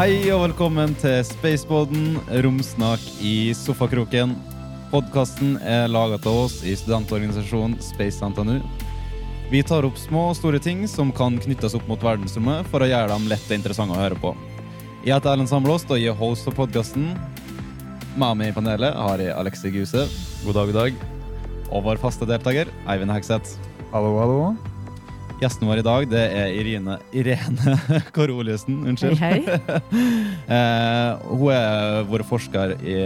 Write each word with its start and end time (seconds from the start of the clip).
Hei 0.00 0.30
og 0.32 0.46
velkommen 0.46 0.94
til 0.96 1.18
Spaceboden, 1.28 2.14
romsnak 2.40 3.02
i 3.20 3.50
sofakroken. 3.52 4.30
Podkasten 4.88 5.58
er 5.60 5.90
laga 5.92 6.16
av 6.16 6.38
oss 6.46 6.54
i 6.64 6.72
studentorganisasjonen 6.72 7.74
Space 7.84 8.24
NTNU. 8.24 8.62
Vi 9.52 9.60
tar 9.60 9.84
opp 9.84 10.00
små 10.00 10.30
og 10.30 10.38
store 10.38 10.62
ting 10.64 10.86
som 10.88 11.12
kan 11.12 11.36
knyttes 11.44 11.76
opp 11.76 11.84
mot 11.84 12.00
verdensrommet, 12.00 12.64
for 12.72 12.80
å 12.80 12.88
gjøre 12.88 13.12
dem 13.12 13.28
lett 13.28 13.44
og 13.44 13.58
interessante 13.58 13.98
å 13.98 14.00
høre 14.00 14.16
på. 14.24 14.32
Jeg 15.04 15.18
heter 15.18 15.34
Erlend 15.34 15.52
Samlåst 15.52 15.92
og 15.92 16.00
jeg 16.00 16.14
er 16.14 16.20
host 16.22 16.48
for 16.48 16.62
podkasten. 16.62 17.12
Med 18.16 18.40
meg 18.40 18.54
i 18.54 18.56
panelet 18.56 18.96
har 18.96 19.20
jeg 19.20 19.36
Alexi 19.36 19.76
Guse. 19.76 20.08
God 20.46 20.62
dag, 20.62 20.72
god 20.72 20.80
dag. 20.80 21.06
Og 21.68 21.84
vår 21.90 22.00
faste 22.00 22.24
deltaker, 22.24 22.72
Eivind 22.88 23.12
Hegseth. 23.12 23.60
Hallo, 23.92 24.16
hallo. 24.16 24.69
Gjesten 25.40 25.64
vår 25.64 25.80
i 25.80 25.84
dag 25.86 26.04
det 26.10 26.20
er 26.36 26.50
Irine, 26.52 26.98
Irene 27.16 27.76
Koroliussen. 28.16 28.82
Unnskyld. 28.90 29.16
Hei, 29.20 29.40
hei. 29.46 29.60
Eh, 30.50 31.28
hun 31.30 31.52
er 31.54 32.00
vært 32.10 32.26
forsker 32.26 32.72
i 32.82 32.96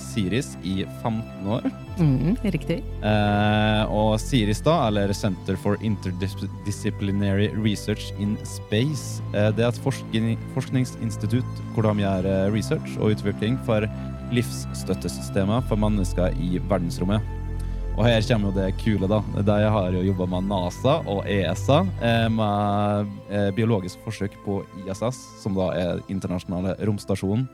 Siris 0.00 0.54
i 0.64 0.78
15 1.02 1.50
år. 1.58 1.66
Mm, 2.00 2.38
riktig. 2.54 2.78
Eh, 3.04 3.92
og 3.92 4.14
Siris, 4.22 4.62
da, 4.64 4.78
eller 4.88 5.12
Center 5.12 5.58
for 5.60 5.76
Interdisciplinary 5.84 7.50
Research 7.52 8.16
in 8.16 8.32
Space, 8.48 9.20
eh, 9.34 9.50
det 9.52 9.66
er 9.66 9.74
et 9.74 9.84
forskning, 9.84 10.40
forskningsinstitutt 10.56 11.64
hvor 11.74 11.84
de 11.84 12.06
gjør 12.06 12.30
eh, 12.32 12.48
research 12.56 12.96
og 12.96 13.12
utvikling 13.18 13.60
for 13.68 13.84
livsstøttesystemer 14.32 15.68
for 15.68 15.84
mennesker 15.84 16.32
i 16.40 16.56
verdensrommet. 16.64 17.35
Og 17.96 18.04
her 18.04 18.20
kommer 18.28 18.50
jo 18.50 18.58
det 18.58 18.74
kule, 18.76 19.08
da. 19.08 19.22
Der 19.40 19.62
jeg 19.62 19.72
har 19.72 19.94
jo 19.96 20.02
jobba 20.04 20.26
med 20.28 20.50
NASA 20.50 20.98
og 21.08 21.22
ESA 21.32 21.78
eh, 22.04 22.26
med 22.28 23.14
eh, 23.32 23.46
biologisk 23.56 24.02
forsøk 24.04 24.34
på 24.44 24.58
ISS, 24.82 25.22
som 25.40 25.56
da 25.56 25.70
er 25.72 26.02
internasjonale 26.12 26.74
romstasjonen. 26.84 27.46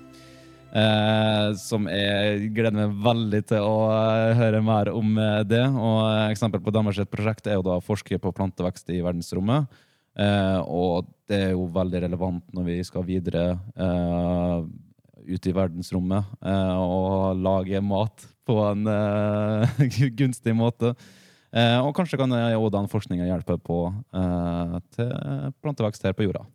Eh, 0.75 1.53
som 1.63 1.87
jeg 1.87 2.51
gleder 2.57 2.75
meg 2.75 2.99
veldig 3.07 3.43
til 3.53 3.69
å 3.69 3.77
eh, 3.93 4.33
høre 4.41 4.65
mer 4.67 4.91
om 4.91 5.15
det. 5.47 5.63
Og 5.63 6.11
eksempel 6.33 6.65
på 6.65 6.75
deres 6.75 6.99
prosjekt 7.13 7.47
er 7.47 7.61
jo 7.61 7.67
da 7.71 7.79
forske 7.79 8.19
på 8.19 8.35
plantevekst 8.35 8.91
i 8.91 8.99
verdensrommet. 8.99 9.71
Eh, 10.19 10.59
og 10.67 11.07
det 11.31 11.39
er 11.39 11.55
jo 11.55 11.71
veldig 11.71 12.03
relevant 12.09 12.51
når 12.51 12.67
vi 12.67 12.81
skal 12.91 13.07
videre 13.07 13.47
eh, 13.79 14.59
ut 15.23 15.47
i 15.47 15.55
verdensrommet 15.55 16.35
og 16.43 17.39
lage 17.39 17.79
mat 17.79 18.32
på 18.47 18.59
en 18.67 18.87
eh, 18.87 19.83
gunstig 20.19 20.55
måte. 20.57 20.95
Eh, 21.53 21.79
og 21.83 21.95
kanskje 21.97 22.19
kan 22.21 22.33
også 22.33 22.73
den 22.77 22.91
forskninga 22.93 23.29
hjelpe 23.29 23.59
på 23.61 23.85
eh, 23.93 24.77
til 24.97 25.13
plantevekst 25.61 26.09
her 26.09 26.17
på 26.17 26.29
jorda. 26.29 26.47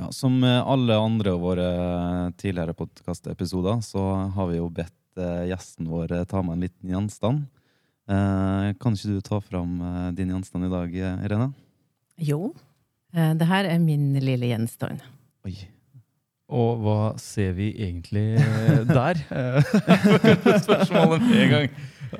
Ja, 0.00 0.08
som 0.14 0.40
alle 0.44 0.96
andre 0.96 1.34
av 1.34 1.42
våre 1.42 1.70
tidligere 2.40 2.72
podkastepisoder, 2.78 3.82
så 3.84 4.04
har 4.32 4.48
vi 4.48 4.60
jo 4.60 4.70
bedt 4.72 4.96
gjesten 5.50 5.90
vår 5.90 6.14
ta 6.30 6.40
med 6.40 6.54
en 6.54 6.62
liten 6.64 6.94
gjenstand. 6.94 7.48
Eh, 8.10 8.70
kan 8.82 8.96
ikke 8.96 9.12
du 9.16 9.20
ta 9.22 9.38
fram 9.44 9.76
eh, 9.86 10.06
din 10.18 10.32
gjenstand 10.32 10.66
i 10.66 10.70
dag, 10.72 10.94
Irene? 11.26 11.50
Jo, 12.20 12.50
eh, 13.14 13.32
det 13.38 13.46
her 13.46 13.68
er 13.70 13.78
min 13.82 14.12
lille 14.18 14.48
gjenstand. 14.50 15.04
Oi. 15.46 15.54
Og 16.50 16.80
hva 16.82 16.96
ser 17.22 17.52
vi 17.54 17.68
egentlig 17.78 18.34
eh, 18.42 18.80
der? 18.90 19.20
Spørsmålet 20.66 21.22
med 21.22 21.42
en 21.44 21.52
gang. 21.54 21.68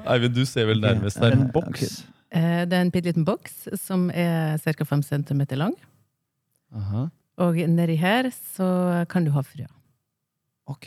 Eivind, 0.06 0.36
du 0.38 0.44
ser 0.46 0.68
vel 0.70 0.78
nærmest 0.84 1.18
der. 1.18 1.34
En 1.34 1.48
boks. 1.50 2.04
Eh, 2.30 2.62
Det 2.70 2.76
er 2.78 2.84
en 2.84 2.92
bitte 2.94 3.10
liten 3.10 3.26
boks 3.26 3.64
som 3.82 4.06
er 4.14 4.60
ca. 4.62 4.84
5 4.86 5.02
cm 5.08 5.42
lang. 5.58 5.74
Aha. 6.70 7.08
Og 7.42 7.56
nedi 7.66 7.96
her 7.98 8.30
så 8.54 9.04
kan 9.10 9.24
du 9.26 9.32
ha 9.34 9.42
frø. 9.42 9.66
Ok. 10.70 10.86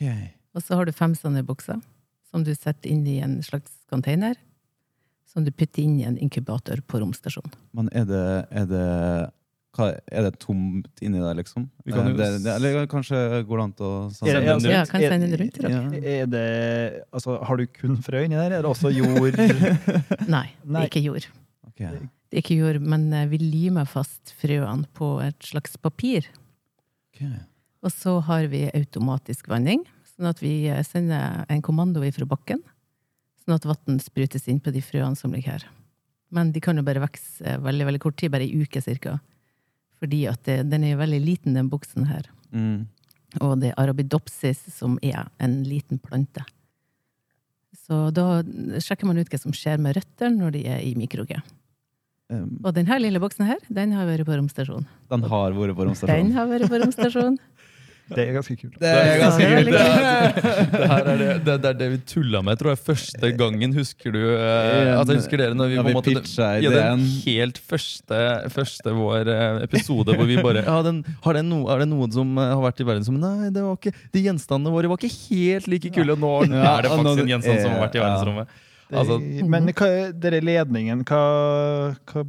Og 0.55 0.63
så 0.63 0.77
har 0.79 0.85
du 0.87 0.93
fem 0.95 1.11
sånne 1.17 1.43
bokser 1.43 1.81
som 2.31 2.45
du 2.47 2.53
setter 2.55 2.87
inn 2.89 3.03
i 3.09 3.17
en 3.25 3.41
slags 3.43 3.73
container. 3.91 4.37
Som 5.33 5.45
du 5.47 5.51
putter 5.51 5.81
inn 5.81 5.95
i 5.97 6.05
en 6.05 6.17
inkubator 6.21 6.83
på 6.85 7.01
romstasjonen. 7.01 7.55
Men 7.73 7.89
er 7.97 8.05
det, 8.09 8.25
er 8.53 8.67
det 8.69 8.87
hva, 9.73 9.89
Er 10.13 10.27
det 10.27 10.37
tomt 10.41 11.01
inni 11.01 11.21
der, 11.21 11.33
liksom? 11.39 11.65
Vi 11.85 11.93
kan 11.93 12.09
jo 12.11 12.13
Eh, 12.13 12.19
det, 12.19 12.43
det, 12.45 12.51
eller 12.53 12.85
kanskje 12.89 13.17
går 13.49 13.59
det 13.59 13.63
an 13.63 13.73
å 13.81 13.91
sende 14.13 14.33
den 14.35 14.51
altså, 14.53 14.69
Ja, 14.69 14.83
kan 14.89 15.01
jeg 15.01 15.13
sende 15.13 15.29
den 15.31 15.41
rundt 15.41 15.55
til 15.55 15.65
dere? 15.65 15.79
Ja. 15.79 16.11
Er 16.17 16.27
det, 16.29 16.43
altså, 17.11 17.39
har 17.41 17.57
du 17.57 17.65
kun 17.79 17.97
frø 18.05 18.25
inni 18.27 18.37
der? 18.37 18.59
Er 18.59 18.61
det 18.61 18.69
også 18.69 18.93
jord? 18.93 19.39
Nei, 20.35 20.45
det 20.61 20.83
er 20.83 20.91
ikke 20.91 21.03
jord. 21.07 21.25
Okay. 21.71 22.03
Det 22.29 22.37
er 22.37 22.43
ikke 22.45 22.59
jord, 22.59 22.79
men 22.85 23.07
eh, 23.13 23.25
vi 23.31 23.41
limer 23.41 23.89
fast 23.89 24.35
frøene 24.37 24.85
på 24.93 25.15
et 25.25 25.49
slags 25.49 25.73
papir. 25.81 26.29
Okay. 27.13 27.33
Og 27.83 27.91
så 27.93 28.19
har 28.29 28.45
vi 28.53 28.67
automatisk 28.71 29.49
vanning, 29.51 29.81
sånn 30.13 30.29
at 30.29 30.41
vi 30.43 30.53
eh, 30.69 30.85
sender 30.85 31.43
en 31.49 31.65
kommando 31.65 32.03
fra 32.13 32.29
bakken, 32.29 32.61
sånn 33.43 33.57
at 33.57 33.67
vann 33.67 33.99
sprutes 34.01 34.47
inn 34.51 34.61
på 34.63 34.73
de 34.73 34.81
frøene 34.83 35.19
som 35.19 35.33
ligger 35.35 35.57
her. 35.57 35.67
Men 36.33 36.51
de 36.53 36.61
kan 36.63 36.79
jo 36.79 36.85
bare 36.85 37.03
vokse 37.03 37.43
eh, 37.45 37.59
veldig 37.61 37.89
veldig 37.91 38.01
kort 38.01 38.17
tid, 38.19 38.33
bare 38.33 38.47
ei 38.47 38.63
uke 38.63 38.81
cirka. 38.81 39.19
Fordi 40.01 40.25
at 40.31 40.41
det, 40.47 40.63
den 40.71 40.83
er 40.83 40.95
jo 40.95 41.03
veldig 41.03 41.21
liten, 41.23 41.55
den 41.55 41.69
buksen 41.71 42.07
her. 42.09 42.27
Mm. 42.51 42.87
Og 43.41 43.55
det 43.61 43.71
er 43.71 43.79
arabidopsis, 43.81 44.61
som 44.75 44.97
er 45.05 45.27
en 45.43 45.61
liten 45.65 46.01
plante. 46.01 46.43
Så 47.83 48.07
da 48.15 48.41
sjekker 48.81 49.09
man 49.09 49.19
ut 49.19 49.29
hva 49.31 49.39
som 49.41 49.55
skjer 49.55 49.81
med 49.81 49.97
røttene 49.97 50.39
når 50.39 50.55
de 50.55 50.63
er 50.69 50.83
i 50.85 50.93
mikroge. 50.97 51.39
Um, 52.31 52.59
Og 52.63 52.71
denne 52.77 52.97
lille 53.01 53.19
boksen 53.21 53.45
her, 53.45 53.59
den 53.73 53.91
har 53.93 54.07
vært 54.07 54.25
på 54.27 54.37
romstasjonen. 54.37 54.85
den 55.11 55.25
har 55.29 55.51
vært 55.53 55.75
på 55.75 56.07
Den 56.07 56.31
har 56.31 56.47
vært 56.47 56.69
på 56.71 56.79
romstasjonen. 56.81 57.37
Det 58.11 58.19
er 58.19 58.33
ganske 58.35 58.55
kult. 58.59 58.73
Det 58.81 58.89
er 58.89 59.19
ganske 59.21 59.45
kult. 59.47 59.69
det 59.71 59.79
er 59.79 60.33
Det, 60.73 60.81
er 60.83 61.21
det, 61.21 61.55
det, 61.63 61.69
er 61.69 61.77
det 61.79 61.87
vi 61.93 61.99
tulla 62.09 62.41
med, 62.43 62.59
tror 62.59 62.73
jeg. 62.73 62.81
Første 62.83 63.31
gangen, 63.39 63.75
husker 63.77 64.15
du 64.15 64.19
eh, 64.35 64.89
jeg 64.89 65.19
Husker 65.21 65.39
dere 65.39 65.55
når 65.57 65.71
vi, 65.71 65.77
på 65.79 65.85
vi 65.87 65.95
måte 65.95 66.15
ja, 66.63 66.73
den 66.73 67.05
helt 67.23 67.61
første, 67.61 68.19
første 68.53 68.95
vår 68.97 69.31
eh, 69.31 69.61
episode 69.67 70.17
hvor 70.17 70.27
vi 70.29 70.37
bare 70.43 70.65
ja, 70.67 70.75
den, 70.85 71.03
har 71.23 71.39
det 71.39 71.45
no, 71.47 71.63
Er 71.71 71.85
det 71.85 71.89
noen 71.93 72.11
som 72.13 72.35
eh, 72.35 72.51
har 72.51 72.63
vært 72.65 72.83
i 72.83 72.89
verden 72.91 73.07
som 73.07 73.17
Nei, 73.23 73.53
det 73.55 73.63
var 73.63 73.79
ikke, 73.79 73.95
de 74.13 74.25
gjenstandene 74.27 74.73
våre 74.73 74.91
var 74.91 74.99
ikke 74.99 75.15
helt 75.31 75.71
like 75.71 75.93
kule. 75.95 76.17
Og 76.17 76.19
nå 76.19 76.35
er 76.43 76.83
det 76.83 76.91
faktisk 76.91 77.23
en 77.23 77.33
gjenstand 77.37 77.63
som 77.63 77.75
har 77.77 77.85
vært 77.87 77.97
i 77.97 78.03
ja. 78.03 78.07
verdensrommet. 78.09 78.61
Altså, 79.01 79.17
men 79.49 79.67
hva, 79.73 79.89
dere 80.23 80.39
ledningen, 80.43 81.03
hva, 81.09 81.19
hva 82.11 82.23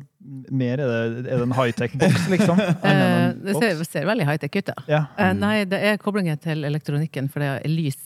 mer 0.50 0.80
er 0.80 0.90
det? 0.90 0.98
Er 1.28 1.38
det 1.40 1.46
en 1.46 1.54
high-tech-boks, 1.56 2.28
liksom? 2.32 2.60
Eh, 2.90 3.32
det 3.44 3.56
ser, 3.60 3.82
ser 3.88 4.06
veldig 4.08 4.26
high-tech 4.28 4.56
ut, 4.60 4.68
da. 4.72 4.76
Ja. 4.88 5.02
Mm. 5.18 5.40
nei, 5.42 5.54
det 5.68 5.80
er 5.90 5.98
koblingen 6.02 6.38
til 6.40 6.64
elektronikken, 6.64 7.28
for 7.32 7.44
det 7.44 7.50
er 7.60 7.68
lys. 7.72 7.98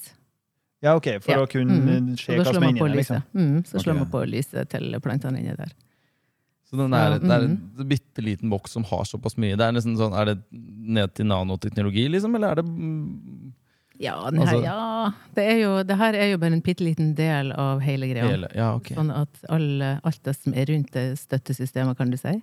ja, 0.82 0.94
ok, 0.94 1.08
for 1.24 1.32
Ja. 1.32 1.42
å 1.42 1.50
kunne 1.50 1.74
Mm. 1.78 2.16
se 2.18 2.36
hva 2.38 2.44
som 2.46 2.62
er 2.62 2.68
inni 2.70 2.80
der, 2.84 2.94
liksom. 3.00 3.22
Mm, 3.34 3.64
så 3.66 3.80
slår 3.82 3.94
Ok. 3.94 3.98
man 4.04 4.10
på 4.12 4.24
lyset 4.30 4.68
til 4.70 4.98
plantene 5.00 5.38
inni 5.42 5.56
der. 5.56 5.72
Så 6.68 6.76
den 6.76 6.92
er, 6.92 7.18
det 7.18 7.30
er 7.32 7.44
en 7.46 7.88
bitte 7.88 8.20
liten 8.22 8.50
boks 8.52 8.72
som 8.76 8.84
har 8.84 9.04
såpass 9.08 9.38
mye. 9.40 9.56
Det 9.56 9.64
er 9.64 9.72
nesten 9.72 9.96
sånn, 9.96 10.12
Er 10.14 10.24
det 10.34 10.38
ned 10.52 11.14
til 11.14 11.24
nanoteknologi, 11.26 12.08
liksom? 12.12 12.34
Eller 12.36 12.50
er 12.50 12.54
det 12.60 12.66
mm, 12.66 13.52
Ja, 14.00 14.14
her, 14.30 14.38
Altså- 14.40 14.62
ja 14.62 15.12
det, 15.34 15.44
er 15.44 15.58
jo, 15.62 15.82
det 15.82 15.96
her 15.98 16.14
er 16.14 16.30
jo 16.30 16.38
bare 16.38 16.52
en 16.52 16.60
bitte 16.62 16.84
liten 16.84 17.14
del 17.16 17.50
av 17.52 17.80
hele 17.80 18.06
greia. 18.06 18.28
hele 18.28 18.48
Ja, 18.54 18.74
okay. 18.76 18.96
Sånn 18.96 19.10
at 19.14 19.28
alle, 19.48 20.00
alt 20.04 20.22
det 20.22 20.36
som 20.36 20.54
er 20.54 20.66
rundt 20.66 20.92
det 20.92 21.18
støttesystemet, 21.18 21.96
kan 21.98 22.10
du 22.10 22.16
si, 22.16 22.42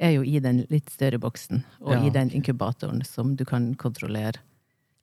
er 0.00 0.10
jo 0.14 0.22
i 0.22 0.38
den 0.40 0.64
litt 0.70 0.88
større 0.88 1.18
boksen. 1.20 1.64
Og 1.82 1.92
Ja, 1.92 2.06
i 2.06 2.10
den 2.10 2.30
inkubatoren 2.30 3.04
som 3.04 3.36
du 3.36 3.44
kan 3.44 3.74
kontrollere. 3.74 4.36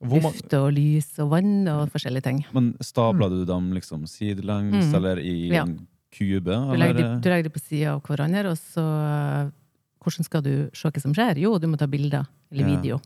Mange, 0.02 0.22
Luft 0.22 0.52
og 0.54 0.72
lys 0.74 1.18
og 1.18 1.30
vann 1.30 1.66
og 1.68 1.90
forskjellige 1.90 2.22
ting. 2.22 2.44
Men 2.54 2.74
stabler 2.80 3.28
du 3.30 3.44
dem 3.44 3.72
liksom 3.72 4.06
sidelengs, 4.06 4.86
Mm. 4.86 4.94
eller 4.94 5.18
i 5.18 5.48
Ja. 5.52 5.62
en 5.62 5.86
kube? 6.12 6.44
Du 6.44 6.50
Eller? 6.74 6.76
legger, 6.92 6.94
de, 6.94 7.20
du 7.20 7.28
legger 7.28 7.42
de 7.44 7.50
på 7.50 7.60
sida 7.60 7.94
av 7.94 8.02
hverandre, 8.02 8.50
og 8.50 8.56
så 8.58 9.52
Hvordan 10.00 10.24
skal 10.24 10.42
du 10.42 10.70
se 10.72 10.88
hva 10.88 11.00
som 11.02 11.12
skjer? 11.12 11.36
Jo, 11.38 11.58
du 11.58 11.66
må 11.66 11.76
ta 11.76 11.86
bilder. 11.86 12.26
Eller 12.52 12.64
video. 12.64 13.00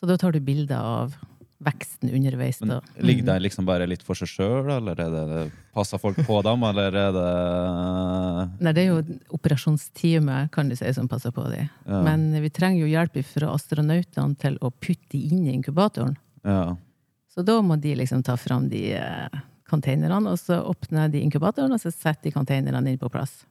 Så 0.00 0.06
da 0.08 0.16
tar 0.16 0.32
du 0.32 0.40
bilder 0.40 0.76
av 0.80 1.14
veksten 1.64 2.12
underveis. 2.14 2.60
Men. 2.60 2.80
Ligger 3.02 3.24
Mm. 3.24 3.34
de 3.34 3.40
liksom 3.48 3.66
bare 3.66 3.86
litt 3.86 4.02
for 4.06 4.14
seg 4.14 4.28
sjøl, 4.30 4.68
eller 4.76 4.94
er 5.00 5.10
det, 5.10 5.52
passer 5.74 5.98
folk 5.98 6.16
på 6.16 6.42
dem, 6.46 6.62
eller 6.62 6.94
er 6.94 7.12
det 7.16 8.60
Nei, 8.62 8.72
det 8.72 8.84
er 8.84 8.92
jo 8.92 9.00
operasjonsteamet 9.34 10.50
kan 10.54 10.68
du 10.70 10.76
si, 10.78 10.90
som 10.94 11.08
passer 11.10 11.32
på 11.34 11.44
dem. 11.50 11.68
Ja. 11.86 12.02
Men 12.06 12.30
vi 12.42 12.50
trenger 12.50 12.84
jo 12.84 12.90
hjelp 12.92 13.18
fra 13.26 13.52
astronautene 13.54 14.36
til 14.38 14.58
å 14.62 14.70
putte 14.70 15.10
dem 15.14 15.20
inn 15.38 15.46
i 15.48 15.54
inkubatoren. 15.56 16.16
Ja. 16.44 16.76
Så 17.34 17.44
da 17.46 17.60
må 17.62 17.76
de 17.80 17.94
liksom 17.98 18.22
ta 18.26 18.36
fram 18.36 18.68
de 18.70 18.92
eh, 18.98 19.28
containerne, 19.68 20.30
og 20.30 20.38
så 20.38 20.60
åpner 20.64 21.10
de 21.12 21.20
inkubatoren, 21.22 21.72
og 21.74 21.80
så 21.82 21.92
setter 21.92 22.28
de 22.30 22.34
containerne 22.36 22.86
inn 22.94 22.98
på 23.00 23.10
plass. 23.12 23.44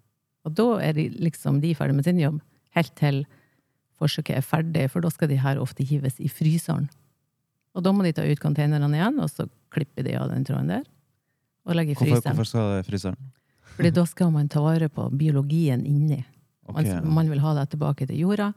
Og 0.48 0.56
da 0.56 0.78
er 0.80 0.94
de 0.98 1.10
liksom 1.10 1.60
de 1.62 1.74
ferdig 1.76 1.96
med 1.96 2.08
sin 2.08 2.20
jobb, 2.20 2.40
helt 2.78 2.96
til 2.96 3.26
forsøket 4.00 4.38
er 4.38 4.46
ferdig, 4.46 4.88
for 4.94 5.02
da 5.02 5.10
skal 5.12 5.28
de 5.32 5.40
her 5.42 5.60
ofte 5.60 5.84
hives 5.84 6.20
i 6.22 6.30
fryseren. 6.30 6.88
Og 7.78 7.84
da 7.86 7.94
må 7.94 8.06
de 8.06 8.14
ta 8.18 8.26
ut 8.26 8.40
containerne 8.42 8.90
igjen, 8.98 9.20
og 9.22 9.30
så 9.30 9.46
klipper 9.74 10.06
de 10.08 10.16
av 10.18 10.32
den 10.34 10.46
tråden 10.48 10.72
der. 10.74 10.86
og 11.68 11.76
legge 11.76 11.92
i 11.94 11.98
fryseren. 12.00 12.32
hvorfor 12.32 12.48
skal 12.48 12.70
det 12.72 12.86
i 12.86 12.88
fryseren? 12.92 13.18
Fordi 13.76 13.92
da 13.94 14.06
skal 14.08 14.32
man 14.32 14.48
ta 14.50 14.62
vare 14.64 14.88
på 14.90 15.10
biologien 15.14 15.84
inni. 15.86 16.24
Okay, 16.68 16.84
Man, 17.02 17.14
man 17.20 17.30
vil 17.30 17.40
ha 17.44 17.54
det 17.60 17.70
tilbake 17.76 18.08
til 18.08 18.18
jorda, 18.24 18.54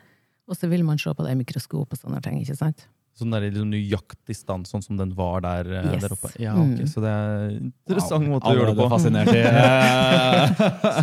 og 0.49 0.57
så 0.57 0.71
vil 0.71 0.85
man 0.87 0.99
se 0.99 1.13
på 1.15 1.27
det 1.27 1.35
i 1.35 1.39
mikroskop 1.43 1.93
og 1.93 1.99
sånne 1.99 2.23
ting. 2.23 2.41
ikke 2.41 2.57
sant? 2.57 2.87
Så 3.19 3.27
den 3.27 3.35
er 3.35 3.45
i 3.45 3.51
liksom 3.51 3.69
nøyaktig 3.73 4.37
stand, 4.39 4.69
sånn 4.71 4.83
som 4.85 4.97
den 4.97 5.11
var 5.19 5.43
der, 5.45 5.67
eh, 5.67 5.93
Yes. 5.93 6.03
der 6.03 6.15
oppe? 6.15 6.31
Ja, 6.41 6.55
ok, 6.55 6.79
Mm. 6.79 6.89
Så 6.89 7.03
det 7.03 7.11
er 7.11 7.51
en 7.51 7.73
interessant 7.87 8.29
måte 8.31 8.47
å 8.47 8.55
gjøre 8.57 8.75
det 8.75 8.79
på. 8.79 8.89
fascinert 8.89 9.29
i 9.29 9.33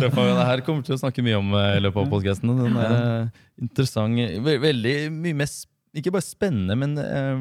det 0.00 0.46
her 0.48 0.60
kommer 0.64 0.80
vi 0.82 0.86
til 0.88 0.96
å 0.96 1.02
snakke 1.04 1.22
mye 1.22 1.38
om 1.38 1.52
eh, 1.54 1.76
i 1.76 1.80
løpet 1.84 2.02
av 2.02 2.10
podkasten. 2.10 2.56
Den 2.56 2.76
er 2.76 3.30
interessant. 3.60 4.16
Veldig 4.42 5.12
mye 5.12 5.34
mer 5.34 5.46
Ikke 5.96 6.12
bare 6.12 6.24
spennende, 6.24 6.76
men 6.76 6.98
eh, 7.00 7.38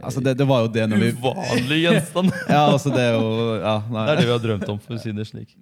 Altså, 0.00 0.22
det, 0.24 0.38
det 0.40 0.46
var 0.48 0.64
jo 0.64 0.72
det 0.72 0.86
når 0.88 1.02
vi 1.02 1.12
uvanlig 1.18 1.82
gjenstand. 1.84 2.32
Ja, 2.48 2.64
altså, 2.72 2.92
det 2.94 3.04
er 3.04 3.18
jo 3.18 3.60
Ja, 3.60 3.76
nei. 3.90 4.06
Det 4.06 4.14
er 4.14 4.22
det 4.22 4.26
vi 4.30 4.36
har 4.36 4.44
drømt 4.46 4.72
om, 4.72 4.80
for 4.80 4.96
å 4.96 5.02
si 5.02 5.12
det 5.16 5.28
slik. 5.28 5.56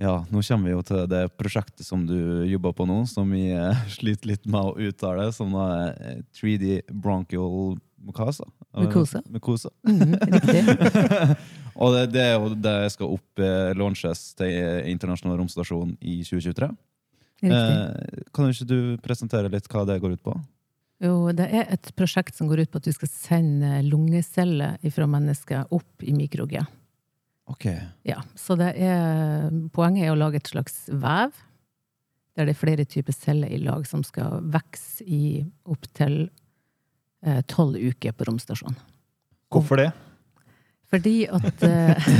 Ja, 0.00 0.14
nå 0.32 0.40
kommer 0.40 0.70
vi 0.70 0.72
jo 0.72 0.82
til 0.86 1.02
det 1.12 1.26
prosjektet 1.36 1.84
som 1.84 2.06
du 2.08 2.16
jobber 2.48 2.72
på 2.72 2.86
nå, 2.88 3.02
som 3.10 3.28
vi 3.34 3.50
eh, 3.52 3.82
sliter 3.98 4.30
litt 4.32 4.46
med 4.48 4.70
å 4.70 4.88
uttale, 4.88 5.26
som 5.36 5.52
er 5.60 5.90
eh, 6.00 6.22
3D 6.38 6.78
bronchial 6.88 7.74
mucosa. 8.00 8.46
Mukosa. 8.76 9.22
Mukosa. 9.28 9.70
Mhm, 9.88 10.14
riktig. 10.34 10.62
Og 11.80 11.94
det, 11.94 12.06
det 12.14 12.22
er 12.22 12.32
jo 12.36 12.54
det 12.58 12.76
skal 12.94 13.12
opp 13.16 13.42
eh, 13.42 13.72
launches 13.78 14.32
til 14.38 14.50
eh, 14.50 14.88
internasjonal 14.92 15.38
romstasjon 15.40 15.94
i 16.00 16.20
2023. 16.26 16.70
riktig. 17.44 17.52
Eh, 17.52 18.24
kan 18.36 18.50
ikke 18.50 18.68
du 18.68 18.80
presentere 19.04 19.52
litt 19.52 19.68
hva 19.70 19.86
det 19.88 20.00
går 20.02 20.16
ut 20.18 20.24
på? 20.26 20.34
Jo, 21.00 21.14
det 21.32 21.46
er 21.48 21.70
et 21.72 21.92
prosjekt 21.96 22.36
som 22.36 22.50
går 22.50 22.66
ut 22.66 22.72
på 22.72 22.80
at 22.80 22.88
du 22.90 22.92
skal 22.92 23.08
sende 23.08 23.78
lungeceller 23.86 24.76
fra 24.92 25.06
mennesker 25.08 25.70
opp 25.72 26.04
i 26.04 26.12
mikroget. 26.12 26.68
Ok. 27.50 27.66
Ja, 28.06 28.20
så 28.38 28.54
det 28.60 28.74
er, 28.78 29.48
poenget 29.74 30.06
er 30.06 30.12
å 30.12 30.18
lage 30.18 30.38
et 30.38 30.50
slags 30.50 30.84
vev, 30.92 31.32
der 32.36 32.46
det 32.46 32.54
er 32.54 32.60
flere 32.60 32.84
typer 32.86 33.16
celler 33.16 33.50
i 33.50 33.58
lag 33.62 33.88
som 33.88 34.04
skal 34.06 34.44
vokse 34.52 35.02
i 35.08 35.40
opptil 35.64 36.28
tolv 37.50 37.76
uker 37.76 38.14
på 38.16 38.24
romstasjonen. 38.28 38.78
Hvorfor 39.52 39.76
det? 39.76 39.90
Fordi 40.90 41.14
at 41.30 41.64
eh, 41.66 42.10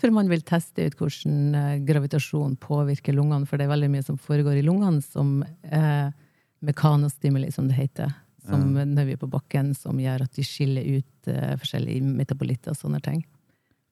For 0.00 0.12
man 0.14 0.30
vil 0.30 0.40
teste 0.46 0.86
ut 0.88 0.96
hvordan 0.96 1.56
eh, 1.56 1.82
gravitasjon 1.84 2.54
påvirker 2.60 3.14
lungene, 3.16 3.46
for 3.48 3.60
det 3.60 3.66
er 3.66 3.74
veldig 3.74 3.90
mye 3.92 4.06
som 4.06 4.16
foregår 4.20 4.56
i 4.56 4.64
lungene 4.64 5.02
som 5.04 5.42
eh, 5.44 6.08
mekanostimuli, 6.64 7.50
som 7.52 7.68
det 7.68 7.76
heter. 7.76 8.14
Som 8.48 8.72
når 8.72 9.04
vi 9.04 9.14
er 9.14 9.20
på 9.20 9.28
bakken, 9.28 9.74
som 9.76 9.98
gjør 10.00 10.24
at 10.24 10.38
de 10.38 10.44
skiller 10.46 10.86
ut 10.96 11.28
eh, 11.28 11.52
forskjellige 11.60 12.06
metabolitter 12.06 12.72
og 12.72 12.80
sånne 12.80 13.02
ting. 13.04 13.20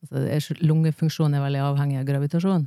Altså, 0.01 0.57
lungefunksjonen 0.65 1.37
er 1.37 1.45
veldig 1.45 1.61
avhengig 1.67 2.01
av 2.01 2.09
gravitasjon. 2.09 2.65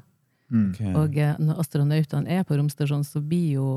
Okay. 0.52 0.94
Og 1.00 1.18
eh, 1.18 1.34
når 1.42 1.64
astronautene 1.64 2.38
er 2.38 2.46
på 2.46 2.60
romstasjonen, 2.60 3.08
så 3.08 3.24
blir 3.26 3.58
jo 3.58 3.72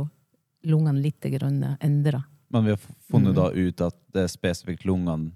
lungene 0.69 1.01
litt 1.01 1.25
endra. 1.25 2.21
Men 2.51 2.65
vi 2.65 2.71
har 2.71 2.79
funnet 3.11 3.35
Mm. 3.35 3.35
da 3.35 3.51
ut 3.51 3.81
at 3.81 3.95
det 4.13 4.23
er 4.25 4.29
spesifikt 4.29 4.85
lungene 4.85 5.33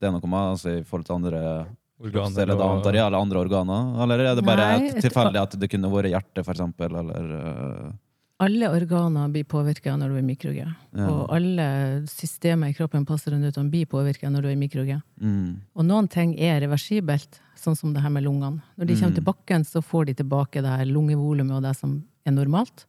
det 0.00 0.06
er 0.06 0.12
noe 0.12 0.28
med, 0.30 0.52
altså 0.54 0.78
i 0.78 0.82
forhold 0.84 1.06
til 1.06 1.14
andre 1.16 1.66
Organer 2.00 2.42
eller 2.42 2.54
da 2.54 2.62
og- 2.64 2.76
antar 2.78 2.94
ja, 2.94 3.06
eller 3.08 3.18
andre 3.18 3.38
organer? 3.40 4.02
Eller 4.02 4.18
er 4.20 4.34
det 4.36 4.44
bare 4.44 4.78
Nei, 4.78 4.86
et 4.88 5.02
tilfeldig 5.02 5.40
at 5.42 5.58
det 5.58 5.68
kunne 5.70 5.90
vært 5.90 6.12
hjerte, 6.12 6.44
for 6.44 6.52
eksempel, 6.54 6.94
eller 6.94 7.88
eh, 7.88 7.92
Alle 8.40 8.68
organer 8.70 9.28
blir 9.32 9.42
påvirka 9.42 9.96
når 9.98 10.08
du 10.10 10.16
er 10.18 10.22
mikroge. 10.22 10.76
Ja. 10.94 11.08
Og 11.10 11.28
alle 11.34 12.06
systemer 12.06 12.68
i 12.70 12.72
kroppen 12.74 13.04
passer 13.04 13.32
rundt 13.32 13.44
uten 13.50 13.68
blir 13.68 13.84
påvirka 13.86 14.30
når 14.30 14.42
du 14.42 14.48
er 14.48 14.54
mikroge. 14.54 15.02
mm. 15.20 15.56
Og 15.74 15.84
noen 15.84 16.08
ting 16.08 16.38
er 16.38 16.60
reversibelt, 16.60 17.40
sånn 17.56 17.76
som 17.76 17.92
det 17.92 18.00
her 18.00 18.10
med 18.10 18.22
lungene. 18.22 18.62
Når 18.78 18.86
de 18.86 18.94
kommer 18.94 19.10
Mm. 19.10 19.14
til 19.16 19.24
bakken, 19.24 19.64
så 19.66 19.82
får 19.82 20.06
de 20.06 20.14
tilbake 20.22 20.62
det 20.62 20.70
her 20.78 20.84
lungevolumet 20.86 21.56
og 21.56 21.62
det 21.64 21.74
som 21.76 22.04
er 22.24 22.30
normalt. 22.30 22.86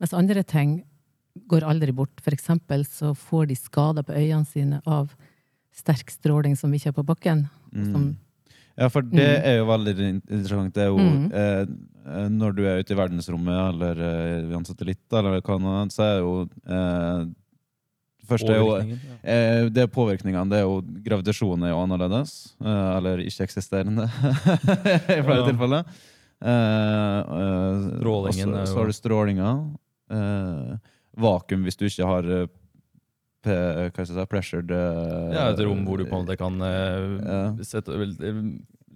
Mens 0.00 0.12
andre 0.14 0.44
ting 0.44 0.84
går 1.50 1.66
aldri 1.66 1.92
bort. 1.96 2.20
For 2.24 2.34
eksempel 2.36 2.84
så 2.88 3.12
får 3.18 3.48
de 3.50 3.56
skader 3.58 4.06
på 4.06 4.14
øynene 4.16 4.46
sine 4.48 4.78
av 4.86 5.12
sterk 5.74 6.10
stråling 6.14 6.56
som 6.58 6.72
ikke 6.74 6.90
er 6.92 6.98
på 7.00 7.06
bakken. 7.06 7.48
Som, 7.72 7.94
Mm. 8.10 8.16
Ja, 8.78 8.88
for 8.88 9.02
det 9.02 9.12
Mm. 9.20 9.44
er 9.44 9.56
jo 9.58 9.66
veldig 9.66 9.94
interessant. 10.30 10.72
Det 10.72 10.82
er 10.82 10.88
jo 10.88 10.98
Mm. 10.98 11.32
eh, 11.34 11.66
Når 12.30 12.54
du 12.56 12.62
er 12.66 12.78
ute 12.80 12.92
i 12.94 12.96
verdensrommet 12.96 13.74
eller 13.74 13.98
eh, 14.00 14.56
en 14.56 14.64
satellitt, 14.64 15.04
eller 15.12 15.40
hva 15.42 15.58
nå 15.60 15.90
så 15.92 16.02
er 16.02 16.18
jo 16.20 16.48
eh, 16.66 17.26
Først 18.26 18.48
er 18.48 18.56
jo 18.56 18.76
eh, 19.22 19.68
Det 19.68 19.82
er 19.82 19.86
påvirkningene. 19.90 20.48
Det 20.48 20.58
er 20.58 20.62
jo 20.62 20.80
Gravitasjonen 20.80 21.64
er 21.66 21.70
jo 21.74 21.82
annerledes. 21.84 22.54
Eh, 22.60 22.96
eller 22.96 23.18
ikke-eksisterende 23.18 24.06
i 25.18 25.22
flere 25.22 25.42
Ja. 25.42 25.50
tilfeller. 25.50 25.84
Eh, 26.40 27.18
eh, 27.20 27.98
Strålingen 28.00 28.48
jo- 28.56 28.66
Så 28.66 28.76
har 28.78 28.86
du 28.86 28.92
strålinga. 28.92 29.50
Eh, 30.10 30.76
vakuum 31.22 31.66
hvis 31.66 31.78
du 31.78 31.86
ikke 31.88 32.08
har 32.08 32.28
eh, 32.34 32.48
hva 33.40 33.90
skal 33.90 34.04
jeg 34.04 34.10
si, 34.12 34.26
pressured 34.28 34.74
eh, 34.74 35.32
Ja, 35.36 35.46
et 35.52 35.62
rom 35.64 35.86
hvor 35.86 36.00
du 36.00 36.04
på 36.04 36.18
en 36.18 36.26
måte 36.26 36.36
kan 36.40 36.60
eh, 36.60 37.18
Ja. 37.24 37.40
sette, 37.64 37.96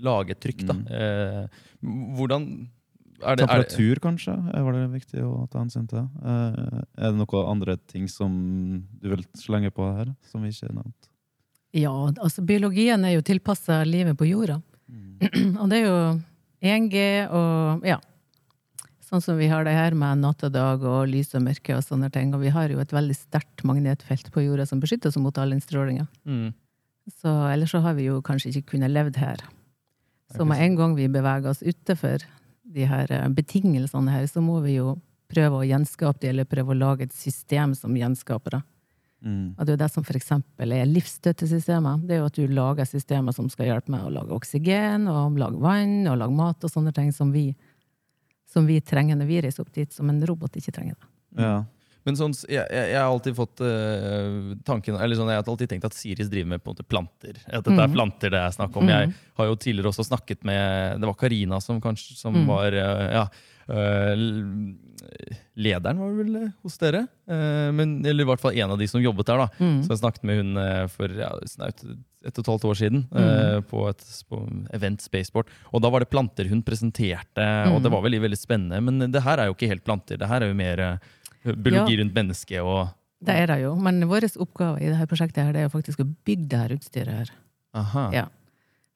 lage 0.04 0.34
et 0.34 0.40
trykk, 0.42 0.64
da. 0.68 0.74
Mm. 0.74 0.86
Eh, 0.90 1.60
hvordan 2.18 2.48
er 2.54 2.58
det, 2.58 3.24
er 3.24 3.36
det, 3.38 3.44
Temperatur, 3.46 4.00
kanskje, 4.02 4.34
var 4.66 4.74
det 4.74 4.84
viktig 4.92 5.22
å 5.22 5.46
ta 5.48 5.62
hensyn 5.62 5.86
til. 5.88 6.02
Eh, 6.02 6.82
er 6.98 7.12
det 7.12 7.16
noen 7.20 7.50
andre 7.54 7.76
ting 7.88 8.08
som 8.10 8.34
du 9.00 9.12
vil 9.14 9.22
slenge 9.38 9.70
på 9.72 9.86
her, 9.96 10.10
som 10.28 10.42
vi 10.44 10.50
ikke 10.52 10.68
har 10.68 10.78
nevnt? 10.82 11.10
ja, 11.74 11.90
altså 12.22 12.42
biologien 12.46 13.02
er 13.02 13.16
jo 13.16 13.22
tilpassa 13.26 13.80
livet 13.86 14.14
på 14.18 14.28
jorda. 14.28 14.60
Og 15.60 15.70
det 15.72 15.80
er 15.80 15.86
jo 15.88 15.96
1G 16.64 17.00
og 17.34 17.86
ja. 17.88 17.98
Sånn 19.14 19.22
som 19.22 19.36
vi 19.38 19.46
har 19.46 19.62
det 19.62 19.70
her 19.70 19.94
med 19.94 20.24
natt 20.24 20.40
og 20.42 20.50
dag 20.50 20.82
og 20.82 21.04
lys 21.06 21.36
og 21.38 21.44
mørke 21.44 21.76
og 21.76 21.84
sånne 21.86 22.08
ting. 22.10 22.32
Og 22.34 22.40
vi 22.42 22.50
har 22.50 22.72
jo 22.72 22.80
et 22.82 22.90
veldig 22.90 23.14
sterkt 23.14 23.62
magnetfelt 23.62 24.32
på 24.34 24.42
jorda 24.42 24.64
som 24.66 24.80
beskytter 24.82 25.12
oss 25.12 25.18
mot 25.22 25.38
all 25.38 25.54
innstrålinga. 25.54 26.08
mm. 26.26 26.48
Så 27.20 27.30
ellers 27.52 27.70
så 27.70 27.78
har 27.84 27.94
vi 27.94 28.08
jo 28.08 28.22
kanskje 28.24 28.50
ikke 28.50 28.72
kunnet 28.72 28.90
levd 28.90 29.20
her. 29.20 29.42
Så 30.34 30.42
med 30.48 30.58
en 30.64 30.74
gang 30.74 30.96
vi 30.96 31.06
beveger 31.06 31.52
oss 31.52 31.62
utenfor 31.62 32.24
de 32.74 32.86
her 32.90 33.12
eh, 33.12 33.28
betingelsene 33.28 34.10
her, 34.10 34.26
så 34.26 34.42
må 34.42 34.58
vi 34.64 34.80
jo 34.80 34.96
prøve 35.30 35.60
å 35.60 35.68
gjenskape 35.68 36.24
det, 36.24 36.32
eller 36.32 36.48
prøve 36.48 36.74
å 36.74 36.78
lage 36.80 37.06
et 37.06 37.14
system 37.14 37.76
som 37.78 37.94
gjenskaper 37.94 38.56
det. 38.56 38.62
Mm. 39.24 39.54
Og 39.54 39.62
det 39.68 39.76
er 39.76 39.82
det 39.84 39.90
som 39.92 40.04
eksempel 40.16 40.74
er 40.74 40.88
livsstøttesystemet. 40.90 42.08
Det 42.08 42.16
er 42.16 42.24
jo 42.24 42.32
at 42.32 42.40
du 42.40 42.50
lager 42.50 42.88
systemer 42.88 43.36
som 43.36 43.46
skal 43.52 43.70
hjelpe 43.70 43.94
med 43.94 44.08
å 44.08 44.12
lage 44.16 44.34
oksygen, 44.34 45.06
og 45.08 45.38
lage 45.40 45.60
vann, 45.62 46.02
og 46.10 46.18
lage 46.24 46.40
mat 46.40 46.66
og 46.66 46.72
sånne 46.72 46.92
ting 46.96 47.12
som 47.14 47.30
vi, 47.36 47.50
som 48.52 48.66
vi 48.66 48.80
trenger 48.80 49.16
når 49.16 49.26
vi 49.26 49.40
reiser 49.42 49.62
opp 49.64 49.72
dit, 49.74 49.92
som 49.92 50.08
en 50.10 50.20
robot 50.26 50.56
ikke 50.56 50.72
trenger. 50.72 50.94
det. 50.98 51.42
Ja. 51.42 51.64
Men 52.04 52.16
sånn, 52.20 52.34
jeg, 52.50 52.60
jeg, 52.68 52.88
jeg 52.92 52.98
har 53.00 53.08
alltid 53.08 53.34
fått 53.34 53.60
uh, 53.64 54.52
tanken 54.68 54.98
Eller 55.00 55.16
sånn, 55.16 55.30
jeg 55.32 55.38
har 55.40 55.46
alltid 55.48 55.70
tenkt 55.70 55.86
at 55.88 55.94
Siris 55.96 56.28
driver 56.28 56.50
med 56.50 56.60
på 56.62 56.68
en 56.70 56.74
måte 56.76 56.84
planter. 56.84 57.38
At 57.48 57.64
dette 57.64 57.78
er 57.80 57.88
Mhm. 57.88 57.94
planter 57.96 58.30
det 58.34 58.40
er 58.44 58.50
snakk 58.52 58.76
om. 58.76 58.86
Jeg 58.92 59.14
har 59.40 59.46
jo 59.48 59.56
tidligere 59.56 59.88
også 59.88 60.04
snakket 60.04 60.44
med 60.44 61.00
Det 61.00 61.06
var 61.08 61.14
Karina 61.14 61.60
som 61.64 61.80
kanskje 61.80 62.14
som 62.20 62.34
Mm. 62.36 62.46
var 62.46 62.72
uh, 62.76 63.08
ja, 63.16 63.24
uh, 63.72 64.16
Lederen 65.56 65.98
var 65.98 66.12
vel 66.18 66.36
hos 66.62 66.76
dere? 66.78 67.06
Eh, 67.28 67.70
men, 67.72 68.04
eller 68.04 68.24
i 68.24 68.28
hvert 68.28 68.40
fall 68.42 68.56
en 68.58 68.70
av 68.74 68.78
de 68.78 68.86
som 68.90 69.00
jobbet 69.02 69.26
der. 69.26 69.38
da 69.38 69.48
Mm. 69.60 69.82
Så 69.84 69.88
jeg 69.94 70.00
snakket 70.02 70.24
med 70.24 70.36
hun 70.42 70.88
for 70.88 71.08
ja, 71.08 71.30
snaut 71.46 71.80
ett 72.24 72.38
og 72.38 72.44
et 72.44 72.50
halvt 72.52 72.64
år 72.70 72.78
siden 72.80 73.04
mm. 73.10 73.18
uh, 73.20 73.60
på 73.68 73.84
et 73.90 74.04
på 74.28 74.40
event 74.76 75.00
Spaceport. 75.04 75.50
Og 75.72 75.82
da 75.84 75.90
var 75.92 76.00
det 76.04 76.10
planter 76.12 76.48
hun 76.48 76.62
presenterte, 76.62 77.46
og 77.70 77.82
det 77.82 77.90
Mm. 77.90 77.96
var 77.96 78.02
veldig 78.02 78.20
veldig 78.24 78.38
spennende. 78.40 78.80
Men 78.80 79.12
det 79.12 79.22
her 79.22 79.38
er 79.38 79.46
jo 79.46 79.54
ikke 79.54 79.68
helt 79.68 79.84
planter. 79.84 80.16
Det 80.18 80.28
her 80.28 80.42
er 80.42 80.48
jo 80.48 80.54
mer 80.54 80.80
uh, 80.80 81.52
biologi 81.52 81.96
Ja. 81.96 82.02
rundt 82.02 82.14
mennesket 82.14 82.60
og 82.62 82.88
Det 83.24 83.34
er 83.34 83.46
det 83.46 83.62
jo, 83.62 83.74
men 83.76 84.02
vår 84.08 84.26
oppgave 84.36 84.82
i 84.82 84.88
dette 84.90 85.06
prosjektet 85.08 85.44
her, 85.44 85.52
det 85.52 85.60
er 85.62 85.68
jo 85.68 85.78
faktisk 85.78 86.00
å 86.00 86.14
bygge 86.26 86.48
det 86.48 86.58
her 86.58 86.74
utstyret 86.76 87.14
her. 87.14 87.30
Aha. 87.74 88.10
Ja. 88.12 88.26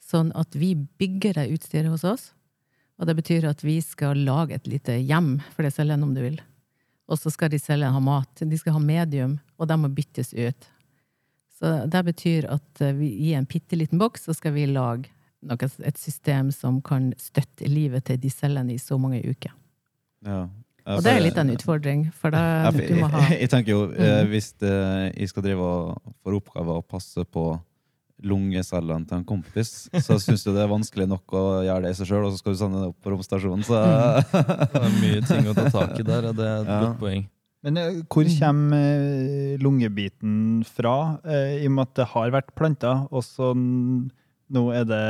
Sånn 0.04 0.32
at 0.37 0.52
vi 0.54 0.75
bygger 0.75 1.35
det 1.35 1.47
utstyret 1.54 1.88
hos 1.88 2.04
oss. 2.04 2.32
Og 2.99 3.06
det 3.06 3.14
betyr 3.16 3.47
at 3.49 3.62
vi 3.62 3.80
skal 3.80 4.18
lage 4.26 4.54
et 4.54 4.66
lite 4.66 4.99
hjem 5.00 5.38
for 5.54 5.62
det 5.62 5.73
cellene, 5.73 6.02
om 6.02 6.14
du 6.14 6.20
vil. 6.20 6.40
Og 7.08 7.16
så 7.16 7.30
skal 7.32 7.49
de 7.49 7.58
cellene 7.58 7.92
ha 7.94 8.00
mat. 8.00 8.42
De 8.42 8.58
skal 8.58 8.75
ha 8.75 8.78
medium, 8.82 9.38
og 9.56 9.68
de 9.70 9.76
må 9.80 9.88
byttes 9.88 10.35
ut. 10.35 10.68
Så 11.58 11.72
det 11.90 12.04
betyr 12.06 12.46
at 12.54 12.82
eh, 12.86 12.92
vi, 12.94 13.08
i 13.28 13.32
en 13.34 13.46
bitte 13.50 13.74
liten 13.78 13.98
boks 13.98 14.28
så 14.28 14.34
skal 14.36 14.54
vi 14.54 14.66
lage 14.70 15.10
noe, 15.42 15.68
et 15.86 15.98
system 15.98 16.52
som 16.54 16.80
kan 16.82 17.12
støtte 17.18 17.66
livet 17.70 18.04
til 18.06 18.18
de 18.22 18.30
cellene 18.30 18.74
i 18.74 18.78
så 18.82 18.98
mange 18.98 19.20
uker. 19.26 19.52
Ja. 20.26 20.44
Og 20.88 21.02
det 21.04 21.12
er 21.12 21.20
litt 21.20 21.36
av 21.36 21.44
en 21.44 21.52
utfordring, 21.52 22.06
for 22.16 22.32
Ja, 22.32 22.70
det, 22.72 22.78
for 22.80 22.94
du 22.94 23.00
må 23.02 23.08
ha 23.12 23.20
jeg, 23.28 23.40
jeg 23.44 23.50
tenker 23.52 23.74
jo, 23.74 23.80
eh, 23.92 24.22
Mm. 24.24 24.30
hvis 24.32 24.52
det, 24.62 24.72
jeg 25.18 25.28
skal 25.34 25.44
drive 25.44 25.60
og 25.66 26.14
får 26.24 26.38
oppgaver 26.40 26.78
å 26.80 26.84
passe 26.86 27.24
på 27.28 27.44
lungecellene 28.24 29.06
til 29.06 29.18
en 29.20 29.26
kompis, 29.28 29.72
så 30.02 30.16
syns 30.24 30.42
du 30.46 30.50
det 30.54 30.62
er 30.64 30.70
vanskelig 30.72 31.06
nok 31.10 31.34
å 31.38 31.42
gjøre 31.66 31.84
det 31.86 31.92
i 31.94 31.98
seg 32.00 32.08
sjøl, 32.10 32.24
og 32.26 32.32
så 32.34 32.40
skal 32.40 32.54
du 32.56 32.58
sende 32.62 32.80
det 32.82 32.88
opp 32.90 33.02
på 33.04 33.12
romstasjonen, 33.14 33.66
så 33.68 33.82
Det 34.72 34.80
er 34.82 34.96
mye 35.02 35.20
ting 35.28 35.50
å 35.50 35.54
ta 35.58 35.68
tak 35.74 35.94
i 36.00 36.06
der, 36.08 36.30
og 36.32 36.38
det 36.40 36.48
er 36.48 36.62
et 36.64 36.72
Ja. 36.72 36.80
godt 36.86 36.98
poeng. 37.02 37.26
Men 37.68 37.76
eh, 37.76 37.98
hvor 38.08 38.25
kommer 38.38 38.78
eh, 38.80 39.58
lungebiten 39.60 40.64
fra? 40.64 41.18
Eh, 41.28 41.58
I 41.62 41.66
og 41.68 41.75
med 41.76 41.84
at 41.90 41.98
det 42.00 42.06
har 42.14 42.32
vært 42.32 42.54
planter, 42.56 43.04
og 43.12 43.25
så 43.26 43.52
nå 43.54 44.62
er 44.72 44.87
det 44.88 45.02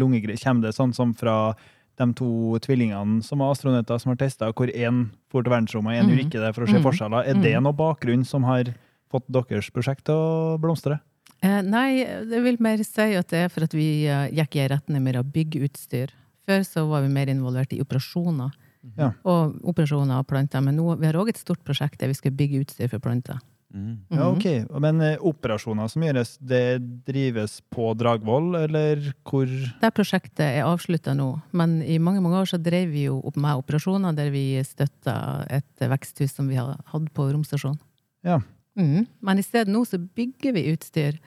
lungegreier. 0.00 0.40
Kommer 0.40 0.68
det 0.70 0.76
sånn 0.78 0.94
som 0.96 1.12
fra 1.16 1.52
de 2.00 2.06
to 2.16 2.56
tvillingene 2.64 3.20
som 3.24 3.42
var 3.42 3.52
astronauter 3.52 4.00
som 4.00 4.14
har 4.14 4.20
testa, 4.22 4.48
hvor 4.56 4.72
én 4.72 5.10
for 5.28 5.44
til 5.44 5.52
verdensrommet 5.52 5.92
og 5.92 5.98
én 6.00 6.06
Mhm. 6.06 6.10
gjorde 6.14 6.24
ikke 6.30 6.44
det 6.46 6.54
for 6.56 6.64
å 6.64 6.70
se 6.70 6.78
Mhm. 6.78 6.86
forskjeller? 6.88 7.28
Er 7.28 7.34
det 7.34 7.52
Mhm. 7.54 7.62
noe 7.64 7.72
bakgrunn 7.76 8.24
som 8.24 8.44
har 8.44 8.64
fått 9.12 9.26
deres 9.28 9.68
prosjekt 9.70 10.04
til 10.04 10.14
å 10.14 10.58
blomstre? 10.58 11.00
Eh, 11.42 11.60
nei, 11.62 12.04
det 12.24 12.42
vil 12.42 12.56
mer 12.58 12.78
si 12.82 13.14
at 13.14 13.28
det 13.28 13.44
er 13.44 13.48
for 13.48 13.64
at 13.64 13.72
vi 13.72 14.06
gikk 14.32 14.56
i 14.56 14.68
retning 14.68 15.02
mer 15.02 15.16
av 15.18 15.24
byggeutstyr. 15.24 16.08
Før 16.48 16.60
så 16.64 16.88
var 16.88 17.02
vi 17.02 17.08
mer 17.08 17.26
involvert 17.26 17.72
i 17.72 17.80
operasjoner. 17.80 18.50
Ja. 18.96 19.12
Og 19.28 19.58
operasjoner 19.68 20.18
av 20.20 20.24
planter. 20.30 20.60
Men 20.64 20.76
nå 20.76 20.98
vi 20.98 21.06
har 21.06 21.14
òg 21.20 21.28
et 21.28 21.36
stort 21.40 21.62
prosjekt 21.64 21.98
der 22.00 22.08
vi 22.08 22.14
skal 22.14 22.32
bygge 22.32 22.62
utstyr 22.64 22.88
for 22.88 22.98
planter. 22.98 23.38
mm. 23.74 23.98
Ja, 24.10 24.30
Mhm. 24.32 24.36
ok. 24.36 24.80
Men 24.80 25.00
eh, 25.00 25.16
operasjoner 25.20 25.88
som 25.88 26.02
gjøres, 26.02 26.38
det 26.40 26.80
drives 27.06 27.60
på 27.70 27.94
Dragvoll, 27.96 28.54
eller 28.56 29.12
hvor 29.24 29.46
Det 29.46 29.94
prosjektet 29.94 30.40
er 30.40 30.64
avslutta 30.64 31.14
nå, 31.14 31.40
men 31.52 31.82
i 31.82 31.98
mange 31.98 32.20
mange 32.20 32.40
år 32.40 32.46
så 32.50 32.58
drev 32.62 32.90
vi 32.90 33.04
jo 33.04 33.20
opp 33.24 33.36
med 33.36 33.56
operasjoner 33.62 34.12
der 34.16 34.30
vi 34.30 34.60
støtta 34.64 35.46
et 35.48 35.76
veksthus 35.78 36.32
som 36.34 36.48
vi 36.48 36.56
har 36.56 36.80
hatt 36.86 37.12
på 37.14 37.30
romstasjonen. 37.32 37.78
Ja. 38.24 38.40
Mm. 38.76 39.06
Men 39.22 39.38
i 39.38 39.42
stedet 39.42 39.68
nå 39.68 39.84
så 39.86 39.98
bygger 39.98 40.52
vi 40.52 40.72
utstyr 40.72 41.18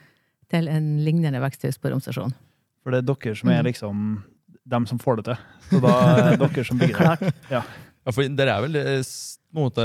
til 0.50 0.68
en 0.68 0.98
lignende 1.04 1.40
veksthus 1.40 1.78
på 1.78 1.90
romstasjonen. 1.90 2.34
For 2.82 2.90
det 2.90 2.98
er 3.08 3.14
dere 3.14 3.34
som 3.36 3.48
er 3.48 3.62
liksom 3.62 3.72
liksom 3.72 4.24
dem 4.66 4.86
som 4.88 4.98
får 5.00 5.20
det 5.20 5.24
til. 5.30 5.40
Så 5.70 5.80
da 5.84 5.94
er 6.14 6.36
det 6.38 6.38
dere 6.54 6.64
som 6.68 6.78
bygger 6.80 7.16
det. 7.20 7.32
Ja, 7.52 7.62
for 8.12 8.28
Dere 8.36 8.54
er 8.58 8.64
vel 8.66 8.78
på 9.54 9.60
en 9.60 9.64
måte 9.68 9.84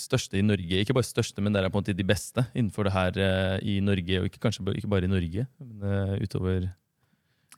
største 0.00 0.38
i 0.38 0.42
Norge. 0.46 0.80
Ikke 0.84 0.94
bare 0.96 1.04
største, 1.08 1.42
men 1.44 1.52
dere 1.56 1.68
er 1.68 1.72
på 1.72 1.80
en 1.80 1.82
måte 1.84 1.96
de 1.96 2.06
beste 2.06 2.44
innenfor 2.54 2.86
det 2.86 2.92
her 2.94 3.16
eh, 3.20 3.56
i 3.66 3.78
Norge. 3.84 4.20
Og 4.20 4.28
ikke, 4.30 4.40
kanskje 4.46 4.64
ikke 4.78 4.90
bare 4.92 5.08
i 5.08 5.10
Norge, 5.12 5.46
men 5.60 5.88
eh, 5.88 6.14
utover 6.24 6.68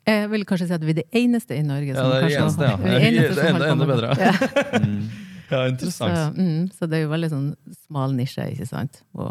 Jeg 0.08 0.30
vil 0.32 0.46
kanskje 0.48 0.66
si 0.70 0.74
at 0.78 0.82
vi 0.86 0.94
er 0.94 1.00
det 1.02 1.08
eneste 1.20 1.54
i 1.58 1.62
Norge 1.66 1.92
Ja, 1.92 2.00
som 2.00 2.10
det 2.10 2.16
er 2.16 2.22
det 2.22 2.32
kanskje 2.32 2.42
eneste, 2.42 2.64
ja. 2.64 2.76
Det 2.82 3.44
er 3.44 3.52
Enda- 3.52 3.70
enda 3.74 3.90
bedre. 3.92 4.14
Ja. 4.18 4.32
Mm. 4.82 5.10
Ja, 5.52 5.66
Så, 5.76 6.06
mm, 6.32 6.70
så 6.72 6.86
det 6.88 6.96
er 6.96 7.02
jo 7.02 7.10
veldig 7.12 7.28
sånn 7.28 7.48
smal 7.84 8.14
nisje, 8.16 8.46
ikke 8.54 8.64
sant, 8.70 9.02
å 9.12 9.26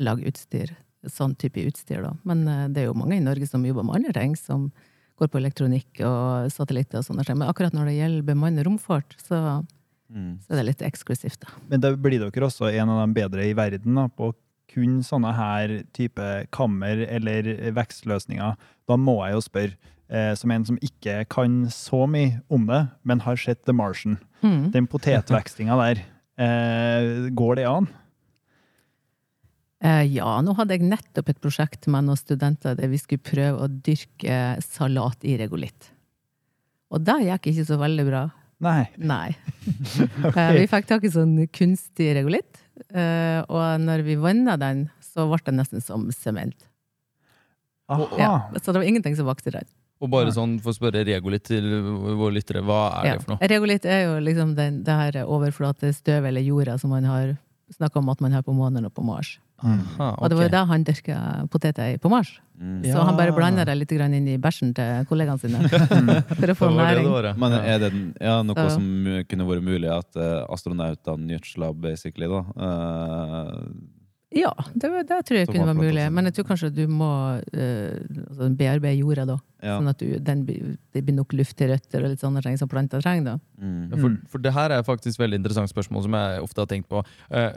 lage 0.00 0.24
utstyr. 0.30 0.70
Sånn 1.12 1.34
type 1.36 1.60
utstyr, 1.68 2.00
da. 2.06 2.14
Men 2.24 2.46
eh, 2.48 2.62
det 2.72 2.80
er 2.82 2.86
jo 2.88 2.94
mange 2.96 3.18
i 3.18 3.20
Norge 3.20 3.44
som 3.50 3.66
jobber 3.68 3.84
med 3.84 3.98
andre 4.00 4.14
ting, 4.16 4.32
som 4.40 4.70
går 5.18 5.28
på 5.32 5.40
elektronikk 5.40 6.00
og 6.06 6.48
satellitter 6.54 7.00
og 7.00 7.04
sånne 7.08 7.24
ting. 7.26 7.38
Men 7.40 7.48
akkurat 7.50 7.74
når 7.76 7.90
det 7.90 7.96
gjelder 7.98 8.26
bemannet 8.32 8.66
romfart, 8.66 9.16
så, 9.22 9.64
Mm. 10.08 10.38
så 10.40 10.52
er 10.52 10.56
det 10.56 10.66
litt 10.70 10.82
eksklusivt, 10.88 11.40
da. 11.44 11.48
Men 11.68 11.80
da 11.80 11.90
blir 11.94 12.18
dere 12.18 12.46
også 12.46 12.70
en 12.72 12.88
av 12.88 13.02
de 13.06 13.12
bedre 13.20 13.44
i 13.44 13.52
verden 13.52 13.94
da, 13.94 14.06
på 14.08 14.32
kun 14.72 15.00
sånne 15.02 15.34
her 15.34 15.82
type 15.92 16.46
kammer 16.50 17.02
eller 17.08 17.42
vekstløsninger. 17.76 18.56
Da 18.88 18.96
må 18.96 19.18
jeg 19.26 19.34
jo 19.34 19.40
spørre, 19.44 19.76
eh, 20.08 20.34
som 20.34 20.50
en 20.50 20.64
som 20.64 20.78
ikke 20.78 21.26
kan 21.28 21.66
så 21.66 22.06
mye 22.08 22.40
om 22.50 22.66
det, 22.66 22.88
men 23.04 23.20
har 23.20 23.36
sett 23.36 23.64
The 23.66 23.72
Martian, 23.74 24.18
Mm. 24.42 24.70
den 24.72 24.86
potetvekstinga 24.86 25.76
der, 25.76 26.02
eh, 26.38 27.28
går 27.30 27.56
det 27.56 27.66
an? 27.66 27.88
Eh, 29.78 30.04
ja, 30.10 30.30
nå 30.42 30.54
hadde 30.58 30.74
jeg 30.74 30.88
nettopp 30.90 31.30
et 31.30 31.40
prosjekt 31.42 31.86
med 31.90 32.08
noen 32.08 32.18
studenter 32.18 32.74
der 32.78 32.90
vi 32.90 32.98
skulle 32.98 33.22
prøve 33.22 33.62
å 33.62 33.70
dyrke 33.70 34.58
salat 34.64 35.22
i 35.22 35.36
regolitt. 35.38 35.92
Og 36.90 37.04
det 37.04 37.20
gikk 37.28 37.52
ikke 37.52 37.66
så 37.68 37.78
veldig 37.78 38.06
bra. 38.08 38.24
Nei. 38.64 38.88
Nei. 38.98 39.36
okay. 40.26 40.56
Vi 40.58 40.66
fikk 40.70 40.88
tak 40.88 41.06
i 41.06 41.12
sånn 41.14 41.36
kunstig 41.54 42.10
regolitt, 42.18 42.58
eh, 42.90 43.38
og 43.46 43.84
når 43.84 44.02
vi 44.08 44.18
vanna 44.18 44.56
den, 44.58 44.88
så 45.04 45.28
ble 45.30 45.38
det 45.46 45.58
nesten 45.60 45.84
som 45.84 46.08
sement. 46.14 46.66
Ja, 47.88 48.50
så 48.58 48.72
det 48.72 48.82
var 48.82 48.88
ingenting 48.88 49.14
som 49.16 49.28
vokste 49.30 49.54
der. 49.54 49.68
Og 50.02 50.10
bare 50.12 50.30
sånn 50.34 50.58
for 50.62 50.70
å 50.70 50.76
spørre 50.76 51.02
regolitt 51.06 51.48
til 51.48 51.64
våre 52.18 52.34
lyttere, 52.36 52.62
hva 52.66 52.82
er 53.00 53.16
det 53.16 53.22
for 53.24 53.34
noe? 53.34 53.48
Regolitt 53.50 53.86
er 53.88 54.04
jo 54.04 54.18
liksom 54.22 54.52
den, 54.58 54.82
det 54.86 54.94
her 54.94 55.18
overflatestøvet 55.24 56.30
eller 56.30 56.44
jorda 56.44 56.76
som 56.78 56.92
man 56.94 57.06
har 57.08 57.32
snakka 57.74 58.02
om 58.02 58.10
at 58.12 58.22
man 58.22 58.36
har 58.36 58.44
på 58.46 58.54
månen 58.54 58.86
og 58.86 58.94
på 58.94 59.06
Mars. 59.06 59.36
Aha, 59.58 60.14
Og 60.22 60.28
det 60.30 60.36
var 60.38 60.44
jo 60.46 60.52
da 60.54 60.64
han 60.70 60.84
dyrka 60.86 61.16
poteter 61.50 61.96
på 61.98 62.10
Mars. 62.12 62.36
Mm. 62.58 62.82
Så 62.86 63.02
han 63.04 63.16
bare 63.16 63.30
Ja. 63.32 63.36
blanda 63.36 63.64
det 63.64 63.76
litt 63.78 63.92
inn 63.92 64.28
i 64.28 64.36
bæsjen 64.38 64.72
til 64.74 65.04
kollegaene 65.06 65.38
sine. 65.38 65.68
For 66.38 66.46
å 66.46 66.54
få 66.54 66.70
næring. 66.74 67.04
det 67.06 67.22
det 67.22 67.30
ja. 67.30 67.34
Men 67.34 67.52
er 67.52 67.78
det 67.78 67.92
ja, 68.20 68.42
noe 68.42 68.54
Så- 68.54 68.70
som 68.78 69.22
kunne 69.28 69.46
vært 69.46 69.62
mulig 69.66 69.90
at 69.90 70.16
uh, 70.16 70.46
astronautene 70.52 71.38
gjødsla, 71.38 71.72
basically, 71.80 72.26
da? 72.26 72.42
Uh, 72.56 73.62
Ja, 74.30 74.52
det, 74.76 74.90
det 75.08 75.24
tror 75.24 75.38
jeg 75.38 75.48
kunne 75.48 75.64
vært 75.64 75.78
være 75.78 75.88
mulig. 75.88 76.12
Men 76.12 76.24
jeg 76.28 76.34
tror 76.36 76.44
kanskje 76.50 76.68
du 76.76 76.82
må 76.86 77.40
eh, 77.48 77.96
altså 78.28 78.50
bearbeide 78.58 79.00
jorda 79.00 79.24
da. 79.24 79.36
ja. 79.64 79.78
Sånn 79.78 79.88
at 79.88 80.02
du, 80.02 80.18
den, 80.20 80.42
det 80.92 81.00
blir 81.06 81.16
nok 81.16 81.32
luft 81.32 81.56
til 81.56 81.70
røtter 81.72 82.04
og 82.04 82.10
litt 82.12 82.20
sånne 82.20 82.42
ting 82.44 82.58
som 82.60 82.68
planter 82.68 83.00
trenger. 83.00 83.24
da. 83.24 83.36
Mm. 83.56 83.88
Ja, 83.88 83.96
For, 84.02 84.18
for 84.34 84.38
det 84.44 84.52
her 84.52 84.70
er 84.76 84.84
faktisk 84.84 85.16
et 85.16 85.24
veldig 85.24 85.40
interessant 85.40 85.72
spørsmål 85.72 86.04
som 86.04 86.12
jeg 86.20 86.42
ofte 86.44 86.60
har 86.60 86.68
tenkt 86.68 86.90
på. 86.92 87.00
Eh, 87.30 87.56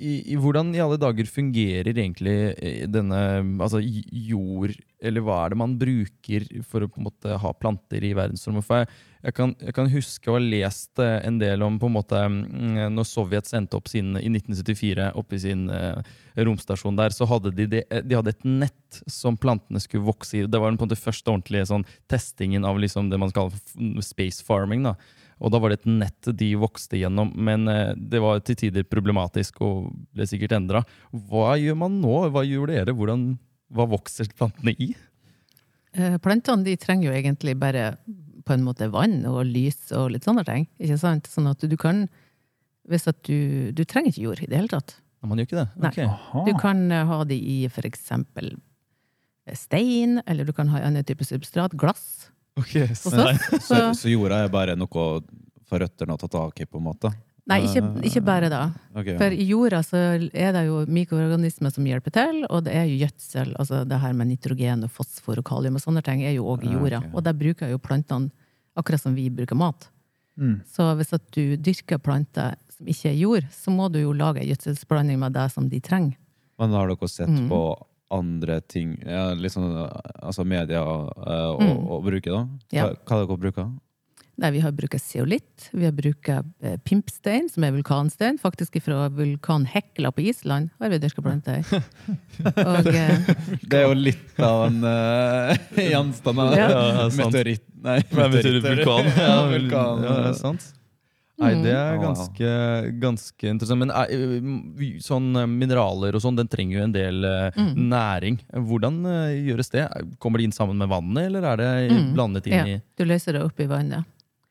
i, 0.00 0.36
Hvordan 0.40 0.72
i 0.74 0.80
alle 0.82 0.98
dager 1.00 1.28
fungerer 1.28 1.92
egentlig 1.92 2.36
eh, 2.56 2.86
denne 2.90 3.18
altså 3.60 3.80
jord 3.82 4.72
Eller 5.00 5.24
hva 5.24 5.42
er 5.42 5.52
det 5.52 5.60
man 5.60 5.76
bruker 5.80 6.46
for 6.66 6.84
å 6.84 6.88
på 6.90 7.00
en 7.00 7.08
måte 7.08 7.38
ha 7.42 7.52
planter 7.56 8.04
i 8.06 8.12
verdensrommet? 8.16 8.66
For 8.66 8.82
jeg, 8.82 8.90
jeg, 9.26 9.36
kan, 9.36 9.54
jeg 9.60 9.76
kan 9.76 9.92
huske 9.92 10.32
å 10.32 10.38
ha 10.38 10.42
lest 10.42 11.02
eh, 11.02 11.18
en 11.28 11.38
del 11.42 11.64
om 11.66 11.78
på 11.80 11.90
en 11.90 11.96
måte 11.98 12.22
mm, 12.32 12.88
Når 12.96 13.08
Sovjet 13.08 13.50
sendte 13.50 13.78
opp 13.78 13.90
sin 13.92 14.14
i 14.16 14.26
1974 14.32 15.12
opp 15.20 15.36
i 15.36 15.42
sin 15.42 15.68
eh, 15.74 16.12
romstasjon 16.40 16.96
der, 16.96 17.12
så 17.12 17.28
hadde 17.28 17.52
de, 17.56 17.68
de, 17.68 17.84
de 17.84 18.16
hadde 18.16 18.32
et 18.32 18.44
nett 18.48 19.00
som 19.10 19.36
plantene 19.36 19.80
skulle 19.82 20.06
vokse 20.06 20.38
i. 20.38 20.44
Det 20.48 20.60
var 20.60 20.70
på 20.72 20.78
en 20.78 20.88
måte 20.88 20.98
første 20.98 21.28
ordentlige 21.28 21.66
sånn, 21.68 21.84
testingen 22.10 22.64
av 22.64 22.78
liksom 22.80 23.10
det 23.10 23.18
man 23.20 23.34
kaller 23.34 23.58
space 24.06 24.46
farming. 24.46 24.86
da. 24.86 24.94
Og 25.40 25.52
da 25.52 25.60
var 25.62 25.72
det 25.72 25.80
et 25.80 25.90
nett 25.90 26.30
de 26.36 26.50
vokste 26.60 26.98
gjennom, 27.00 27.30
men 27.34 27.68
eh, 27.72 27.92
det 27.96 28.20
var 28.22 28.42
til 28.44 28.58
tider 28.60 28.84
problematisk 28.84 29.62
og 29.64 29.90
ble 30.14 30.26
sikkert 30.28 30.52
endra. 30.58 30.82
Hva 31.10 31.54
gjør 31.60 31.78
man 31.80 32.00
nå? 32.02 32.16
Hva 32.34 32.44
gjør 32.44 32.74
dere? 32.74 32.94
Hvordan, 32.96 33.30
hva 33.72 33.86
vokser 33.88 34.28
plantene 34.36 34.74
i? 34.76 34.90
Eh, 35.96 36.18
Plantene 36.22 36.66
de 36.66 36.76
trenger 36.78 37.08
jo 37.10 37.16
egentlig 37.16 37.56
bare 37.58 37.94
på 38.46 38.54
en 38.54 38.64
måte 38.66 38.88
vann 38.92 39.22
og 39.28 39.42
lys 39.48 39.90
og 39.96 40.12
litt 40.14 40.26
sånne 40.26 40.44
ting. 40.46 40.68
ikke 40.78 40.98
sant? 41.00 41.28
Sånn 41.30 41.48
at 41.50 41.64
du 41.64 41.76
kan 41.80 42.04
hvis 42.90 43.06
at 43.10 43.20
du, 43.28 43.70
du 43.76 43.84
trenger 43.86 44.10
ikke 44.10 44.24
jord 44.24 44.40
i 44.42 44.48
det 44.50 44.56
hele 44.58 44.70
tatt. 44.72 44.96
Ja, 45.20 45.28
Man 45.28 45.38
gjør 45.38 45.48
ikke 45.48 45.60
det? 45.60 45.68
Nei. 45.84 46.44
Du 46.48 46.52
kan 46.58 46.80
eh, 46.90 47.06
ha 47.06 47.18
det 47.28 47.36
i 47.38 47.58
for 47.72 47.86
eksempel 47.86 48.54
stein, 49.56 50.20
eller 50.30 50.46
du 50.46 50.52
kan 50.54 50.68
ha 50.72 50.80
en 50.80 50.92
annen 50.92 51.06
type 51.06 51.24
substrat. 51.26 51.74
Glass. 51.78 52.30
Ok, 52.58 52.88
Hos 52.88 52.98
så- 53.00 53.10
Så, 53.10 53.58
Så, 53.60 53.80
så 53.94 54.08
jorda 54.10 54.44
er 54.44 54.48
bare 54.48 54.76
noe 54.76 54.88
for 55.64 55.78
røttene 55.78 56.12
å 56.14 56.18
ta 56.18 56.26
tak 56.28 56.60
i, 56.60 56.64
på 56.66 56.78
en 56.78 56.84
måte? 56.84 57.12
nei, 57.50 57.62
ikke, 57.66 57.80
ikke 58.06 58.20
bare 58.22 58.48
da. 58.48 58.70
Ok. 58.94 59.08
For 59.18 59.32
i 59.34 59.44
jorda 59.48 59.80
så 59.82 59.96
er 60.32 60.52
det 60.52 60.66
jo 60.68 60.84
mikroorganismer 60.86 61.72
som 61.74 61.84
hjelper 61.84 62.12
til, 62.14 62.44
og 62.50 62.62
det 62.64 62.74
er 62.74 62.84
jo 62.86 62.98
gjødsel, 63.06 63.54
altså 63.58 63.80
det 63.88 63.98
her 63.98 64.12
med 64.14 64.28
nitrogen 64.28 64.84
og 64.84 64.90
fosfor 64.90 65.38
og 65.38 65.44
kalium 65.44 65.74
og 65.74 65.82
sånne 65.82 66.02
ting 66.06 66.22
er 66.22 66.34
jo 66.36 66.44
òg 66.44 66.62
i 66.62 66.70
Ja, 66.70 66.78
jorda. 66.78 66.98
ok. 67.08 67.14
Og 67.16 67.24
der 67.24 67.32
bruker 67.34 67.70
jo 67.70 67.78
plantene 67.78 68.30
akkurat 68.76 69.00
som 69.00 69.14
vi 69.16 69.28
bruker 69.30 69.56
mat. 69.56 69.88
Mm. 70.38 70.60
Så 70.64 70.94
hvis 70.96 71.12
at 71.12 71.22
du 71.32 71.56
dyrker 71.56 71.98
planter 71.98 72.54
som 72.76 72.86
ikke 72.86 73.10
er 73.10 73.18
jord, 73.18 73.44
så 73.50 73.70
må 73.74 73.90
du 73.90 73.98
jo 74.00 74.12
lage 74.12 74.42
en 74.44 74.48
gjødselsblanding 74.48 75.18
med 75.18 75.32
det 75.32 75.50
som 75.50 75.68
de 75.68 75.80
trenger. 75.80 76.14
Men 76.58 76.70
har 76.70 76.86
dere 76.86 77.08
sett 77.08 77.28
Mm. 77.28 77.48
på 77.48 77.82
andre 78.10 78.60
ting, 78.66 78.96
ja, 79.06 79.28
sånn, 79.52 79.70
altså 80.22 80.44
media, 80.44 80.82
å, 80.82 81.60
Mm. 81.60 81.86
bruke, 82.04 82.30
da? 82.30 82.48
Ja. 82.72 82.88
Hva, 82.88 82.96
hva 83.06 83.26
dere 83.26 83.38
bruker 83.38 83.70
Nei, 84.40 84.48
vi 84.54 84.60
har 84.64 84.72
brukt 84.72 84.96
zeolitt, 84.96 85.66
vi 85.76 85.84
har 85.84 85.92
brukt 85.92 86.28
eh, 86.32 86.76
pimpstein, 86.88 87.50
som 87.52 87.64
er 87.66 87.74
vulkanstein, 87.74 88.38
faktisk 88.40 88.78
fra 88.80 89.02
vulkan 89.12 89.66
Hekla 89.68 90.08
på 90.16 90.22
Island, 90.30 90.70
har 90.80 90.88
vi 90.88 90.98
dyrka 91.02 91.20
planter 91.20 91.60
i. 91.60 91.64
Eh, 92.40 93.26
Det 93.68 93.82
er 93.82 93.84
jo 93.84 93.92
litt 93.98 94.38
av 94.40 94.62
en 94.70 94.78
uh, 94.80 95.52
gjenstand. 95.76 96.40
Ja. 96.56 96.68
Ja. 96.72 97.08
Meteoritt 97.18 97.66
Nei, 97.84 97.98
Men 98.16 98.32
betyr 98.32 98.56
det 98.56 98.64
vulkan? 98.64 99.10
Ja, 99.28 99.36
vulkan. 99.50 100.02
Ja, 100.04 100.14
det 100.24 100.30
er 100.30 100.38
sant. 100.40 100.70
Nei, 101.40 101.54
det 101.64 101.72
er 101.72 101.96
Mm. 101.96 102.02
ganske, 102.04 103.00
ganske 103.00 103.48
interessant. 103.48 103.78
Men 103.80 103.90
er, 103.90 104.06
sånn 105.00 105.30
eh, 105.40 105.46
mineraler 105.48 106.14
og 106.14 106.20
sånn, 106.22 106.36
den 106.36 106.48
trenger 106.52 106.78
jo 106.78 106.84
en 106.84 106.92
del 106.92 107.24
eh, 107.24 107.50
Mm. 107.56 107.74
næring. 107.88 108.38
Hvordan 108.52 108.98
eh, 109.06 109.40
gjøres 109.48 109.70
det? 109.72 109.86
Kommer 110.20 110.38
det 110.38 110.44
inn 110.50 110.52
sammen 110.52 110.76
med 110.76 110.88
vannet, 110.92 111.26
eller 111.30 111.42
er 111.52 111.56
det 111.56 111.90
Mm. 111.90 112.14
blandet 112.14 112.46
inn 112.46 112.52
ja, 112.52 112.64
i 112.76 112.82
du 112.96 113.04
løser 113.04 113.32
det 113.32 113.42
opp 113.42 113.58
i 113.60 113.66
vannet. 113.66 114.04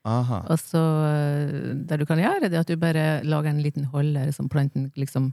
Aha. 0.04 0.46
Og 0.48 0.58
så 0.58 0.80
eh, 0.80 1.74
det 1.86 1.98
du 2.00 2.06
kan 2.06 2.18
gjøre, 2.18 2.48
det 2.50 2.54
er 2.54 2.60
at 2.60 2.66
du 2.66 2.76
bare 2.76 3.22
lager 3.22 3.50
en 3.50 3.62
liten 3.62 3.84
holder 3.92 4.32
som 4.32 4.48
planten 4.48 4.90
liksom 4.96 5.32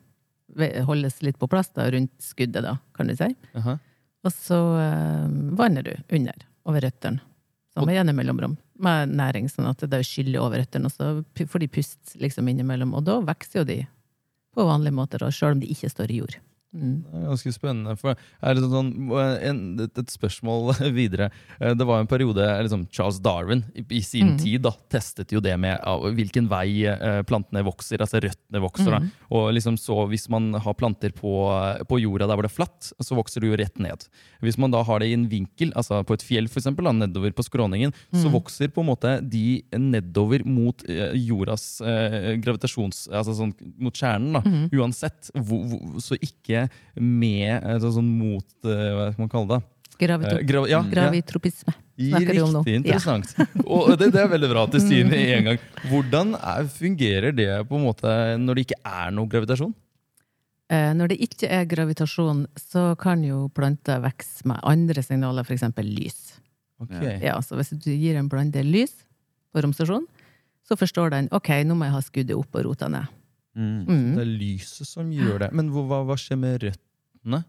holdes 0.85 1.21
litt 1.23 1.37
på 1.39 1.47
plass 1.49 1.69
da, 1.75 1.89
rundt 1.91 2.11
skuddet, 2.23 2.63
da, 2.63 2.77
kan 2.95 3.07
du 3.07 3.15
si. 3.15 3.27
Aha. 3.55 3.77
Og 4.23 4.31
så 4.31 4.57
eh, 4.79 5.27
vanner 5.55 5.83
du 5.83 5.93
under, 6.11 6.33
over 6.65 6.81
røttene. 6.81 7.19
Samme 7.75 7.93
gjennom 7.93 8.15
mellomrom. 8.17 8.57
Med 8.83 9.13
næring, 9.17 9.47
sånn 9.49 9.69
at 9.69 9.81
det 9.89 10.03
skyller 10.05 10.43
over 10.43 10.61
røttene, 10.61 10.89
og 10.89 10.93
så 10.93 11.47
får 11.49 11.63
de 11.63 11.69
pust 11.79 12.17
liksom 12.21 12.49
innimellom. 12.51 12.93
Og 12.93 13.07
da 13.07 13.17
vokser 13.25 13.63
jo 13.63 13.69
de 13.69 13.79
på 14.53 14.65
vanlige 14.65 14.97
måter, 14.97 15.25
sjøl 15.33 15.55
om 15.55 15.63
de 15.63 15.69
ikke 15.73 15.89
står 15.89 16.13
i 16.13 16.19
jord. 16.21 16.37
Mm. 16.75 16.97
Det 17.07 17.15
er 17.21 17.29
ganske 17.31 17.51
spennende. 17.55 17.93
For 17.97 18.11
er 18.43 18.59
sånn, 18.59 18.89
en, 19.47 19.59
et, 19.85 20.01
spørsmål 20.11 20.73
videre. 20.97 21.29
Eh, 21.61 21.73
Det 21.73 21.85
var 21.87 22.01
en 22.03 22.09
periode 22.11 22.43
liksom 22.65 22.83
Charles 22.93 23.19
Darwin 23.23 23.63
i, 23.73 23.85
i 23.97 24.01
sin 24.03 24.33
Mm. 24.33 24.37
tid 24.41 24.61
da, 24.65 24.71
testet 24.91 25.31
jo 25.31 25.39
det 25.39 25.53
med 25.59 25.79
av 25.87 26.03
hvilken 26.17 26.49
vei 26.51 26.83
eh, 26.85 27.21
plantene 27.23 27.63
vokser, 27.63 28.01
altså 28.03 28.19
røttene 28.21 28.59
vokser. 28.61 28.91
Mhm. 28.99 29.11
Og 29.31 29.53
liksom 29.55 29.77
så 29.79 29.95
Hvis 30.11 30.27
man 30.29 30.51
har 30.53 30.73
planter 30.77 31.11
på, 31.15 31.31
på 31.87 31.99
jorda 32.01 32.27
der 32.27 32.35
hvor 32.37 32.43
det 32.45 32.51
er 32.51 32.57
flatt, 32.59 32.91
så 33.01 33.15
vokser 33.17 33.41
det 33.41 33.49
jo 33.49 33.57
rett 33.59 33.79
ned. 33.79 34.03
Hvis 34.43 34.57
man 34.59 34.71
da 34.71 34.83
har 34.83 34.99
det 34.99 35.07
i 35.09 35.15
en 35.15 35.27
vinkel, 35.31 35.71
altså 35.75 36.03
på 36.05 36.13
et 36.17 36.23
fjell 36.25 36.47
for 36.51 36.59
eksempel, 36.61 36.85
da, 36.85 36.91
nedover 36.93 37.31
på 37.35 37.45
skråningen, 37.47 37.93
så 38.13 38.27
Mhm. 38.27 38.33
vokser 38.35 38.67
på 38.75 38.83
en 38.83 38.89
måte 38.91 39.15
de 39.29 39.63
nedover 39.77 40.43
mot 40.45 40.83
eh, 40.89 41.13
jordas 41.15 41.79
eh, 41.81 42.35
gravitasjons... 42.43 43.07
Altså 43.11 43.33
sånn 43.37 43.53
mot 43.79 43.93
kjernen, 43.95 44.33
da. 44.37 44.41
Mhm. 44.43 44.69
Uansett. 44.77 45.31
Hvor, 45.33 45.63
hvor, 45.71 45.99
så 46.03 46.17
ikke 46.19 46.56
med 46.97 47.57
altså, 47.61 47.87
så, 47.89 47.95
sånn 47.99 48.11
mot 48.19 48.47
eh, 48.67 48.85
Hva 48.97 49.09
skal 49.13 49.23
man 49.25 49.33
kalle 49.33 49.49
det? 49.55 49.59
Gravito 49.97 50.35
Eh, 50.37 50.43
gra 50.45 50.61
ja, 50.69 50.79
gravitropisme. 50.85 51.73
Riktig 51.97 52.37
Ja. 52.37 52.75
interessant. 52.77 53.31
Og 53.65 53.95
det, 53.97 54.11
det 54.13 54.21
er 54.21 54.29
veldig 54.29 54.49
bra 54.51 54.65
at 54.67 54.75
du 54.75 54.77
sier 54.83 55.07
det 55.09 55.17
en 55.39 55.47
gang. 55.49 55.59
Hvordan 55.89 56.35
er, 56.37 56.67
fungerer 56.69 57.33
det 57.33 57.49
på 57.69 57.79
en 57.79 57.85
måte 57.87 58.11
når 58.37 58.59
det 58.59 58.65
ikke 58.67 58.81
er 58.85 59.15
noe 59.17 59.31
gravitasjon? 59.31 59.73
Eh, 60.69 60.91
Når 60.93 61.13
det 61.13 61.17
ikke 61.23 61.47
er 61.47 61.65
gravitasjon, 61.65 62.45
så 62.59 62.91
kan 62.99 63.21
jo 63.23 63.47
planter 63.55 64.01
vokse 64.03 64.43
med 64.45 64.59
andre 64.67 65.01
signaler, 65.01 65.47
f.eks. 65.47 65.63
lys. 65.87 66.19
Okay. 66.83 67.17
Ja, 67.23 67.39
så 67.41 67.55
hvis 67.57 67.71
du 67.73 67.89
gir 67.89 68.19
en 68.19 68.27
plante 68.29 68.61
lys 68.61 68.93
på 69.55 69.63
romstasjonen, 69.63 70.05
så 70.67 70.75
forstår 70.77 71.13
den 71.15 71.29
ok, 71.31 71.49
nå 71.65 71.73
må 71.79 71.87
jeg 71.87 71.95
ha 71.95 72.01
skuddet 72.03 72.35
opp 72.37 72.53
og 72.59 72.67
rota 72.67 72.89
ned. 72.91 73.07
Mm. 73.57 73.85
Mm. 73.87 74.15
Det 74.15 74.21
er 74.21 74.31
lyset 74.37 74.87
som 74.87 75.09
gjør 75.11 75.39
det. 75.39 75.51
Men 75.57 75.71
hva, 75.73 76.03
hva 76.05 76.15
skjer 76.19 76.37
med 76.37 76.61
røttene? 76.61 77.43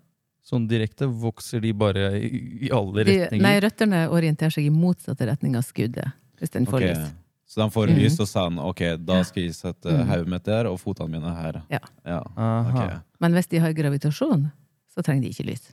Sånn 0.49 0.65
direkte? 0.71 1.05
Vokser 1.13 1.61
de 1.61 1.73
bare 1.77 2.07
i, 2.17 2.29
i 2.69 2.71
alle 2.73 3.05
De, 3.05 3.17
retninger? 3.27 3.43
nei, 3.45 3.57
røttene 3.61 4.05
orienterer 4.09 4.55
seg 4.55 4.65
i 4.65 4.73
motsatt 4.73 5.21
retning 5.29 5.57
av 5.61 5.67
skuddet, 5.67 6.15
hvis 6.41 6.55
den 6.55 6.65
får 6.71 6.81
okay. 6.81 6.95
lys. 6.95 7.11
Så 7.49 7.61
de 7.63 7.67
får 7.73 7.89
Mhm. 7.89 7.99
lys 7.99 8.17
og 8.21 8.29
sier 8.29 8.59
Ok, 8.61 8.81
da 9.05 9.23
skal 9.25 9.43
jeg 9.43 9.55
sette 9.55 9.89
Mhm. 9.93 10.09
hodet 10.09 10.29
mitt 10.29 10.45
der, 10.45 10.67
og 10.67 10.79
fotene 10.81 11.11
mine 11.11 11.35
her. 11.35 11.63
Ja. 11.71 11.79
ja. 12.05 12.21
Okay. 12.73 12.97
Men 13.21 13.33
hvis 13.33 13.49
de 13.49 13.59
har 13.59 13.73
gravitasjon, 13.73 14.51
så 14.95 15.03
trenger 15.03 15.23
de 15.23 15.29
ikke 15.31 15.47
lys. 15.51 15.73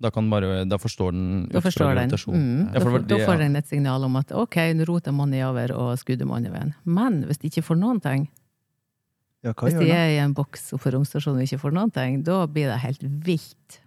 Da, 0.00 0.10
kan 0.10 0.30
bare, 0.30 0.64
da 0.64 0.76
forstår 0.78 1.10
den 1.10 1.48
Da 1.50 1.58
forstår 1.60 1.94
den. 1.96 2.10
Mm. 2.10 2.66
Ja, 2.66 2.72
Da, 2.72 2.80
for 2.80 2.98
det 2.98 3.00
får- 3.00 3.06
da 3.08 3.16
får 3.26 3.38
den 3.38 3.56
et 3.56 3.66
signal 3.66 4.04
om 4.04 4.14
at 4.16 4.30
ok, 4.30 4.54
nå 4.74 4.86
roter 4.86 5.10
er 5.10 5.44
over, 5.48 5.72
og 5.74 5.98
skuddet 5.98 6.22
må 6.26 6.38
i 6.38 6.48
veien. 6.50 6.74
Men 6.84 7.24
hvis 7.24 7.38
de 7.38 7.48
ikke 7.50 7.64
får 7.64 7.78
noen 7.78 8.00
ting, 8.00 8.28
Ja, 9.46 9.52
hvis 9.54 9.76
de 9.78 9.90
er 9.94 10.14
i 10.16 10.22
en 10.22 10.34
boks 10.34 10.72
oppe 10.74 10.88
på 10.88 10.94
romstasjonen 10.96 11.42
og 11.42 11.46
ikke 11.46 11.60
får 11.62 11.76
noen 11.76 11.92
ting, 11.94 12.22
da 12.26 12.40
blir 12.50 12.72
det 12.72 12.80
helt 12.82 13.04
vilt. 13.26 13.78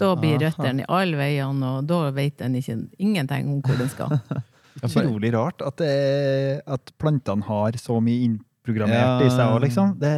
Da 0.00 0.12
blir 0.18 0.38
røttene 0.40 0.84
i 0.84 0.88
alle 0.88 1.18
veiene, 1.18 1.72
og 1.76 1.88
da 1.90 2.04
vet 2.14 2.40
en 2.44 2.54
ikke 2.56 2.78
ingenting 3.02 3.50
om 3.50 3.60
hvor 3.66 3.80
den 3.80 3.90
skal. 3.92 4.16
Utrolig 4.86 5.32
rart 5.34 5.60
at, 5.66 5.82
det 5.82 6.62
at 6.70 6.92
plantene 7.02 7.44
har 7.48 7.76
så 7.80 7.98
mye 8.00 8.22
innprogrammert 8.28 8.49
Ja. 8.78 9.12
i 9.24 9.30
seg. 9.30 9.44
Og 9.54 9.60
liksom. 9.64 9.94
det, 10.00 10.12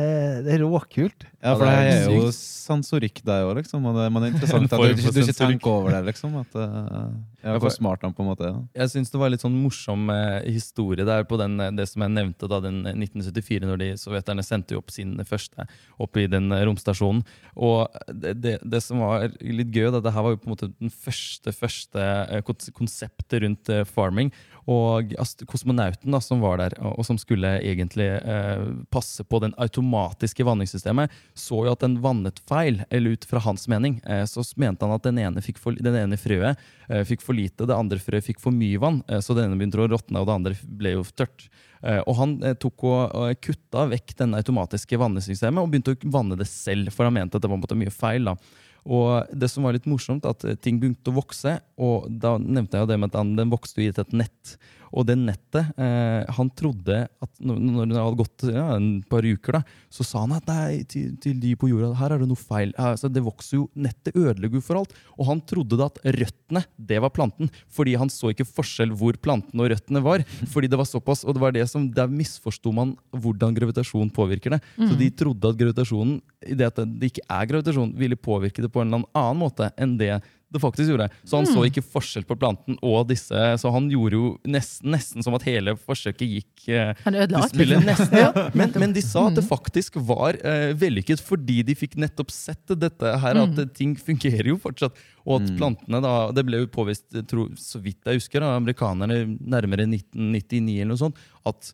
det 0.47 0.57
er 0.57 0.65
råkult. 0.65 1.27
Ja, 1.43 1.57
for 1.57 1.67
det 1.67 1.75
er 1.75 2.13
jo 2.13 2.29
sansorikk, 2.37 3.23
deg 3.27 3.49
òg, 3.49 3.57
liksom. 3.59 3.85
Og 3.91 3.97
det, 3.99 4.07
men 4.13 4.25
det 4.25 4.29
er 4.29 4.35
interessant 4.37 4.75
at 4.77 4.83
du, 4.83 5.03
du 5.03 5.21
ikke 5.25 5.37
tenker 5.39 5.73
over 5.73 5.97
det, 5.97 6.03
liksom. 6.13 6.37
At, 6.43 6.55
uh, 6.55 7.11
ja, 7.43 7.57
Ja, 7.57 7.59
hvor 7.59 7.73
smart 7.75 8.05
han 8.07 8.15
på 8.15 8.23
en 8.23 8.31
måte 8.31 8.47
er. 8.47 8.61
Jeg 8.79 8.93
syns 8.93 9.11
det 9.11 9.19
var 9.19 9.33
litt 9.33 9.43
sånn 9.43 9.57
morsom 9.59 10.07
eh, 10.15 10.45
historie 10.47 11.07
der 11.07 11.25
på 11.27 11.39
den, 11.41 11.57
eh, 11.59 11.73
det 11.75 11.89
som 11.91 12.05
jeg 12.05 12.15
nevnte 12.15 12.47
da, 12.51 12.61
den 12.63 12.85
eh, 12.87 12.95
1974, 12.95 13.67
når 13.67 13.81
de 13.81 13.89
sovjeterne 13.99 14.45
sendte 14.47 14.79
opp 14.79 14.95
sin 14.95 15.17
første 15.27 15.67
opp 16.03 16.21
i 16.21 16.29
den 16.31 16.53
eh, 16.55 16.63
romstasjonen. 16.69 17.25
Og 17.59 17.91
det, 18.15 18.37
det, 18.45 18.55
det 18.63 18.83
som 18.85 19.03
var 19.03 19.27
litt 19.43 19.75
gøy, 19.75 19.91
da, 19.97 20.03
det 20.05 20.15
her 20.15 20.27
var 20.29 20.37
jo 20.37 20.43
på 20.45 20.49
en 20.49 20.55
måte 20.55 20.71
den 20.71 20.95
første, 20.95 21.55
første 21.57 22.07
eh, 22.31 22.45
konseptet 22.71 23.43
rundt 23.43 23.73
eh, 23.75 23.83
farming. 23.89 24.31
Og 24.71 25.15
kosmonauten 25.51 26.15
da, 26.15 26.21
som 26.23 26.43
var 26.43 26.61
der, 26.61 26.77
og, 26.87 27.03
som 27.07 27.19
skulle 27.19 27.57
egentlig 27.59 28.07
eh, 28.21 28.63
passe 28.95 29.25
på 29.27 29.41
den 29.43 29.55
automatiske 29.59 30.47
vanningssystemet, 30.47 31.11
så 31.35 31.65
jo 31.67 31.75
at 31.75 31.83
den 31.83 31.99
vannet 32.05 32.39
feil, 32.49 32.83
eller 32.91 33.17
ut 33.17 33.27
fra 33.27 33.43
hans 33.43 33.67
mening. 33.71 33.99
Eh, 34.07 34.23
så 34.31 34.45
mente 34.61 34.87
han 34.87 34.95
at 34.95 35.09
den 35.09 35.19
ene, 35.19 35.43
for, 35.59 35.75
den 35.75 35.99
ene 35.99 36.21
frøet 36.21 36.63
eh, 36.89 37.03
fikk 37.09 37.27
for 37.27 37.39
lite, 37.39 37.67
det 37.67 37.77
andre 37.77 37.99
frøet 38.03 38.29
fikk 38.29 38.43
for 38.43 38.55
mye 38.55 38.79
vann, 38.83 39.03
eh, 39.09 39.23
så 39.25 39.35
det 39.35 39.49
ene 39.49 39.59
begynte 39.59 39.83
å 39.83 39.91
råtne, 39.91 40.23
og 40.23 40.31
det 40.31 40.39
andre 40.39 40.57
ble 40.63 40.97
jo 40.97 41.07
tørt. 41.11 41.49
Eh, 41.83 41.99
og 42.07 42.15
han 42.21 42.37
eh, 42.47 42.55
tok 42.63 42.85
og, 42.87 43.01
og 43.19 43.41
kutta 43.43 43.89
vekk 43.91 44.15
den 44.21 44.37
automatiske 44.39 44.99
vannesystemet 45.03 45.59
og 45.59 45.73
begynte 45.73 45.97
å 45.97 46.13
vanne 46.15 46.39
det 46.39 46.47
selv, 46.51 46.95
for 46.95 47.09
han 47.09 47.19
mente 47.19 47.39
at 47.39 47.43
det 47.43 47.51
var 47.51 47.81
mye 47.81 47.95
feil. 47.95 48.31
da. 48.31 48.37
Og 48.83 49.31
det 49.31 49.49
som 49.53 49.67
var 49.67 49.77
litt 49.77 49.87
morsomt, 49.87 50.27
at 50.27 50.43
ting 50.65 50.81
begynte 50.83 51.13
å 51.13 51.17
vokse, 51.21 51.59
og 51.79 52.09
da 52.11 52.35
nevnte 52.41 52.79
jeg 52.79 52.87
jo 52.87 52.91
det 52.91 52.99
med 52.99 53.13
at 53.13 53.21
han, 53.21 53.37
den 53.39 53.53
vokste 53.53 53.85
i 53.85 53.91
et 53.93 54.17
nett. 54.17 54.57
Og 54.93 55.07
det 55.09 55.17
nettet, 55.21 55.73
eh, 55.81 56.23
han 56.37 56.51
trodde 56.57 57.05
at 57.07 57.31
når, 57.41 57.87
det 57.89 57.99
hadde 57.99 58.19
gått 58.21 58.45
ja, 58.53 58.67
en 58.77 58.89
par 59.09 59.25
uker, 59.25 59.59
da, 59.59 59.63
så 59.93 60.05
sa 60.07 60.25
han 60.25 60.35
at 60.37 60.49
nei, 60.51 60.83
til, 60.89 61.15
til 61.23 61.39
de 61.41 61.55
på 61.59 61.71
jorda, 61.71 61.93
her 61.99 62.15
er 62.15 62.23
det 62.23 62.29
noe 62.31 62.41
feil. 62.41 62.75
Altså, 62.81 63.09
det 63.13 63.25
vokser 63.25 63.59
jo, 63.59 63.67
nettet 63.73 64.17
ødelegger 64.19 64.61
jo 64.61 64.65
for 64.65 64.83
alt. 64.83 64.93
Og 65.17 65.29
han 65.31 65.43
trodde 65.49 65.79
da 65.81 65.89
at 65.89 66.01
røttene, 66.19 66.65
det 66.77 67.01
var 67.05 67.15
planten. 67.15 67.51
Fordi 67.73 67.97
han 68.01 68.13
så 68.13 68.33
ikke 68.33 68.49
forskjell 68.49 68.93
hvor 68.99 69.17
plantene 69.23 69.65
og 69.65 69.73
røttene 69.73 70.05
var. 70.05 70.27
Fordi 70.53 70.71
det 70.73 70.81
var 70.81 70.89
såpass, 70.89 71.25
og 71.25 71.37
det 71.37 71.45
var 71.45 71.57
det 71.57 71.67
som, 71.71 71.89
der 71.93 72.13
misforsto 72.13 72.75
man 72.75 72.95
hvordan 73.17 73.57
gravitasjon 73.57 74.13
påvirker 74.15 74.57
det. 74.57 74.61
Så 74.77 74.99
de 74.99 75.11
trodde 75.17 75.49
at 75.49 75.59
gravitasjonen, 75.61 76.21
i 76.45 76.59
det 76.59 76.69
at 76.69 76.85
det 76.85 77.13
ikke 77.13 77.27
er 77.29 77.49
gravitasjon, 77.49 77.97
ville 77.99 78.19
påvirke 78.19 78.65
det 78.65 78.73
på 78.73 78.83
en 78.83 78.93
eller 78.93 79.11
annen 79.17 79.43
måte 79.43 79.73
enn 79.81 79.97
det 80.01 80.17
det 80.53 80.61
faktisk 80.63 80.91
gjorde. 80.93 81.09
Så 81.25 81.39
han 81.41 81.47
så 81.49 81.63
ikke 81.67 81.83
forskjell 81.85 82.27
på 82.29 82.37
planten 82.39 82.77
og 82.85 83.09
disse, 83.11 83.33
så 83.59 83.73
han 83.75 83.89
gjorde 83.93 84.19
jo 84.19 84.29
nesten, 84.53 84.91
nesten 84.93 85.25
som 85.25 85.35
at 85.39 85.47
hele 85.49 85.75
forsøket 85.81 86.29
gikk 86.29 86.67
eh, 86.69 86.93
Han 87.07 87.17
ødela 87.17 87.43
alt. 87.47 87.55
spillet. 87.55 87.81
liksom. 87.83 87.89
Nesten, 87.89 88.19
ja. 88.21 88.49
Men, 88.59 88.73
men 88.83 88.93
de 88.97 89.03
sa 89.05 89.27
at 89.31 89.39
det 89.41 89.45
faktisk 89.49 89.97
var 90.09 90.37
eh, 90.45 90.73
vellykket 90.79 91.23
fordi 91.25 91.63
de 91.67 91.75
fikk 91.79 91.97
nettopp 92.03 92.31
sett 92.35 92.75
dette 92.79 93.15
her, 93.25 93.41
at 93.43 93.57
Mm. 93.63 93.69
ting 93.77 93.97
fungerer 93.97 94.47
jo 94.53 94.57
fortsatt. 94.61 94.97
Og 95.27 95.41
at 95.43 95.51
plantene 95.59 96.01
da, 96.03 96.13
Det 96.35 96.45
ble 96.47 96.63
jo 96.63 96.67
påvist, 96.73 97.09
tro, 97.31 97.49
så 97.57 97.81
vidt 97.83 98.05
jeg 98.09 98.19
husker, 98.21 98.43
av 98.43 98.57
amerikanerne 98.61 99.23
nærmere 99.41 99.85
1999 99.89 100.81
eller 100.83 100.93
noe 100.95 101.01
sånt, 101.03 101.17
at 101.47 101.73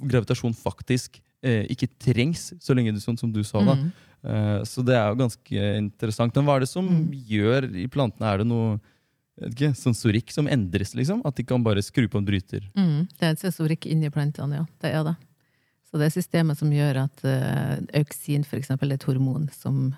gravitasjon 0.00 0.54
faktisk 0.54 1.18
eh, 1.42 1.64
ikke 1.70 1.88
trengs, 2.02 2.52
så 2.60 2.74
lenge 2.76 2.92
du, 2.96 3.00
sånn 3.00 3.18
som 3.18 3.32
du 3.32 3.42
sa. 3.46 3.60
da. 3.64 3.74
Mm. 3.78 3.88
Eh, 4.28 4.62
så 4.66 4.82
det 4.84 4.96
er 4.98 5.08
jo 5.12 5.20
ganske 5.20 5.66
interessant. 5.78 6.34
Men 6.36 6.44
hva 6.48 6.56
er 6.56 6.60
det 6.66 6.68
som 6.72 6.88
Mm. 6.88 7.10
gjør 7.28 7.68
i 7.76 7.86
plantene? 7.86 8.26
Er 8.32 8.38
det 8.38 8.46
noe 8.50 8.80
ikke, 9.38 9.70
sensorikk 9.78 10.32
som 10.34 10.48
endres, 10.50 10.94
liksom? 10.98 11.22
At 11.24 11.36
de 11.38 11.44
kan 11.46 11.62
bare 11.62 11.78
skru 11.82 12.08
på 12.10 12.18
en 12.18 12.26
bryter? 12.26 12.64
Mm, 12.74 13.06
det 13.18 13.22
er 13.22 13.30
en 13.30 13.36
sensorikk 13.36 13.86
inni 13.86 14.10
plantene, 14.10 14.56
ja. 14.62 14.66
Det 14.82 14.90
er 14.92 15.04
det. 15.04 15.16
Så 15.88 15.96
det 15.98 16.06
er 16.10 16.20
systemet 16.20 16.58
som 16.58 16.68
gjør 16.74 17.04
at 17.06 17.22
uh, 17.24 17.78
auksin, 17.96 18.42
for 18.44 18.58
eksempel, 18.58 18.90
er 18.90 18.98
et 18.98 19.06
hormon 19.08 19.46
som 19.54 19.94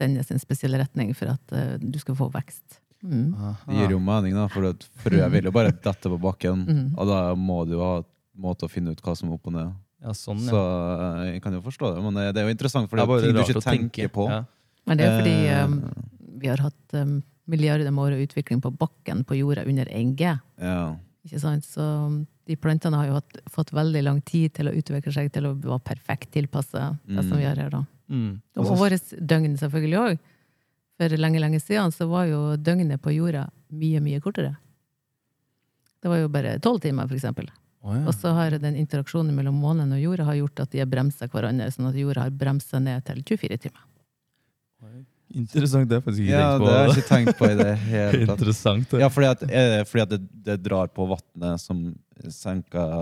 sendes 0.00 0.30
i 0.30 0.34
en 0.34 0.40
spesiell 0.40 0.72
retning 0.80 1.12
for 1.14 1.28
at 1.30 1.52
uh, 1.52 1.76
du 1.78 1.98
skal 2.00 2.16
få 2.18 2.30
vekst. 2.32 2.80
Mm. 3.04 3.36
Det 3.68 3.76
gir 3.76 3.92
jo 3.94 4.00
mening, 4.02 4.34
da, 4.34 4.48
for 4.50 4.72
frøet 5.04 5.30
vil 5.36 5.44
jo 5.44 5.52
bare 5.54 5.70
dette 5.70 6.08
på 6.10 6.18
bakken. 6.18 6.64
Mm. 6.66 6.86
Og 6.98 7.06
da 7.06 7.20
må 7.38 7.60
du 7.68 7.76
jo 7.76 7.84
ha 7.84 7.92
måte 8.38 8.66
å 8.66 8.72
finne 8.72 8.90
ut 8.96 9.02
hva 9.04 9.14
som 9.14 9.28
er 9.28 9.36
opp 9.36 9.46
og 9.46 9.54
ned. 9.54 9.76
Ja, 10.02 10.12
sånn, 10.14 10.38
Så 10.46 10.54
ja. 10.54 11.24
Så 11.24 11.32
jeg 11.32 11.42
kan 11.42 11.52
jo 11.56 11.60
forstå 11.64 11.94
det, 11.96 12.02
men 12.04 12.14
det 12.14 12.26
det 12.34 12.42
er 12.42 12.46
jo 12.48 12.54
interessant, 12.54 12.88
for 12.90 12.96
Det 12.96 13.02
er 13.02 13.10
bare 13.10 13.20
ting 13.26 13.34
du 13.34 13.40
ikke 13.42 13.64
tenker 13.64 14.08
på. 14.14 14.28
Ja. 14.30 14.44
Men 14.86 14.96
det 14.98 15.06
er 15.08 15.18
fordi 15.20 15.36
Eh, 15.48 15.64
um, 15.64 15.82
vi 16.38 16.46
har 16.48 16.56
hatt 16.62 16.94
um, 16.94 17.22
milliarder 17.50 17.90
med 17.90 18.04
år 18.04 18.12
av 18.14 18.20
utvikling 18.22 18.60
på 18.62 18.70
bakken 18.78 19.24
på 19.26 19.36
jorda 19.38 19.64
under 19.66 19.84
1G. 19.86 20.38
ja. 20.60 20.96
Ikke 21.26 21.40
sant? 21.42 21.64
Så 21.66 21.82
um, 21.82 22.26
de 22.46 22.56
plantene 22.56 22.96
har 22.96 23.06
jo 23.08 23.12
hatt, 23.18 23.36
fått 23.52 23.72
veldig 23.74 24.02
lang 24.04 24.20
tid 24.24 24.54
til 24.54 24.68
å 24.68 24.72
utvikle 24.72 25.12
seg 25.12 25.32
til 25.32 25.44
å 25.44 25.54
være 25.60 25.82
perfekt 25.84 26.30
tilpassa 26.32 26.96
det 27.04 27.24
som 27.24 27.32
Mm. 27.34 27.36
vi 27.36 27.44
gjør 27.44 27.56
her. 27.58 27.70
da. 27.70 27.82
Mm. 28.08 28.40
Og, 28.56 28.66
og 28.70 28.78
vårt 28.78 29.10
døgn 29.20 29.58
selvfølgelig 29.58 29.98
òg. 29.98 30.18
For 30.96 31.08
lenge, 31.18 31.40
lenge 31.40 31.60
siden 31.60 31.92
så 31.92 32.08
var 32.08 32.24
jo 32.30 32.56
døgnet 32.56 33.02
på 33.02 33.12
jorda 33.12 33.50
mye, 33.70 34.00
mye 34.00 34.20
kortere. 34.20 34.56
Det 36.00 36.08
var 36.08 36.18
jo 36.22 36.28
bare 36.28 36.58
tolv 36.60 36.80
timer, 36.80 37.06
for 37.10 37.14
eksempel. 37.18 37.48
Å, 37.78 37.92
ja. 37.94 38.00
Og 38.10 38.14
så 38.16 38.32
har 38.34 38.56
den 38.58 38.74
interaksjonen 38.80 39.34
mellom 39.36 39.54
månen 39.62 39.92
og 39.94 40.00
jorda 40.02 40.24
har 40.26 40.34
gjort 40.40 40.64
at 40.64 40.72
de 40.74 40.80
har 40.82 40.88
bremsa 40.90 41.28
hverandre, 41.30 41.68
sånn 41.70 41.86
at 41.92 41.98
jorda 42.00 42.24
har 42.26 42.34
bremsa 42.34 42.80
ned 42.82 43.04
til 43.06 43.22
24 43.22 43.58
timer. 43.68 43.84
Interessant, 45.28 45.84
det 45.90 45.98
har 45.98 46.00
jeg 46.00 46.06
faktisk 46.06 46.24
ikke 46.24 46.38
ja, 46.38 46.48
tenkt 46.48 46.62
på. 46.62 46.66
det 46.68 46.74
har 46.74 46.86
jeg 46.88 46.96
ikke 46.96 47.08
tenkt 47.10 47.38
på 47.38 47.48
i 47.52 47.56
det 47.58 47.72
hele 47.92 48.10
tatt. 48.22 48.30
Interessant. 48.38 48.94
Ja, 49.02 49.08
fordi 49.12 49.28
at, 49.28 49.42
det 49.50 49.64
fordi 49.90 50.02
at 50.06 50.12
det, 50.14 50.20
det 50.46 50.56
drar 50.64 50.88
på 50.94 51.04
vannet 51.10 51.60
som 51.60 51.82
senker 52.32 52.94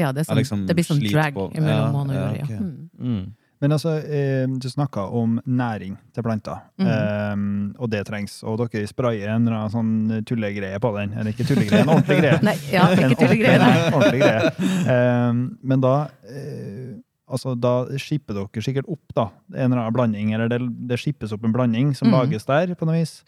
Ja, 0.00 0.08
det, 0.16 0.22
er 0.24 0.28
sånn, 0.30 0.40
liksom 0.40 0.62
det 0.70 0.76
blir 0.78 0.88
sånn 0.88 1.02
drag 1.04 1.36
på- 1.36 1.50
mellom 1.52 1.68
Ja, 1.68 1.90
månen 1.92 2.16
og 2.16 2.16
ja, 2.16 2.28
jorda. 2.30 2.48
Ja. 2.48 2.58
ok. 2.58 2.98
Mm. 3.12 3.22
Men 3.62 3.76
altså, 3.76 3.92
eh, 4.02 4.48
du 4.50 4.66
snakka 4.66 5.04
om 5.14 5.36
næring 5.46 5.94
til 6.14 6.24
planter, 6.26 6.64
mm. 6.82 6.88
eh, 6.90 7.44
og 7.78 7.92
det 7.92 8.02
trengs. 8.08 8.40
Og 8.42 8.58
dere 8.58 8.88
sprayer 8.90 9.30
en 9.30 9.46
eller 9.46 9.60
annen 9.60 9.74
sånn 9.76 10.24
tullegreie 10.26 10.80
på 10.82 10.90
den. 10.96 11.14
Eller 11.14 11.30
ikke 11.30 11.46
tullegreie, 11.46 11.84
en 11.84 11.92
ordentlig 11.94 12.18
greie. 12.24 12.40
Nei, 12.48 12.56
ja, 12.72 12.88
En 12.90 13.06
ikke 13.06 13.22
tullegreier. 13.22 13.62
ordentlig- 13.62 13.86
nei. 13.86 13.94
ordentlig 14.00 14.22
greie. 14.26 14.90
Eh, 14.96 15.40
men 15.62 15.86
da 15.86 15.96
eh, 16.26 17.00
Altså, 17.32 17.54
da 17.56 17.86
skipper 17.96 18.36
dere 18.36 18.60
sikkert 18.60 18.88
opp 18.92 19.14
da, 19.16 19.30
en 19.54 19.70
eller 19.70 19.86
annen 19.86 19.94
blanding, 19.96 20.34
eller 20.36 20.50
det, 20.52 20.58
det 20.90 20.98
skippes 21.00 21.32
opp 21.32 21.46
en 21.48 21.54
blanding 21.54 21.94
som 21.96 22.10
mm. 22.10 22.16
lages 22.18 22.44
der, 22.44 22.74
på 22.76 22.84
noe 22.84 22.98
vis. 22.98 23.22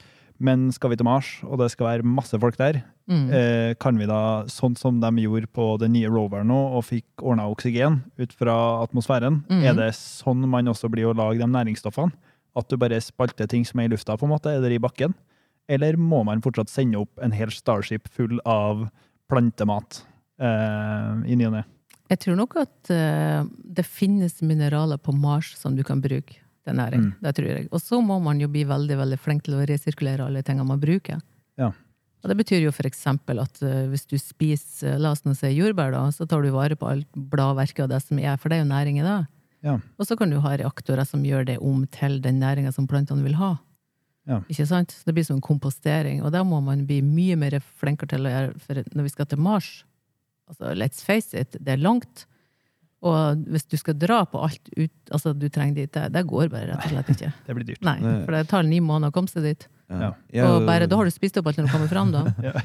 Men 0.45 0.67
skal 0.75 0.93
vi 0.93 0.99
til 1.01 1.07
Mars, 1.09 1.39
og 1.47 1.57
det 1.63 1.71
skal 1.73 1.89
være 1.89 2.15
masse 2.17 2.39
folk 2.41 2.59
der, 2.61 2.83
Mm. 3.05 3.31
eh, 3.37 3.75
kan 3.75 3.99
vi 3.99 4.07
da, 4.09 4.45
sånn 4.49 4.77
som 4.79 4.99
de 5.01 5.11
gjorde 5.21 5.47
på 5.53 5.79
den 5.79 5.93
nye 5.93 6.09
roveren 6.09 6.49
nå, 6.49 6.57
og 6.77 6.87
fikk 6.89 7.21
ordna 7.21 7.45
oksygen 7.53 8.03
ut 8.17 8.33
fra 8.33 8.55
atmosfæren, 8.81 9.43
mm. 9.45 9.61
er 9.63 9.75
det 9.77 9.91
sånn 9.93 10.49
man 10.49 10.71
også 10.73 10.89
blir 10.89 11.11
å 11.11 11.17
lage 11.17 11.43
de 11.43 11.49
næringsstoffene? 11.49 12.13
At 12.57 12.69
du 12.71 12.79
bare 12.79 13.01
spalter 13.03 13.47
ting 13.51 13.65
som 13.65 13.81
er 13.81 13.91
i 13.91 13.93
lufta, 13.93 14.17
på 14.17 14.25
en 14.25 14.33
måte, 14.33 14.53
eller 14.57 14.73
i 14.73 14.81
bakken? 14.81 15.13
Eller 15.69 15.97
må 15.97 16.25
man 16.25 16.41
fortsatt 16.45 16.73
sende 16.73 17.01
opp 17.01 17.21
en 17.21 17.33
hel 17.33 17.53
Starship 17.53 18.09
full 18.09 18.41
av 18.47 18.89
plantemat 19.29 20.03
eh, 20.41 21.25
i 21.29 21.37
ny 21.37 21.49
og 21.49 21.59
ne? 21.59 21.65
Jeg 22.13 22.21
tror 22.21 22.37
nok 22.37 22.57
at 22.61 22.93
uh, 22.93 23.45
det 23.49 23.87
finnes 23.89 24.37
mineraler 24.45 25.01
på 25.01 25.15
Mars 25.17 25.55
som 25.57 25.77
du 25.77 25.83
kan 25.83 26.03
bruke 26.05 26.44
til 26.65 26.77
næring. 26.79 27.09
Mm. 27.09 27.15
Det 27.25 27.33
tror 27.37 27.49
jeg. 27.51 27.69
Og 27.71 27.83
så 27.83 28.01
må 28.01 28.19
man 28.23 28.41
jo 28.41 28.49
bli 28.51 28.65
veldig 28.69 28.99
veldig 29.01 29.19
flink 29.21 29.45
til 29.47 29.59
å 29.59 29.65
resirkulere 29.69 30.27
alle 30.27 30.43
tingene 30.47 30.69
man 30.69 30.83
bruker. 30.83 31.21
Ja. 31.61 31.71
Og 32.25 32.31
det 32.31 32.39
betyr 32.39 32.63
jo 32.65 32.73
eksempel 32.89 33.43
at 33.43 33.61
eh, 33.63 33.85
hvis 33.93 34.07
du 34.09 34.17
spiser, 34.17 34.97
la 34.99 35.13
oss 35.13 35.27
nå 35.27 35.35
si 35.37 35.53
jordbær, 35.53 35.93
da, 35.93 36.07
så 36.09 36.25
tar 36.27 36.43
du 36.43 36.49
vare 36.55 36.77
på 36.77 36.89
alt 36.89 37.09
bladverket 37.13 37.85
og 37.85 37.93
det 37.93 38.01
som 38.01 38.19
er, 38.19 38.39
for 38.41 38.49
det 38.49 38.59
er 38.59 38.65
jo 38.65 38.73
næring 38.73 39.01
i 39.03 39.05
det. 39.05 39.21
Ja. 39.65 39.79
Og 40.01 40.09
så 40.09 40.17
kan 40.17 40.33
du 40.33 40.39
ha 40.41 40.57
reaktorer 40.57 41.05
som 41.09 41.25
gjør 41.25 41.45
det 41.49 41.59
om 41.61 41.85
til 41.93 42.21
den 42.25 42.41
næringa 42.41 42.73
som 42.73 42.89
plantene 42.89 43.25
vil 43.25 43.37
ha. 43.41 43.55
Ja. 44.25 44.41
Ikke 44.49 44.65
sant? 44.69 44.93
Så 44.97 45.05
det 45.05 45.17
blir 45.19 45.27
som 45.27 45.37
en 45.37 45.45
kompostering, 45.45 46.23
og 46.25 46.33
da 46.33 46.41
må 46.49 46.63
man 46.65 46.87
bli 46.89 47.03
mye 47.05 47.37
mer 47.37 47.59
flinkere 47.61 48.15
til 48.15 48.25
å 48.25 48.33
gjøre 48.33 48.55
for 48.65 48.81
når 48.97 49.07
vi 49.09 49.13
skal 49.13 49.29
til 49.29 49.43
Mars. 49.45 49.73
Altså, 50.49 50.73
let's 50.77 51.05
face 51.05 51.37
it, 51.37 51.57
det 51.61 51.77
er 51.77 51.85
langt. 51.85 52.25
Og 53.05 53.45
hvis 53.53 53.67
du 53.69 53.77
skal 53.77 53.97
dra 54.01 54.23
på 54.25 54.41
alt 54.47 54.71
ut, 54.79 54.93
altså 55.13 55.35
du 55.37 55.47
trenger 55.53 55.83
dit, 55.83 55.93
det, 55.93 56.09
det 56.15 56.25
går 56.29 56.49
bare 56.53 56.73
rett 56.73 56.87
og 56.87 56.95
slett 56.95 57.13
ikke. 57.13 57.31
Det 57.47 57.57
blir 57.59 57.69
dyrt. 57.69 57.85
Nei, 57.85 57.99
for 58.25 58.37
det 58.37 58.45
tar 58.49 58.65
ni 58.65 58.81
måneder 58.81 59.13
å 59.13 59.17
komme 59.17 59.29
seg 59.29 59.45
dit. 59.45 59.69
Ja. 59.93 60.15
Og 60.49 60.65
bare 60.65 60.89
da 60.89 60.97
har 60.97 61.05
du 61.07 61.13
spist 61.13 61.37
opp 61.37 61.51
alt 61.51 61.61
når 61.61 61.69
du 61.69 61.75
kommer 61.75 61.91
fram, 61.93 62.15
da. 62.15 62.25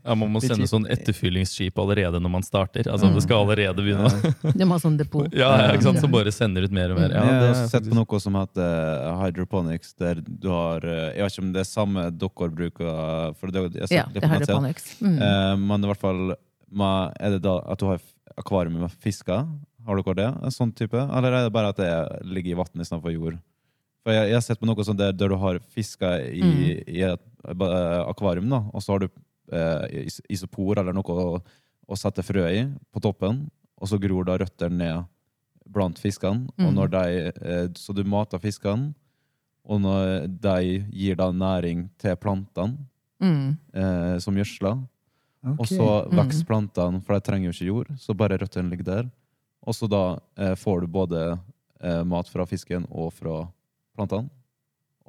Ja, 0.00 0.14
Man 0.16 0.30
må 0.32 0.40
sende 0.40 0.64
sånn 0.70 0.86
etterfyllingsskip 0.90 1.76
allerede 1.82 2.20
når 2.22 2.32
man 2.32 2.44
starter. 2.46 2.86
Altså 2.90 3.10
Det 3.12 3.22
skal 3.24 3.44
allerede 3.44 3.84
begynne. 3.84 4.32
Det 4.58 4.66
må 4.68 4.78
ha 4.78 4.82
sånn 4.82 4.96
depot. 5.00 5.28
Ja, 5.36 5.50
ja, 5.60 5.72
ikke 5.74 5.88
sant? 5.90 6.00
Så 6.00 6.08
bare 6.12 6.32
sender 6.32 6.64
ut 6.64 6.74
mer 6.74 6.94
og 6.94 7.00
mer. 7.00 7.12
Ja, 7.12 7.24
jeg 7.26 7.40
det 7.42 7.48
har 7.50 7.58
er 7.64 7.72
sett 7.72 7.88
på 7.90 7.98
noe 7.98 8.20
som 8.22 8.38
heter 8.38 8.70
eh, 9.10 9.10
hydroponics, 9.20 9.92
der 10.00 10.22
du 10.24 10.48
har 10.52 10.86
eh, 10.86 11.18
Jeg 11.18 11.26
vet 11.26 11.34
ikke 11.34 11.44
om 11.44 11.50
det 11.56 11.64
er 11.64 11.68
samme 11.68 12.06
dere 12.22 12.50
bruker 12.60 13.34
for 13.40 13.52
det, 13.52 13.66
jeg 13.76 13.92
Ja, 13.98 14.06
det 14.14 14.24
er 14.24 14.32
hydroponics. 14.36 14.88
Mm. 15.02 15.18
Eh, 15.26 15.52
men 15.66 15.84
i 15.84 15.92
hvert 15.92 16.04
fall 16.06 16.22
Er 16.32 17.36
det 17.36 17.42
da 17.44 17.58
at 17.74 17.82
du 17.82 17.88
har 17.90 18.00
akvarium 18.40 18.80
med 18.80 18.96
fisker? 19.04 19.44
Har 19.86 19.96
dere 19.96 20.14
det? 20.14 20.28
En 20.44 20.50
sånn 20.54 20.72
type? 20.76 20.94
Eller 20.98 21.32
er 21.32 21.44
det 21.46 21.52
bare 21.52 21.68
at 21.72 21.76
det 21.76 21.90
ligger 22.28 22.52
i 22.52 22.58
vann 22.60 22.82
istedenfor 22.84 23.12
jord? 23.14 23.38
For 24.04 24.12
jeg, 24.12 24.28
jeg 24.30 24.34
har 24.34 24.40
sett 24.44 24.60
på 24.60 24.66
noe 24.68 24.84
sånt 24.84 24.98
der, 24.98 25.12
der 25.12 25.28
du 25.28 25.36
har 25.36 25.58
fiska 25.72 26.14
i, 26.32 26.40
Mm. 26.40 26.84
i 26.88 27.02
et 27.02 27.20
akvarium, 27.44 28.48
da, 28.48 28.62
og 28.72 28.80
så 28.82 28.92
har 28.94 28.98
du 29.04 29.08
eh, 29.52 30.06
isopor 30.30 30.78
eller 30.78 30.92
noe 30.94 31.02
å, 31.02 31.40
å 31.90 31.96
sette 31.98 32.22
frø 32.22 32.44
i 32.48 32.60
på 32.94 33.00
toppen, 33.02 33.48
og 33.80 33.88
så 33.90 33.98
gror 34.00 34.24
da 34.28 34.36
røtter 34.38 34.70
ned 34.70 35.04
blant 35.66 35.98
fiskene. 35.98 36.46
Og 36.58 36.68
Mm. 36.70 36.74
når 36.76 36.90
de, 36.90 37.32
eh, 37.42 37.68
så 37.74 37.94
du 37.94 38.04
mater 38.04 38.38
fiskene, 38.38 38.94
og 39.64 39.80
når 39.80 40.28
de 40.40 40.78
gir 40.92 41.16
da 41.16 41.30
næring 41.32 41.88
til 41.98 42.14
plantene 42.16 42.78
Mm. 43.20 43.58
eh, 43.74 44.18
som 44.18 44.34
gjødsler, 44.36 44.86
og 45.44 45.60
Ok. 45.60 45.66
så 45.68 46.06
Mm. 46.06 46.16
vokser 46.16 46.46
plantene, 46.46 47.02
for 47.04 47.14
de 47.14 47.20
trenger 47.20 47.46
jo 47.46 47.52
ikke 47.52 47.66
jord, 47.66 47.88
så 47.98 48.14
bare 48.16 48.38
røttene 48.38 48.70
ligger 48.70 48.84
der. 48.84 49.10
Og 49.66 49.76
så 49.76 49.88
da 49.90 50.04
eh, 50.40 50.54
får 50.56 50.84
du 50.84 50.92
både 50.92 51.24
eh, 51.82 52.02
mat 52.08 52.28
fra 52.32 52.46
fisken 52.48 52.86
og 52.90 53.12
fra 53.16 53.42
plantene. 53.96 54.30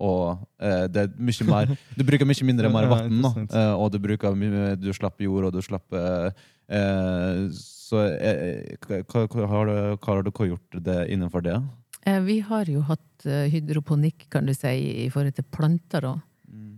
Og 0.01 0.39
eh, 0.63 0.87
det 0.89 1.03
er 1.03 1.11
mye 1.21 1.45
mer 1.45 1.73
Du 1.99 2.03
bruker 2.07 2.25
mye 2.25 2.47
mindre 2.47 2.71
mer 2.73 2.87
vann, 2.89 3.19
Eh, 3.51 3.73
og 3.75 3.91
du 3.93 3.99
bruker 4.01 4.33
Du 4.79 4.89
slipper 4.95 5.27
jord, 5.27 5.49
og 5.49 5.53
du 5.53 5.61
slipper 5.61 6.31
eh, 6.31 7.43
Så 7.53 8.01
eh, 8.07 8.79
hva, 8.87 9.27
har 9.51 9.69
du, 9.69 9.75
hva 9.99 10.15
har 10.15 10.25
dere 10.25 10.49
gjort 10.53 10.79
det 10.87 10.97
innenfor 11.13 11.45
det? 11.45 11.59
Eh, 12.07 12.19
Vi 12.25 12.39
har 12.47 12.71
jo 12.71 12.81
hatt 12.87 13.27
eh, 13.27 13.47
hydroponikk, 13.53 14.29
kan 14.33 14.47
du 14.47 14.55
si, 14.57 15.05
i 15.05 15.09
forhold 15.13 15.35
til 15.37 15.45
planter. 15.53 16.07
da. 16.07 16.15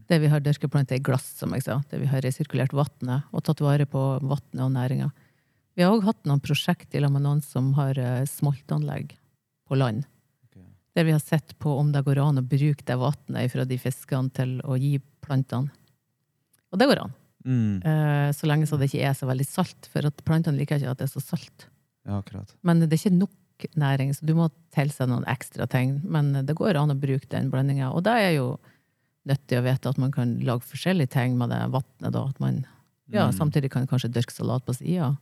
Det 0.10 0.20
vi 0.20 0.28
har 0.28 0.44
dyrket 0.44 0.72
planter 0.74 1.00
i 1.00 1.04
glass, 1.06 1.30
som 1.40 1.54
jeg 1.56 1.64
sa. 1.64 1.80
Det 1.90 2.02
vi 2.02 2.10
har 2.12 2.22
resirkulert 2.26 2.74
vannet 2.76 3.30
og 3.32 3.46
tatt 3.46 3.62
vare 3.64 3.88
på 3.90 4.02
vannet 4.20 4.66
og 4.66 4.74
næringa. 4.74 5.12
Vi 5.76 5.84
har 5.84 5.94
òg 5.96 6.04
hatt 6.06 6.26
noen 6.30 6.42
prosjekt 6.44 6.94
med 6.94 7.22
noen 7.24 7.42
som 7.42 7.72
har 7.74 7.98
eh, 7.98 8.26
smoltanlegg 8.30 9.16
på 9.68 9.78
land. 9.80 10.06
Der 10.94 11.04
vi 11.08 11.12
har 11.16 11.20
sett 11.24 11.56
på 11.58 11.72
om 11.80 11.92
det 11.92 12.04
går 12.06 12.20
an 12.22 12.38
å 12.38 12.46
bruke 12.46 12.86
det 12.86 12.96
vannet 13.02 13.50
fra 13.52 13.64
de 13.66 13.78
fiskene 13.82 14.30
til 14.38 14.60
å 14.62 14.76
gi 14.78 15.00
plantene. 15.26 15.72
Og 16.72 16.78
det 16.78 16.86
går 16.92 17.02
an. 17.02 17.14
Mm. 17.46 17.82
Eh, 17.82 18.30
Så 18.38 18.46
lenge 18.46 18.68
så 18.70 18.78
det 18.78 18.92
ikke 18.92 19.02
er 19.10 19.14
så 19.18 19.26
veldig 19.26 19.48
salt, 19.50 19.88
for 19.90 20.06
at 20.06 20.22
plantene 20.24 20.58
liker 20.60 20.78
ikke 20.78 20.92
at 20.94 21.02
det 21.02 21.08
er 21.10 21.14
så 21.16 21.24
salt. 21.26 21.66
Ja, 22.06 22.20
akkurat. 22.22 22.54
Men 22.62 22.80
det 22.84 22.92
er 22.94 23.00
ikke 23.02 23.18
nok 23.18 23.66
næring, 23.80 24.14
så 24.14 24.26
du 24.28 24.36
må 24.38 24.52
tilse 24.76 25.08
noen 25.10 25.26
ekstra 25.26 25.66
ting. 25.72 26.02
Men 26.06 26.46
det 26.46 26.54
går 26.60 26.78
an 26.78 26.94
å 26.94 27.00
bruke 27.00 27.26
den 27.32 27.50
blandinga. 27.50 27.90
Og 27.96 28.04
det 28.06 28.14
er 28.14 28.32
jo 28.38 28.60
nyttig 29.26 29.58
å 29.58 29.64
vite 29.66 29.90
at 29.90 29.98
man 29.98 30.12
kan 30.12 30.38
lage 30.46 30.68
forskjellige 30.68 31.10
ting 31.16 31.38
med 31.40 31.50
det 31.50 31.62
vannet. 31.74 32.12
da, 32.14 32.28
At 32.28 32.40
man 32.40 32.66
ja, 33.10 33.28
Mm. 33.32 33.34
samtidig 33.38 33.72
kan 33.72 33.88
kanskje 33.88 34.12
dyrke 34.14 34.32
salat 34.32 34.66
på 34.66 34.76
sida. 34.76 35.18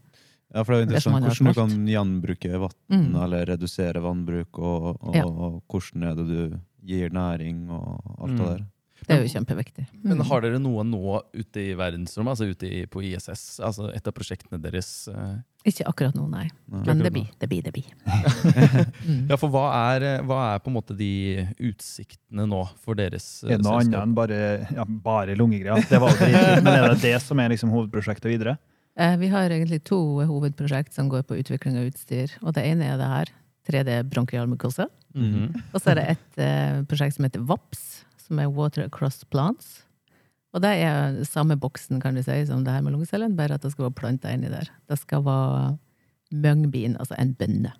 Ja, 0.54 0.64
for 0.64 0.74
det 0.74 0.78
er 0.78 0.82
jo 0.82 0.88
interessant 0.90 1.24
det 1.24 1.32
hvordan 1.32 1.48
du 1.48 1.62
kan 1.62 1.88
gjenbruke 1.88 2.60
vann, 2.60 2.76
Mm. 2.92 3.16
eller 3.24 3.46
redusere 3.54 4.02
vannbruk, 4.04 4.60
og, 4.60 4.98
og, 5.02 5.16
Ja. 5.16 5.24
og 5.26 5.64
hvordan 5.72 6.04
er 6.12 6.16
det 6.16 6.28
du 6.28 6.60
gir 6.84 7.10
næring, 7.10 7.70
og 7.70 8.02
alt 8.20 8.32
Mm. 8.32 8.38
det 8.38 8.48
der. 8.48 8.66
Det 9.02 9.16
er 9.18 9.24
jo 9.26 9.30
kjempeviktig. 9.34 9.88
Men 10.04 10.18
Mm. 10.20 10.26
har 10.30 10.42
dere 10.42 10.60
noe 10.60 10.84
nå 10.84 11.22
ute 11.34 11.58
i 11.58 11.74
verdensrommet, 11.74 12.36
altså 12.38 12.46
ute 12.52 12.68
i, 12.70 12.86
på 12.86 13.02
ISS? 13.02 13.60
Altså 13.60 13.90
et 13.96 14.06
av 14.08 14.14
prosjektene 14.14 14.62
deres? 14.62 15.08
Uh... 15.08 15.40
Ikke 15.66 15.88
akkurat 15.90 16.14
nå, 16.14 16.30
nei. 16.30 16.50
Nei. 16.70 16.84
Men 16.86 17.00
det 17.00 17.12
blir, 17.12 17.28
det 17.40 17.50
blir, 17.50 17.64
det 17.64 17.74
blir. 17.74 17.88
Ja, 19.30 19.36
for 19.38 19.50
hva 19.50 19.96
er, 19.96 20.04
eh, 20.04 20.22
hva 20.22 20.54
er 20.54 20.60
på 20.60 20.68
en 20.70 20.76
måte 20.78 20.96
de 20.96 21.48
utsiktene 21.60 22.46
nå 22.48 22.62
for 22.78 22.94
deres 22.94 23.44
uh, 23.44 23.50
Er 23.50 23.58
det 23.58 23.66
noe 23.66 23.80
annet 23.80 23.98
enn 24.04 24.14
bare, 24.14 24.68
ja, 24.70 24.86
bare 24.86 25.36
lungegreier? 25.36 25.88
Det 25.90 26.00
var 26.00 26.12
jo 26.12 26.62
men 26.62 26.68
er 26.76 26.90
det 26.94 27.02
det 27.02 27.22
som 27.24 27.40
er 27.40 27.50
liksom 27.56 27.72
hovedprosjektet 27.74 28.30
videre? 28.30 28.58
Eh, 28.98 29.18
Vi 29.18 29.28
har 29.32 29.50
egentlig 29.50 29.84
to 29.84 29.98
hovedprosjekt 30.28 30.94
som 30.94 31.10
går 31.10 31.24
på 31.24 31.38
utvikling 31.40 31.78
av 31.78 31.88
utstyr. 31.92 32.32
Og 32.42 32.54
det 32.54 32.66
ene 32.66 32.84
er 32.94 32.98
det 32.98 33.08
her. 33.08 33.26
3D 33.70 34.10
bronkialmykose. 34.10 34.88
-hmm. 35.16 35.62
Og 35.74 35.82
så 35.82 35.92
er 35.92 35.96
det 35.96 36.10
et 36.10 36.38
eh, 36.38 36.82
prosjekt 36.84 37.16
som 37.16 37.26
heter 37.26 37.46
VAPS, 37.46 38.04
som 38.18 38.40
er 38.40 38.48
Water 38.50 38.84
Across 38.86 39.24
Plants. 39.26 39.84
Og 40.54 40.62
det 40.62 40.70
er 40.84 41.24
samme 41.24 41.56
boksen 41.56 42.02
kan 42.02 42.16
du 42.16 42.24
si, 42.24 42.46
som 42.46 42.64
det 42.64 42.74
her 42.74 42.82
med 42.82 42.94
lungecellen, 42.94 43.36
bare 43.36 43.54
at 43.54 43.62
det 43.62 43.72
skal 43.72 43.84
være 43.84 43.94
planter 43.94 44.34
inni 44.34 44.50
der. 44.50 44.68
Det 44.90 45.00
skal 45.00 45.24
være 45.24 45.78
møngbin, 46.32 46.98
altså 46.98 47.16
en 47.20 47.34
bønne, 47.36 47.72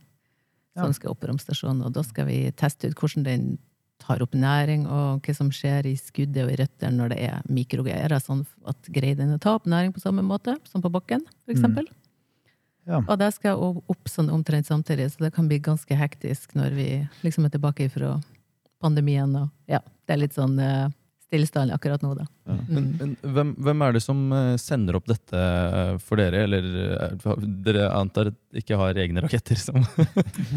som 0.78 0.86
Ja. 0.86 0.92
skal 0.92 1.10
opp 1.10 1.20
på 1.20 1.28
romstasjonen. 1.28 1.84
Og 1.86 1.94
da 1.94 2.02
skal 2.04 2.26
vi 2.26 2.52
teste 2.52 2.88
ut 2.88 2.96
hvordan 2.96 3.24
den 3.24 3.58
tar 4.02 4.24
opp 4.26 4.36
næring, 4.38 4.88
og 4.90 5.22
hva 5.26 5.36
som 5.38 5.52
skjer 5.54 5.88
i 5.90 5.96
skuddet 6.00 6.44
og 6.44 6.54
i 6.54 6.60
røttene 6.60 6.98
når 6.98 7.14
det 7.14 7.20
er 7.30 7.48
mikrogreier. 7.52 8.12
Er 8.12 8.24
sånn 8.24 8.44
at 8.68 8.92
greier 8.94 9.20
den 9.20 9.36
å 9.36 9.42
ta 9.42 9.56
opp 9.60 9.70
næring 9.70 9.94
på 9.96 10.04
samme 10.04 10.26
måte 10.26 10.58
som 10.70 10.84
på 10.84 10.92
bakken, 10.94 11.24
for 11.46 11.56
eksempel? 11.56 11.88
Ja. 12.90 13.00
Og 13.06 13.14
det 13.22 13.30
skal 13.36 13.54
jeg 13.54 13.84
opp 13.94 14.10
sånn 14.10 14.32
omtrent 14.34 14.68
samtidig, 14.68 15.12
så 15.14 15.28
det 15.28 15.34
kan 15.36 15.48
bli 15.50 15.62
ganske 15.62 15.96
hektisk 15.96 16.56
når 16.58 16.78
vi 16.78 16.88
liksom 17.22 17.46
er 17.46 17.54
tilbake 17.54 17.88
fra 17.94 18.16
pandemien. 18.82 19.36
Og 19.38 19.50
ja, 19.70 19.84
det 20.08 20.16
er 20.16 20.24
litt 20.24 20.38
sånn 20.38 20.58
uh, 20.58 20.90
stillstand 21.32 21.72
akkurat 21.72 22.02
nå, 22.04 22.12
da. 22.20 22.26
Ja. 22.50 22.56
Men, 22.68 22.90
men 23.00 23.12
hvem, 23.24 23.54
hvem 23.64 23.84
er 23.88 23.96
det 23.96 24.02
som 24.04 24.20
eh, 24.36 24.58
sender 24.60 24.98
opp 25.00 25.08
dette 25.08 25.40
eh, 25.40 25.94
for 26.04 26.20
dere? 26.20 26.42
Eller 26.44 26.68
eh, 27.08 27.46
dere 27.64 27.86
antar 27.96 28.34
ikke 28.60 28.76
har 28.82 29.00
egne 29.00 29.24
raketter 29.24 29.56
som, 29.60 29.80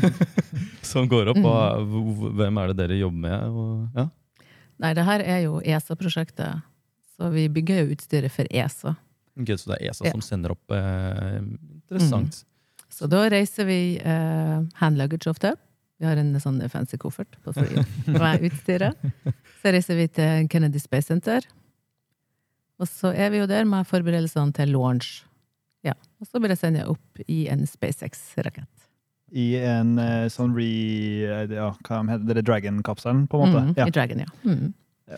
som 0.91 1.07
går 1.11 1.31
opp? 1.35 1.41
Og 1.47 2.35
hvem 2.41 2.59
er 2.61 2.73
det 2.73 2.79
dere 2.83 2.99
jobber 2.99 3.23
med? 3.29 3.55
Og, 3.55 4.01
ja? 4.01 4.09
Nei, 4.83 4.91
det 4.99 5.05
her 5.07 5.23
er 5.23 5.41
jo 5.47 5.61
ESA-prosjektet, 5.63 6.65
så 7.15 7.31
vi 7.31 7.47
bygger 7.55 7.85
jo 7.85 7.95
utstyret 7.95 8.35
for 8.35 8.51
ESA. 8.51 8.97
Ok, 9.39 9.55
så 9.59 9.71
det 9.71 9.79
er 9.81 9.93
ESA 9.93 10.09
Ja. 10.09 10.15
som 10.17 10.23
sender 10.27 10.57
opp? 10.57 10.75
Eh, 10.75 11.39
interessant. 11.85 12.43
Så 12.95 13.07
da 13.11 13.25
reiser 13.31 13.67
vi 13.71 13.79
eh, 14.03 14.59
hand 14.83 14.99
luggage 14.99 15.31
ofte. 15.31 15.55
Vi 16.01 16.07
har 16.09 16.19
en 16.19 16.33
sånn 16.43 16.59
fancy 16.73 16.99
koffert 16.99 17.37
på 17.45 17.53
fly 17.55 17.85
med 18.19 18.43
utstyret. 18.49 18.99
Så 19.63 19.71
reiser 19.75 19.97
vi 20.01 20.09
til 20.11 20.49
Kennedy 20.51 20.81
Space 20.83 21.07
Center. 21.13 21.45
Og 22.83 22.89
så 22.91 23.13
er 23.15 23.31
vi 23.31 23.39
jo 23.39 23.47
der 23.47 23.65
med 23.69 23.87
forberedelsene 23.87 24.53
til 24.57 24.73
launch. 24.75 25.21
Ja, 25.87 25.93
Og 26.21 26.27
så 26.27 26.41
blir 26.41 26.51
det 26.51 26.59
sendt 26.59 26.81
opp 26.89 27.21
i 27.29 27.45
en 27.53 27.63
SpaceX-rakett. 27.69 28.71
i 29.35 29.57
en 29.59 29.99
eh, 29.99 30.29
sånn 30.31 30.53
re... 30.57 30.67
Ja, 31.51 31.71
hva 31.87 32.01
heter 32.09 32.39
det? 32.39 32.45
Dragon-kapselen, 32.47 33.25
på 33.31 33.41
en 33.43 33.53
måte. 33.53 33.63
Mm, 33.67 33.75
Ja. 33.79 33.87
I 33.87 33.95
Dragon, 33.95 34.21
ja. 34.25 34.29
Mm. 34.45 34.73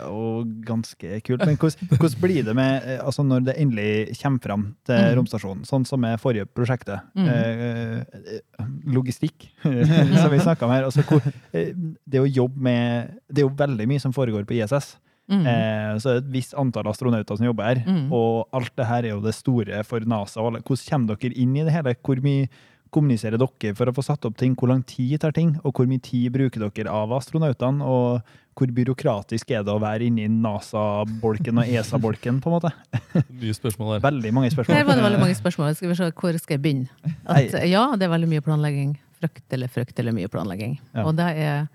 Og 0.08 0.48
ganske 0.66 1.20
kult. 1.22 1.44
Men 1.46 1.56
hvordan, 1.56 1.88
hvordan 1.94 2.20
blir 2.20 2.42
det 2.48 2.54
med 2.58 2.82
eh, 2.90 2.98
altså 3.06 3.22
når 3.22 3.44
det 3.46 3.54
endelig 3.62 4.16
kommer 4.20 4.42
fram 4.42 4.64
til 4.84 4.96
Mm. 4.98 5.14
romstasjonen, 5.20 5.64
sånn 5.68 5.86
som 5.86 6.00
med 6.02 6.18
forrige 6.18 6.46
prosjektet? 6.50 7.00
Mm. 7.14 7.28
Eh, 7.28 8.20
eh, 8.34 8.66
logistikk, 8.90 9.46
som 9.62 10.30
vi 10.32 10.40
snakka 10.42 10.66
om 10.66 10.72
her. 10.74 10.84
Altså, 10.88 11.04
hvor, 11.06 11.22
eh, 11.52 11.70
det 12.06 12.20
å 12.22 12.26
jobbe 12.26 12.58
med 12.66 13.14
Det 13.30 13.42
er 13.42 13.46
jo 13.48 13.54
veldig 13.56 13.86
mye 13.88 14.00
som 14.02 14.12
foregår 14.16 14.44
på 14.48 14.58
ISS. 14.58 14.96
Mm. 15.30 15.42
Eh, 15.46 15.96
så 15.98 16.06
det 16.08 16.14
er 16.16 16.22
et 16.24 16.32
visst 16.34 16.54
antall 16.58 16.86
astronauter 16.90 17.36
som 17.38 17.46
jobber 17.46 17.64
her. 17.70 17.84
Mm. 17.86 18.12
Og 18.14 18.46
alt 18.54 18.74
det 18.78 18.86
her 18.86 19.04
er 19.04 19.14
jo 19.14 19.20
det 19.24 19.34
store 19.34 19.82
for 19.84 20.00
NASA. 20.00 20.40
og 20.40 20.52
alle- 20.52 20.62
Hvordan 20.62 20.90
kommer 20.90 21.16
dere 21.16 21.34
inn 21.34 21.56
i 21.56 21.64
det 21.66 21.72
hele? 21.74 21.94
Hvor 22.02 22.20
mye 22.22 22.48
kommuniserer 22.94 23.36
dere 23.38 23.74
for 23.74 23.86
å 23.86 23.94
få 23.94 24.04
satt 24.06 24.24
opp 24.24 24.36
ting? 24.36 24.54
Hvor 24.56 24.68
lang 24.70 24.82
tid 24.86 25.20
tar 25.20 25.32
ting? 25.32 25.58
Og 25.64 25.72
hvor 25.74 25.86
mye 25.86 26.00
tid 26.02 26.32
bruker 26.32 26.70
dere 26.70 26.90
av 26.90 27.10
astronautene? 27.10 27.82
Og 27.82 28.22
hvor 28.56 28.70
byråkratisk 28.72 29.50
er 29.52 29.64
det 29.66 29.72
å 29.72 29.80
være 29.82 30.06
inni 30.08 30.26
NASA-bolken 30.32 31.60
og 31.60 31.68
ESA-bolken? 31.68 32.38
på 32.40 32.48
en 32.50 32.54
måte? 32.56 32.70
Mye 33.40 33.56
spørsmål 33.56 33.96
der. 33.96 34.04
Veldig 34.06 34.32
mange 34.32 34.52
spørsmål. 34.54 34.78
Her 34.78 34.86
var 34.88 34.96
det 34.96 35.04
veldig 35.04 35.20
mange 35.20 35.36
spørsmål. 35.36 35.74
Skal 35.76 35.92
vi 35.92 35.96
se, 35.98 36.08
hvor 36.16 36.38
skal 36.40 36.56
jeg 36.56 36.62
begynne? 36.64 37.16
At, 37.28 37.58
ja, 37.68 37.82
det 37.98 38.06
er 38.06 38.14
veldig 38.14 38.30
mye 38.30 38.44
planlegging. 38.46 38.94
Fryktelig, 39.20 39.68
fryktelig 39.74 40.16
mye 40.16 40.32
planlegging. 40.32 40.78
Ja. 40.96 41.04
Og 41.04 41.12
det 41.20 41.28
er, 41.44 41.68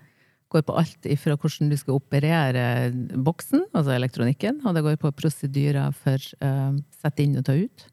går 0.50 0.66
på 0.66 0.76
alt 0.82 1.10
ifra 1.14 1.38
hvordan 1.38 1.70
du 1.70 1.78
skal 1.78 2.00
operere 2.00 2.66
boksen, 3.14 3.68
altså 3.70 3.94
elektronikken, 3.94 4.60
og 4.66 4.74
det 4.74 4.84
går 4.88 4.98
på 5.02 5.14
prosedyrer 5.22 5.94
for 6.02 6.28
uh, 6.42 6.74
sette 6.98 7.22
inn 7.22 7.38
og 7.38 7.46
ta 7.46 7.56
ut. 7.58 7.88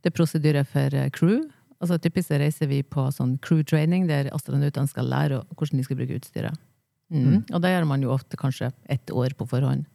Det 0.00 0.12
er 0.12 0.16
prosedyrer 0.16 0.70
for 0.70 0.94
uh, 0.94 1.10
crew. 1.14 1.42
Altså 1.82 1.98
Typisk 1.98 2.30
reiser 2.38 2.70
vi 2.70 2.84
på 2.86 3.10
sånn 3.14 3.38
crew 3.42 3.64
training, 3.66 4.06
der 4.06 4.30
astronautene 4.36 4.90
skal 4.90 5.10
lære 5.10 5.42
hvordan 5.56 5.80
de 5.80 5.86
skal 5.88 5.98
bruke 5.98 6.22
utstyret. 6.22 6.66
Mm. 7.10 7.22
Mm. 7.26 7.40
Og 7.50 7.62
det 7.62 7.72
gjør 7.74 7.88
man 7.90 8.04
jo 8.04 8.12
ofte 8.14 8.38
kanskje 8.40 8.70
ett 8.88 9.10
år 9.10 9.34
på 9.38 9.48
forhånd. 9.50 9.86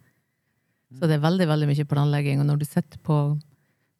Så 0.95 1.10
det 1.10 1.17
er 1.17 1.23
veldig 1.23 1.47
veldig 1.49 1.69
mye 1.71 1.88
planlegging. 1.89 2.41
Og 2.41 2.49
når 2.49 2.62
du 2.62 2.67
sitter 2.67 2.99
på 3.04 3.19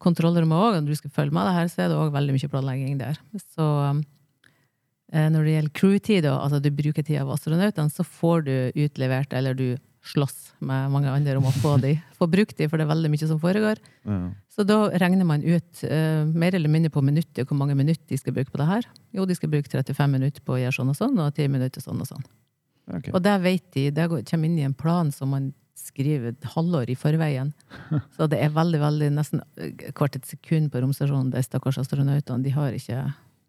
kontrollrommet 0.02 0.60
òg, 0.60 0.78
og 0.78 0.88
du 0.88 0.94
skal 0.96 1.12
følge 1.12 1.34
med 1.34 1.48
det 1.48 1.56
her, 1.56 1.72
så 1.72 1.82
er 1.84 1.90
det 1.90 1.98
òg 2.00 2.12
veldig 2.14 2.36
mye 2.36 2.52
planlegging 2.52 3.00
der. 3.00 3.18
Så 3.56 3.66
eh, 5.12 5.28
når 5.32 5.42
det 5.42 5.56
gjelder 5.56 5.76
crewtid, 5.80 6.30
altså 6.30 6.60
du 6.62 6.70
bruker 6.70 7.04
tida 7.04 7.24
av 7.24 7.34
astronautene, 7.36 7.92
så 7.92 8.06
får 8.06 8.46
du 8.48 8.54
utlevert, 8.86 9.36
eller 9.36 9.56
du 9.56 9.68
slåss 10.06 10.52
med 10.62 10.92
mange 10.92 11.10
andre 11.10 11.34
om 11.40 11.48
å 11.48 11.54
få 11.56 11.76
de, 11.82 11.96
få 12.14 12.28
brukt 12.30 12.54
de, 12.58 12.68
for 12.70 12.78
det 12.78 12.86
er 12.86 12.92
veldig 12.92 13.10
mye 13.10 13.28
som 13.28 13.40
foregår. 13.42 13.80
Ja. 14.06 14.18
Så 14.54 14.64
da 14.64 14.78
regner 15.02 15.26
man 15.28 15.42
ut 15.42 15.82
eh, 15.84 16.22
mer 16.24 16.54
eller 16.54 16.70
mindre 16.72 16.92
på 16.94 17.02
minuttet 17.04 17.48
hvor 17.48 17.58
mange 17.58 17.74
minutter 17.76 18.06
de 18.08 18.20
skal 18.20 18.36
bruke 18.36 18.52
på 18.54 18.60
det 18.62 18.68
her. 18.70 18.86
Jo, 19.16 19.26
de 19.26 19.36
skal 19.36 19.50
bruke 19.52 19.72
35 19.72 20.14
minutter 20.14 20.44
på 20.46 20.54
å 20.54 20.60
gjøre 20.62 20.76
sånn 20.78 20.92
og 20.92 20.98
sånn, 20.98 21.18
og 21.18 21.34
10 21.34 21.50
minutter 21.52 21.84
sånn 21.84 22.00
og 22.04 22.08
sånn. 22.08 22.24
Ok. 22.94 23.08
Og 23.14 23.22
det 23.22 23.36
vet 23.42 23.64
de, 23.74 23.90
det 23.90 24.08
kommer 24.08 24.44
inn 24.46 24.58
i 24.58 24.66
en 24.66 24.74
plan 24.74 25.10
som 25.12 25.30
man 25.34 25.52
skriver 25.76 26.28
et 26.32 26.44
halvår 26.54 26.90
i 26.90 26.94
forveien. 26.98 27.52
Så 28.16 28.26
det 28.30 28.38
er 28.42 28.50
veldig, 28.54 28.78
veldig 28.80 29.08
nesten 29.16 29.42
eh, 29.58 29.72
hvert 29.92 30.16
et 30.16 30.26
sekund 30.26 30.70
på 30.72 30.80
romstasjonen. 30.82 31.30
De 31.34 31.42
stakkars 31.42 31.78
astronautene, 31.82 32.42
de 32.42 32.50
har 32.54 32.72
ikke 32.78 32.96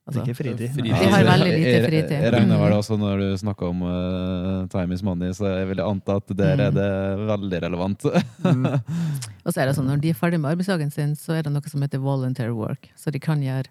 Det 0.08 0.14
altså, 0.14 0.20
er 0.22 0.26
ikke 0.28 0.38
fritid. 0.40 0.70
Fritid. 0.76 0.92
De 1.02 1.10
har 1.12 1.24
veldig 1.28 1.52
lite 1.54 1.72
Jeg- 1.74 1.86
fritid. 1.88 2.12
Jeg, 2.16 2.24
jeg 2.24 2.34
regner 2.34 2.58
vel 2.62 2.72
Mm. 2.74 2.78
også 2.80 2.98
når 3.00 3.18
du 3.24 3.38
snakker 3.42 3.68
om 3.70 3.82
uh, 3.84 4.68
time 4.72 4.94
is 4.94 5.04
money, 5.04 5.32
så 5.36 5.50
jeg 5.60 5.68
vil 5.68 5.82
anta 5.84 6.16
at 6.22 6.28
der 6.38 6.54
er 6.58 6.72
Mm. 6.72 6.76
det 6.78 7.28
veldig 7.28 7.62
relevant. 7.66 8.06
Og 9.46 9.52
så 9.54 9.62
er 9.62 9.66
det 9.70 9.76
sånn, 9.78 9.88
når 9.90 10.02
de 10.04 10.10
er 10.12 10.18
ferdig 10.18 10.40
med 10.42 10.52
arbeidsdagen 10.56 10.92
sin, 10.94 11.14
så 11.16 11.36
er 11.38 11.44
det 11.48 11.52
noe 11.54 11.70
som 11.72 11.82
heter 11.84 12.00
volunteer 12.04 12.54
work. 12.56 12.90
Så 13.00 13.12
de 13.12 13.20
kan 13.20 13.42
gjøre 13.44 13.68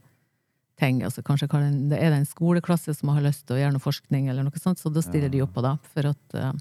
ting. 0.78 1.02
altså 1.06 1.22
Kanskje 1.24 1.48
kan 1.50 1.62
en, 1.66 1.88
det 1.90 1.98
er 1.98 2.10
det 2.12 2.22
en 2.22 2.28
skoleklasse 2.30 2.94
som 2.98 3.08
har 3.14 3.24
lyst 3.24 3.46
til 3.48 3.56
å 3.56 3.60
gjøre 3.62 3.76
noe 3.76 3.84
forskning, 3.84 4.28
eller 4.32 4.44
noe 4.46 4.60
sånt, 4.60 4.78
så 4.82 4.92
da 4.92 5.00
stiller 5.04 5.28
de 5.32 5.42
opp 5.44 5.54
på 5.56 5.62
det. 5.64 5.76
For 5.94 6.10
at 6.12 6.34
eh, 6.36 6.52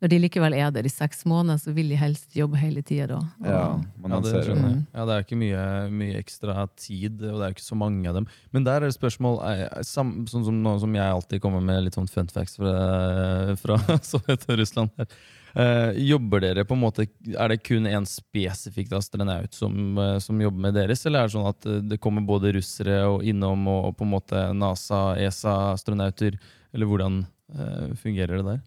når 0.00 0.08
de 0.08 0.18
likevel 0.22 0.54
er 0.56 0.70
der 0.72 0.86
i 0.88 0.92
seks 0.92 1.26
måneder, 1.28 1.58
så 1.60 1.74
vil 1.76 1.90
de 1.92 1.96
helst 2.00 2.32
jobbe 2.38 2.56
hele 2.56 2.80
tida 2.80 3.06
da. 3.10 3.18
Og, 3.42 3.48
ja, 3.50 3.64
man 4.00 4.14
Ja, 4.14 4.20
det 4.24 4.46
Mm. 4.50 4.86
Ja, 4.94 5.04
det 5.04 5.12
er 5.14 5.24
ikke 5.26 5.36
mye, 5.42 5.64
mye 5.92 6.16
ekstra 6.22 6.68
tid, 6.80 7.20
og 7.20 7.36
det 7.40 7.44
er 7.50 7.52
ikke 7.52 7.66
så 7.66 7.76
mange 7.76 8.08
av 8.08 8.14
dem. 8.16 8.26
Men 8.52 8.64
der 8.64 8.76
er 8.80 8.88
det 8.88 8.96
spørsmål 8.96 9.36
sam- 9.84 10.24
Sånn 10.26 10.44
som 10.46 10.62
nå 10.62 10.78
som 10.80 10.94
jeg 10.94 11.04
alltid 11.04 11.40
kommer 11.42 11.60
med 11.60 11.84
litt 11.84 11.94
sånn 11.98 12.08
fun 12.08 12.28
facts 12.32 12.56
fra, 12.56 13.54
fra 13.60 13.76
Sovjet 14.10 14.48
og 14.48 14.58
Russland. 14.62 14.90
her. 14.96 15.06
Eh, 15.54 15.90
jobber 16.06 16.40
dere 16.44 16.62
på 16.64 16.76
en 16.76 16.82
måte 16.84 17.08
Er 17.34 17.50
det 17.50 17.62
kun 17.66 17.86
en 17.90 18.04
spesifikk 18.06 18.92
astronaut 18.94 19.54
som, 19.56 19.98
uh, 19.98 20.18
som 20.22 20.38
jobber 20.40 20.68
med 20.68 20.76
deres, 20.78 21.02
eller 21.06 21.24
er 21.24 21.30
det 21.30 21.34
sånn 21.34 21.48
at 21.50 21.66
eh, 21.66 21.80
det 21.90 21.98
kommer 21.98 22.22
både 22.22 22.52
russere 22.54 23.00
og 23.10 23.24
innom 23.26 23.66
og, 23.66 23.88
og 23.88 23.96
på 23.98 24.06
en 24.06 24.12
måte 24.12 24.42
NASA, 24.54 25.16
ESA-astronauter? 25.18 26.38
Eller 26.70 26.86
hvordan 26.86 27.24
uh, 27.56 27.94
fungerer 27.98 28.38
det 28.38 28.46
der? 28.46 28.60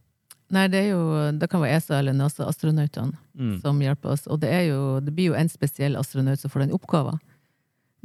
Nei, 0.53 0.67
det 0.69 0.81
er 0.83 0.89
jo 0.91 1.03
Det 1.39 1.47
kan 1.49 1.63
være 1.63 1.77
ESA 1.79 1.99
eller 2.01 2.17
NASA-astronautene 2.19 3.19
Mm. 3.33 3.61
som 3.63 3.79
hjelper 3.81 4.11
oss. 4.13 4.27
Og 4.29 4.37
det, 4.43 4.51
jo, 4.67 4.99
det 5.01 5.09
blir 5.15 5.31
jo 5.31 5.37
en 5.39 5.49
spesiell 5.49 5.95
astronaut 5.97 6.37
som 6.37 6.51
får 6.53 6.67
den 6.67 6.75
oppgaven. 6.75 7.17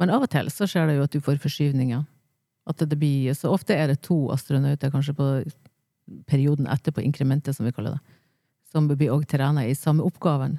Men 0.00 0.08
av 0.14 0.22
og 0.24 0.30
til 0.32 0.48
så 0.48 0.64
skjer 0.64 0.86
det 0.88 0.94
jo 0.96 1.02
at 1.04 1.12
du 1.12 1.20
får 1.20 1.36
forskyvninger. 1.42 2.06
At 2.68 2.80
det 2.80 2.96
blir, 2.96 3.34
så 3.36 3.50
ofte 3.52 3.76
er 3.76 3.90
det 3.90 3.98
to 4.06 4.30
astronauter 4.32 4.88
kanskje 4.94 5.12
på 5.18 5.26
perioden 6.28 6.68
etterpå, 6.70 7.02
inkrementet 7.04 7.56
som 7.56 7.66
vi 7.68 7.74
kaller 7.76 7.98
det, 7.98 8.16
som 8.72 8.88
blir 8.88 9.10
òg 9.14 9.26
trena 9.26 9.64
i 9.66 9.74
samme 9.74 10.04
oppgaven. 10.04 10.58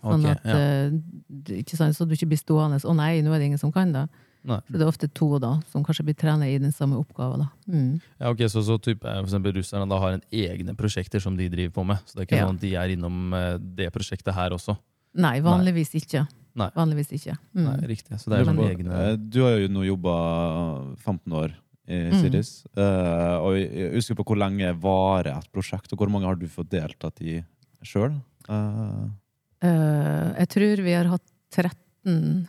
Sånn 0.00 0.24
okay, 0.24 0.32
at 0.32 0.44
ja. 0.48 0.56
eh, 0.56 1.60
ikke 1.60 1.76
sant, 1.76 1.96
så 1.96 2.06
du 2.08 2.14
ikke 2.16 2.28
blir 2.30 2.40
stående 2.40 2.80
'Å 2.80 2.94
nei, 2.96 3.20
nå 3.20 3.32
er 3.34 3.38
det 3.38 3.46
ingen 3.52 3.58
som 3.60 3.72
kan 3.72 3.92
det'. 3.92 4.08
Nei. 4.42 4.56
Så 4.70 4.72
det 4.72 4.80
er 4.80 4.88
ofte 4.88 5.08
to 5.12 5.38
da, 5.38 5.60
som 5.68 5.84
kanskje 5.84 6.04
blir 6.06 6.16
trena 6.16 6.48
i 6.48 6.56
den 6.56 6.72
samme 6.72 6.96
oppgaven. 6.96 7.40
Da. 7.44 7.48
Mm. 7.68 8.00
Ja, 8.18 8.30
ok, 8.30 8.38
Så, 8.48 8.62
så 8.64 8.78
type, 8.80 9.04
eh, 9.04 9.18
for 9.20 9.28
eksempel 9.28 9.52
russerne 9.52 9.86
da 9.88 9.98
har 10.00 10.12
en 10.16 10.22
egne 10.32 10.74
prosjekter 10.74 11.20
som 11.20 11.36
de 11.36 11.48
driver 11.52 11.70
på 11.76 11.84
med? 11.86 11.98
Så 12.06 12.14
det 12.16 12.22
er 12.22 12.26
ikke 12.26 12.38
Ja. 12.40 12.46
sånn 12.48 12.54
at 12.56 12.60
de 12.60 12.74
er 12.74 12.88
innom 12.96 13.34
eh, 13.34 13.58
det 13.58 13.92
prosjektet 13.92 14.32
her 14.34 14.50
også? 14.50 14.78
Nei, 15.14 15.40
vanligvis 15.40 15.92
ikke. 15.94 16.26
Nei. 16.56 16.70
Vanligvis 16.74 17.12
ikke. 17.12 17.36
Mm. 17.54 17.64
Nei, 17.64 17.86
riktig. 17.86 18.16
Så 18.18 18.30
det 18.30 18.40
er 18.40 18.44
Men- 18.46 18.56
sånn 18.56 18.70
egne 18.70 18.90
Eh, 19.12 19.16
Du 19.16 19.42
har 19.42 19.58
jo 19.58 19.68
nå 19.68 19.84
jobba 19.84 20.96
15 20.96 21.32
år 21.32 21.52
i 21.90 21.98
Mm. 22.10 22.20
Siris. 22.22 22.50
eh, 22.78 23.36
og 23.42 23.56
jeg 23.58 23.92
husker 23.96 24.14
på 24.14 24.24
hvor 24.30 24.38
lenge 24.38 24.70
varer 24.80 25.32
et 25.40 25.48
prosjekt, 25.52 25.90
og 25.92 25.98
hvor 25.98 26.10
mange 26.12 26.28
har 26.30 26.36
du 26.38 26.46
fått 26.46 26.70
deltatt 26.70 27.18
i 27.20 27.40
sjøl? 27.82 28.14
Eh, 28.50 30.28
jeg 30.40 30.48
tror 30.54 30.82
vi 30.86 30.94
har 30.96 31.10
hatt 31.10 31.26
13 31.52 32.46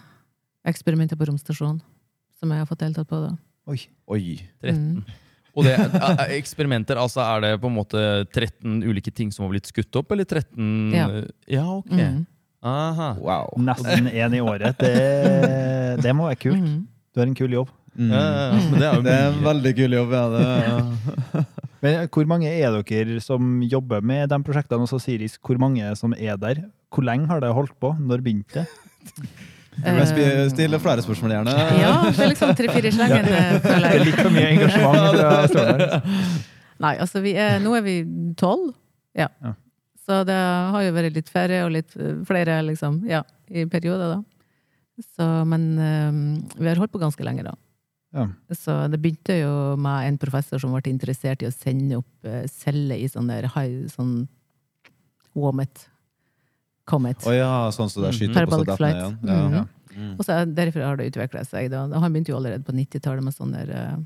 eksperimenter 0.69 1.17
på 1.17 1.25
romstasjonen 1.27 1.81
som 2.39 2.53
jeg 2.53 2.61
har 2.63 2.69
fått 2.69 2.83
deltatt 2.85 3.09
på. 3.09 3.19
da. 3.25 3.33
Oi. 3.71 3.79
oi. 4.07 4.37
13. 4.61 4.77
Mm. 5.01 5.03
Og 5.57 5.65
det 5.67 5.73
er 5.75 5.89
er 5.91 6.31
eksperimenter, 6.37 6.95
altså 7.01 7.19
er 7.25 7.41
det 7.43 7.49
på 7.61 7.67
en 7.67 7.75
måte 7.75 8.01
13 8.31 8.83
ulike 8.87 9.11
ting 9.13 9.31
som 9.35 9.43
har 9.45 9.51
blitt 9.51 9.67
skutt 9.67 9.95
opp, 9.99 10.11
eller 10.15 10.23
13 10.23 10.93
Ja. 10.95 11.07
Ja, 11.49 11.65
ok. 11.81 11.91
Mm. 11.91 12.21
Aha. 12.63 13.09
Wow. 13.19 13.57
Nesten 13.57 14.07
én 14.07 14.35
i 14.37 14.39
året. 14.39 14.77
Det, 14.77 16.01
det 16.03 16.13
må 16.15 16.29
være 16.29 16.39
kult. 16.39 16.61
Mm. 16.61 16.87
Du 17.11 17.19
har 17.19 17.27
en 17.27 17.35
kul 17.35 17.51
jobb. 17.57 17.69
Mm. 17.97 18.11
Ja, 18.13 18.19
ja, 18.23 18.43
ja, 18.47 18.59
det 18.71 18.85
er 18.87 18.93
jo 18.95 19.01
Det 19.03 19.13
er 19.13 19.25
en 19.33 19.41
veldig 19.43 19.71
kul 19.75 19.95
jobb. 19.97 20.13
Ja, 20.15 20.25
det. 20.31 21.45
Men 21.81 21.95
hvor 22.13 22.27
mange 22.29 22.47
er 22.51 22.75
dere 22.85 23.19
som 23.25 23.61
jobber 23.65 24.03
med 24.05 24.29
de 24.29 24.37
prosjektene? 24.45 24.85
Og 24.85 24.89
så 24.91 24.99
Siris, 25.01 25.39
hvor 25.41 25.57
mange 25.59 25.87
som 25.99 26.13
er 26.13 26.37
der? 26.39 26.61
Hvor 26.93 27.03
lenge 27.07 27.27
har 27.31 27.41
det 27.41 27.49
holdt 27.57 27.73
på? 27.81 27.95
Når 27.99 28.21
begynte 28.23 28.61
det? 28.61 28.67
jeg 29.81 30.07
spi- 30.11 30.49
Stille 30.53 30.79
flere 30.83 31.01
spørsmål, 31.01 31.31
gjerne. 31.39 31.55
Ja, 31.81 31.93
det 32.11 32.19
er 32.21 32.31
liksom 32.35 32.53
tre-fire 32.59 32.91
slenger, 32.93 33.27
eh, 33.31 33.57
Det 33.63 33.73
er 33.89 34.05
litt 34.05 34.19
for 34.21 34.35
mye 34.35 34.49
engasjement. 34.51 35.97
Nei, 36.85 36.95
altså 36.97 37.21
vi 37.23 37.33
er, 37.37 37.59
nå 37.63 37.73
er 37.77 37.83
vi 37.85 37.95
tolv. 38.39 38.71
Ja. 39.17 39.27
Ja. 39.43 39.53
Så 40.05 40.21
det 40.27 40.35
har 40.37 40.81
jo 40.85 40.93
vært 40.95 41.15
litt 41.17 41.29
færre 41.33 41.63
og 41.65 41.73
litt 41.75 41.93
eh, 41.97 42.15
flere, 42.27 42.59
liksom, 42.67 43.01
ja, 43.09 43.23
i 43.49 43.65
perioder, 43.69 44.17
da. 44.17 44.21
Så, 45.01 45.25
men 45.49 45.67
um, 45.81 46.23
vi 46.59 46.67
har 46.69 46.77
holdt 46.77 46.93
på 46.93 47.01
ganske 47.01 47.25
lenge, 47.25 47.45
da. 47.47 47.55
Ja. 48.11 48.27
Så 48.51 48.75
det 48.91 48.99
begynte 48.99 49.37
jo 49.39 49.51
med 49.79 50.09
en 50.09 50.17
professor 50.19 50.59
som 50.59 50.73
ble 50.75 50.91
interessert 50.91 51.43
i 51.43 51.47
å 51.47 51.53
sende 51.55 52.01
opp 52.01 52.27
eh, 52.27 52.43
celler 52.51 52.99
i 52.99 53.07
sånn 53.11 53.31
der 53.31 53.47
high, 53.55 53.87
sånn 53.91 54.27
Womet. 55.31 55.85
Comet. 56.89 57.23
Å 57.23 57.31
ja, 57.31 57.51
sånn 57.71 57.87
som 57.91 58.03
det 58.03 58.11
skyter 58.17 58.43
mm. 58.43 58.51
på 58.51 58.57
seg 58.59 58.73
flight. 58.75 58.97
igjen. 58.99 59.19
Ja. 59.23 59.43
Mhm. 59.45 59.69
Mm. 59.91 60.11
Og 60.15 60.23
så 60.23 60.37
Derfor 60.47 60.85
har 60.87 60.99
det 60.99 61.09
utvikla 61.11 61.43
seg. 61.43 61.67
Da. 61.71 61.83
Han 61.87 62.13
begynte 62.13 62.31
jo 62.31 62.37
allerede 62.37 62.63
på 62.63 62.75
90-tallet 62.75 63.23
med 63.23 63.35
sånne, 63.35 63.63
eh, 63.67 63.97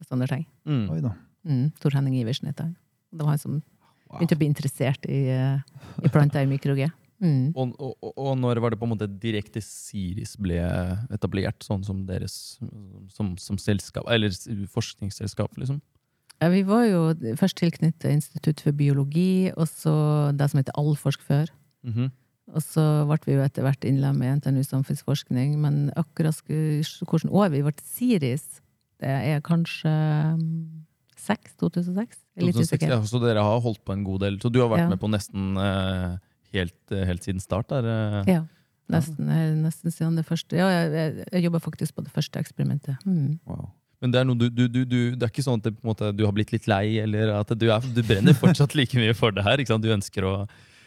med 0.00 0.08
sånne 0.08 0.28
ting. 0.28 0.44
Mm. 0.68 0.82
Oi 0.92 1.00
da. 1.04 1.12
Mm, 1.46 1.72
Tor 1.80 1.96
Henning 1.96 2.18
Iversen 2.20 2.50
heter 2.50 2.68
han. 2.68 2.76
Det 3.12 3.24
var 3.24 3.34
han 3.36 3.40
som 3.40 3.62
Wow. 4.06 4.20
begynte 4.20 4.36
å 4.36 4.38
bli 4.38 4.46
interessert 4.46 5.06
i, 5.10 5.26
eh, 5.34 5.58
i 6.04 6.08
planter 6.08 6.44
i 6.44 6.46
mikroG. 6.46 6.84
Mm. 7.22 7.52
Og, 7.56 7.72
og, 7.80 7.94
og- 8.16 8.36
når 8.38 8.60
var 8.60 8.70
det 8.70 8.78
på 8.78 8.84
en 8.84 8.92
måte 8.92 9.06
direkte 9.20 9.62
Siris 9.64 10.34
ble 10.36 10.58
etablert, 11.10 11.64
sånn 11.64 11.84
som 11.84 12.04
deres 12.06 12.58
som, 13.14 13.36
som 13.40 13.56
selskap, 13.58 14.04
eller 14.12 14.28
forskningsselskap, 14.68 15.56
liksom? 15.56 15.80
Ja, 16.42 16.50
vi 16.52 16.60
var 16.68 16.84
jo 16.84 17.14
først 17.40 17.56
tilknyttet 17.56 18.10
Institutt 18.12 18.60
for 18.60 18.72
biologi, 18.76 19.50
og 19.56 19.64
så 19.70 19.94
det 20.36 20.50
som 20.50 20.60
heter 20.60 20.76
Allforsk 20.76 21.22
før. 21.24 21.48
Mhm. 21.86 22.10
Og 22.54 22.62
så 22.62 22.82
ble 23.08 23.16
vi 23.24 23.32
jo 23.34 23.42
etter 23.42 23.64
hvert 23.66 23.82
innlemmet 23.88 24.22
i 24.28 24.34
NTNU 24.38 24.62
samfunnsforskning, 24.68 25.56
men 25.58 25.90
akkurat 25.98 26.36
hvilket 26.46 27.24
år 27.32 27.48
vi 27.50 27.62
ble 27.64 27.72
Siris, 27.82 28.60
Det 29.00 29.08
er 29.08 29.40
kanskje 29.44 29.90
mm, 30.38 30.84
2006? 31.16 32.22
Jeg 32.36 32.42
er 32.42 32.46
litt 32.46 32.54
2006, 32.56 32.86
ja, 32.88 33.00
så 33.04 33.18
dere 33.20 33.42
har 33.44 33.60
holdt 33.60 33.82
på 33.84 33.92
en 33.92 34.04
god 34.06 34.20
del. 34.24 34.38
Så 34.40 34.48
du 34.52 34.60
har 34.60 34.68
vært 34.70 34.84
Ja. 34.86 34.88
med 34.88 35.00
på 35.00 35.10
nesten 35.10 35.56
eh, 35.58 36.16
helt, 36.56 36.76
eh, 36.92 37.06
helt 37.08 37.26
siden 37.26 37.42
start? 37.42 37.70
Der, 37.72 37.88
eh. 37.90 38.30
Ja. 38.36 38.44
Nesten, 38.92 39.30
eh, 39.32 39.54
nesten 39.58 39.94
siden 39.94 40.18
det 40.18 40.26
første. 40.28 40.58
Ja, 40.58 40.68
jeg, 40.70 40.92
jeg, 40.94 41.26
jeg 41.32 41.48
jobba 41.48 41.60
faktisk 41.64 41.96
på 41.96 42.06
det 42.06 42.12
første 42.14 42.42
eksperimentet. 42.42 43.02
Mm. 43.04 43.38
Wow. 43.48 43.68
Men 44.04 44.12
det 44.12 44.20
er, 44.20 44.28
noe 44.28 44.38
du, 44.38 44.46
du, 44.52 44.66
du, 44.68 44.82
du, 44.84 44.98
det 45.16 45.24
er 45.24 45.32
ikke 45.32 45.44
sånn 45.46 45.58
at 45.60 45.66
det, 45.66 45.74
på 45.78 45.86
en 45.86 45.90
måte, 45.90 46.12
du 46.14 46.24
har 46.26 46.34
blitt 46.36 46.52
litt 46.52 46.68
lei, 46.70 46.98
eller 47.02 47.32
at 47.38 47.50
du, 47.56 47.66
er, 47.72 47.84
du 47.96 48.02
brenner 48.06 48.36
fortsatt 48.36 48.76
like 48.78 48.98
mye 49.00 49.14
for 49.16 49.34
det 49.34 49.46
her? 49.46 49.62
Ikke 49.62 49.72
sant? 49.74 49.84
Du 49.84 49.94
ønsker 49.94 50.26
å 50.28 50.38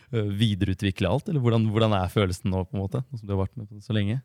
videreutvikle 0.09 1.05
alt, 1.05 1.27
eller 1.29 1.41
hvordan, 1.43 1.67
hvordan 1.69 1.93
er 1.93 2.09
følelsen 2.09 2.49
nå, 2.49 2.63
på 2.65 2.73
en 2.73 2.81
måte? 2.81 3.03
Som 3.13 3.27
du 3.27 3.35
har 3.35 3.43
vært 3.43 3.57
med 3.59 3.67
på 3.69 3.77
det 3.77 3.85
så 3.85 3.93
lenge? 3.93 4.21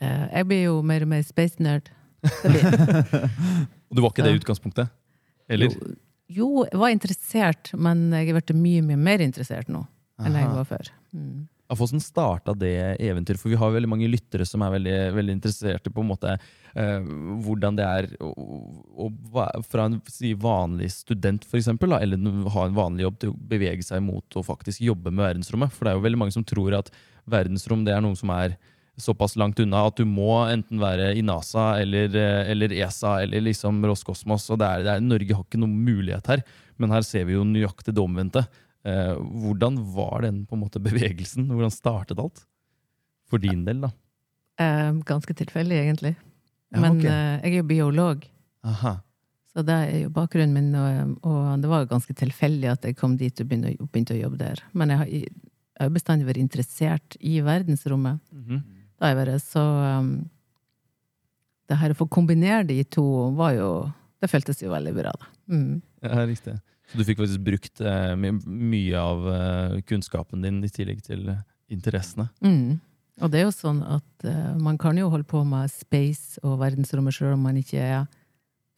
Eh, 0.00 0.26
jeg 0.32 0.48
blir 0.48 0.62
jo 0.64 0.78
mer 0.86 1.04
og 1.04 1.10
mer 1.12 1.22
space 1.26 1.62
nerd. 1.62 1.90
Og 3.90 3.96
du 3.96 4.02
var 4.02 4.10
ikke 4.12 4.24
det 4.26 4.32
i 4.34 4.40
utgangspunktet? 4.40 4.90
Eller? 5.50 5.70
Jo, 5.70 5.94
jo, 6.30 6.48
jeg 6.68 6.80
var 6.80 6.94
interessert, 6.94 7.72
men 7.74 8.08
jeg 8.14 8.30
er 8.30 8.38
blitt 8.38 8.52
mye, 8.56 8.82
mye 8.86 9.00
mer 9.00 9.24
interessert 9.24 9.70
nå 9.72 9.84
enn 10.26 10.38
jeg 10.38 10.52
var 10.54 10.68
før. 10.68 10.92
Mm. 11.14 11.48
Hvordan 11.70 12.02
starta 12.02 12.54
det 12.58 12.74
eventyret? 12.98 13.38
For 13.38 13.52
vi 13.52 13.58
har 13.60 13.70
veldig 13.70 13.90
mange 13.92 14.08
lyttere 14.10 14.46
som 14.48 14.62
er 14.66 14.72
veldig, 14.74 14.96
veldig 15.14 15.36
interesserte 15.36 15.92
på 15.94 16.02
en 16.02 16.08
måte 16.08 16.32
eh, 16.34 17.10
hvordan 17.44 17.78
det 17.78 17.86
er 17.86 18.08
å, 18.26 18.32
å, 19.06 19.10
fra 19.70 19.86
en 19.86 20.00
si, 20.10 20.32
vanlig 20.34 20.90
student, 20.96 21.46
for 21.46 21.60
eksempel, 21.60 21.94
da, 21.94 22.00
eller 22.02 22.50
ha 22.56 22.66
en 22.66 22.74
vanlig 22.74 23.06
jobb, 23.06 23.20
til 23.22 23.30
å 23.30 23.38
bevege 23.52 23.86
seg 23.86 24.02
mot 24.02 24.38
å 24.38 24.42
faktisk 24.46 24.82
jobbe 24.82 25.14
med 25.14 25.28
verdensrommet. 25.28 25.70
For 25.76 25.86
det 25.86 25.92
er 25.92 26.00
jo 26.00 26.06
veldig 26.08 26.22
mange 26.24 26.34
som 26.34 26.46
tror 26.46 26.74
at 26.80 26.90
verdensrom 27.30 27.86
det 27.86 27.94
er 27.94 28.02
noe 28.02 28.18
som 28.18 28.34
er 28.34 28.58
såpass 29.00 29.36
langt 29.38 29.60
unna 29.62 29.84
at 29.88 30.00
du 30.00 30.04
må 30.08 30.32
enten 30.50 30.80
være 30.82 31.12
i 31.16 31.22
NASA 31.24 31.74
eller, 31.80 32.10
eh, 32.16 32.50
eller 32.50 32.74
ESA 32.80 33.20
eller 33.24 33.46
liksom 33.46 33.78
Roskosmos. 33.86 34.48
og 34.50 34.58
det 34.60 34.66
er, 34.66 34.82
det 34.84 34.96
er, 34.96 35.06
Norge 35.06 35.36
har 35.36 35.46
ikke 35.46 35.60
noen 35.62 35.78
mulighet 35.86 36.34
her, 36.34 36.42
men 36.80 36.90
her 36.94 37.06
ser 37.06 37.28
vi 37.28 37.38
jo 37.38 37.46
nøyaktig 37.46 37.94
det 37.94 38.02
omvendte. 38.02 38.44
Eh, 38.84 39.14
hvordan 39.16 39.76
var 39.94 40.22
den 40.24 40.46
på 40.48 40.56
en 40.56 40.62
måte 40.64 40.80
bevegelsen? 40.82 41.48
Hvordan 41.50 41.70
startet 41.74 42.18
alt? 42.22 42.44
For 43.30 43.38
din 43.42 43.64
del, 43.66 43.82
da. 43.84 43.90
Eh, 44.60 44.92
ganske 45.06 45.34
tilfeldig, 45.36 45.76
egentlig. 45.84 46.14
Ja, 46.72 46.80
Men 46.80 46.96
okay. 46.98 47.10
eh, 47.10 47.36
jeg 47.44 47.52
er 47.52 47.60
jo 47.60 47.68
biolog, 47.68 48.24
Aha. 48.64 48.94
så 49.52 49.62
det 49.66 49.74
er 49.74 49.98
jo 50.04 50.10
bakgrunnen 50.14 50.52
min. 50.54 50.74
Og, 50.74 51.14
og 51.26 51.60
det 51.62 51.70
var 51.70 51.84
jo 51.84 51.90
ganske 51.92 52.14
tilfeldig 52.14 52.70
at 52.72 52.84
jeg 52.88 52.96
kom 52.98 53.16
dit 53.20 53.40
og 53.42 53.48
begynte, 53.50 53.72
å- 53.76 53.88
begynte 53.90 54.14
å 54.16 54.20
jobbe 54.20 54.38
der. 54.38 54.62
Men 54.72 54.90
jeg 54.94 54.98
har, 54.98 55.06
jeg 55.06 55.28
har 55.80 55.90
bestandig 55.94 56.26
vært 56.28 56.42
interessert 56.42 57.16
i 57.20 57.40
verdensrommet. 57.42 58.20
Mhm. 58.32 58.62
Da 59.00 59.06
har 59.08 59.14
jeg 59.14 59.20
vært 59.26 59.42
så 59.46 59.62
um, 60.00 60.10
Det 61.70 61.76
her 61.80 61.92
å 61.94 61.96
få 61.96 62.04
kombinere 62.12 62.66
de 62.68 62.82
to 62.84 63.02
var 63.38 63.54
jo 63.56 63.68
Det 64.20 64.28
føltes 64.28 64.58
jo 64.60 64.68
veldig 64.74 64.92
bra, 64.98 65.12
da. 65.16 65.28
Mm. 65.48 65.78
Ja, 66.04 66.26
riktig. 66.28 66.58
Så 66.90 66.98
du 66.98 67.06
fikk 67.06 67.20
faktisk 67.22 67.42
brukt 67.46 67.82
eh, 67.86 68.12
my 68.18 68.32
mye 68.44 68.98
av 68.98 69.26
eh, 69.30 69.80
kunnskapen 69.86 70.42
din 70.42 70.58
i 70.66 70.70
tillegg 70.72 71.04
til 71.06 71.28
interessene? 71.70 72.28
Mm. 72.42 72.80
Og 73.20 73.30
det 73.30 73.40
er 73.40 73.46
jo 73.46 73.54
sånn 73.54 73.82
at 73.86 74.26
eh, 74.26 74.56
man 74.58 74.78
kan 74.80 74.98
jo 74.98 75.10
holde 75.12 75.28
på 75.28 75.42
med 75.46 75.70
space 75.72 76.40
og 76.42 76.58
verdensrommet 76.62 77.14
selv 77.14 77.36
om 77.36 77.46
man 77.46 77.58
ikke 77.60 77.82
er 77.84 78.08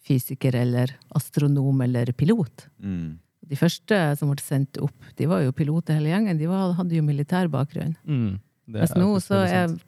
fysiker 0.03 0.57
eller 0.59 0.93
astronom 1.17 1.81
eller 1.85 2.11
pilot. 2.19 2.67
Mm. 2.83 3.21
De 3.53 3.59
første 3.59 4.01
som 4.19 4.31
ble 4.31 4.43
sendt 4.43 4.81
opp, 4.83 5.09
de 5.19 5.29
var 5.31 5.45
jo 5.45 5.55
piloter 5.55 5.99
hele 5.99 6.13
gjengen. 6.13 6.39
De 6.41 6.51
var, 6.51 6.75
hadde 6.79 6.99
jo 6.99 7.07
militær 7.07 7.51
bakgrunn. 7.53 7.95
Mm. 8.07 8.37
Mens 8.73 8.95
nå 8.99 9.09
så 9.23 9.43
er 9.47 9.71
sant. 9.71 9.83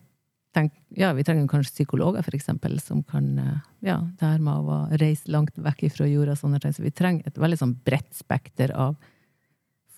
Tenk, 0.54 0.72
ja, 0.96 1.12
vi 1.16 1.24
trenger 1.26 1.48
kanskje 1.50 1.74
psykologer, 1.80 2.22
for 2.26 2.36
eksempel, 2.36 2.78
som 2.82 3.02
kan 3.06 3.26
eh, 3.42 3.56
ja, 3.90 3.98
det 4.20 4.28
her 4.28 4.42
med 4.44 4.70
å 4.70 4.78
reise 5.00 5.30
langt 5.34 5.56
vekk 5.58 5.86
fra 5.92 6.06
jorda 6.08 6.36
sånne 6.38 6.60
ting. 6.62 6.74
Så 6.76 6.84
vi 6.84 6.92
trenger 6.94 7.26
et 7.30 7.40
veldig 7.42 7.58
sånn 7.60 7.74
bredt 7.86 8.12
spekter 8.14 8.72
av 8.74 8.94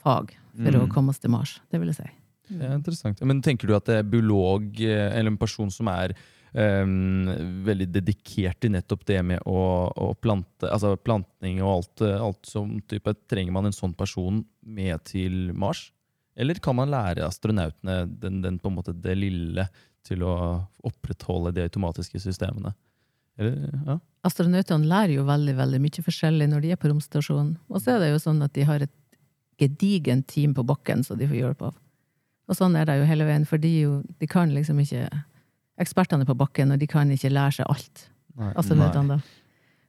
fag 0.02 0.32
for 0.56 0.72
å 0.78 0.86
Mm. 0.86 0.92
komme 0.92 1.10
oss 1.12 1.18
til 1.20 1.30
Mars. 1.30 1.58
Det 1.70 1.78
vil 1.80 1.92
jeg 1.92 1.96
si. 2.00 2.08
Det 2.48 2.64
er 2.64 2.76
interessant. 2.78 3.20
Men 3.26 3.42
tenker 3.42 3.66
du 3.68 3.74
at 3.76 3.84
det 3.84 3.98
er 3.98 4.08
biolog, 4.08 4.70
eh, 4.80 5.10
eller 5.18 5.32
en 5.32 5.36
person 5.36 5.70
som 5.70 5.88
er 5.88 6.14
um, 6.56 7.26
veldig 7.66 7.90
dedikert 7.92 8.60
til 8.62 8.70
nettopp 8.72 9.02
det 9.04 9.18
med 9.22 9.42
å, 9.44 9.92
å 9.92 10.14
plante, 10.16 10.64
altså 10.70 10.94
plantning 10.96 11.58
og 11.60 11.72
alt, 11.74 12.00
eh, 12.06 12.16
alt 12.22 12.46
som 12.48 12.78
type, 12.88 13.12
trenger 13.28 13.52
man 13.52 13.66
en 13.68 13.76
sånn 13.76 13.92
person 13.98 14.38
med 14.64 15.04
til 15.04 15.52
Mars? 15.52 15.90
Eller 16.36 16.54
kan 16.54 16.76
man 16.76 16.88
lære 16.92 17.26
astronautene 17.26 18.06
den, 18.20 18.40
den 18.40 18.58
på 18.58 18.70
en 18.70 18.76
måte 18.78 18.94
det 18.94 19.18
lille 19.18 19.68
til 20.06 20.24
å 20.26 20.34
opprettholde 20.86 21.54
de 21.56 21.66
automatiske 21.66 22.20
systemene? 22.22 22.72
Eller, 23.36 23.66
ja? 23.86 23.98
Astronautene 24.26 24.88
lærer 24.88 25.18
jo 25.18 25.26
veldig 25.28 25.54
veldig 25.58 25.80
mye 25.84 26.04
forskjellig 26.06 26.48
når 26.50 26.64
de 26.64 26.72
er 26.74 26.80
på 26.80 26.90
romstasjonen. 26.90 27.56
Og 27.68 27.82
så 27.82 27.94
er 27.94 28.04
det 28.04 28.12
jo 28.14 28.22
sånn 28.22 28.40
at 28.46 28.54
de 28.56 28.64
har 28.66 28.84
et 28.86 28.94
gedigent 29.60 30.26
team 30.28 30.54
på 30.56 30.64
bakken 30.66 31.04
som 31.06 31.18
de 31.20 31.28
får 31.28 31.40
hjelp 31.40 31.66
av. 31.68 31.76
Og 32.46 32.58
sånn 32.58 32.76
er 32.78 32.86
det 32.88 33.00
jo 33.00 33.08
hele 33.08 33.26
veien, 33.26 33.46
for 33.48 33.60
de, 33.60 33.72
jo, 33.82 33.96
de 34.20 34.28
kan 34.30 34.52
liksom 34.54 34.82
ikke 34.82 35.08
Ekspertene 35.76 36.24
er 36.24 36.28
på 36.30 36.32
bakken, 36.40 36.70
og 36.72 36.80
de 36.80 36.86
kan 36.88 37.10
ikke 37.12 37.28
lære 37.28 37.58
seg 37.58 37.66
alt. 37.68 38.06
Nei. 38.36 38.48
astronautene 38.56 39.16
da. 39.16 39.34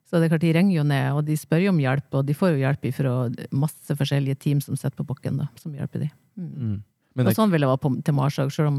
Så 0.07 0.19
det 0.19 0.27
er 0.27 0.31
klart, 0.33 0.43
de 0.43 0.51
ringer 0.55 0.75
jo 0.77 0.83
ned, 0.87 1.05
og 1.15 1.21
de 1.27 1.35
spør 1.39 1.65
jo 1.65 1.71
om 1.71 1.79
hjelp, 1.79 2.07
og 2.15 2.27
de 2.27 2.35
får 2.35 2.53
jo 2.53 2.59
hjelp 2.61 2.85
fra 2.95 3.13
masse 3.55 3.95
forskjellige 3.99 4.39
team 4.43 4.59
som 4.63 4.75
sitter 4.79 4.95
på 4.99 5.07
bakken, 5.07 5.41
da, 5.41 5.47
som 5.59 5.71
hjelper 5.75 6.05
de. 6.05 6.09
Mm. 6.39 6.51
Mm. 6.59 7.25
Og 7.25 7.31
sånn 7.35 7.51
vil 7.51 7.63
det 7.63 7.71
være 7.71 7.81
på, 7.83 7.91
til 8.07 8.15
Mars 8.15 8.37
òg, 8.39 8.53
selv 8.55 8.71
om 8.71 8.77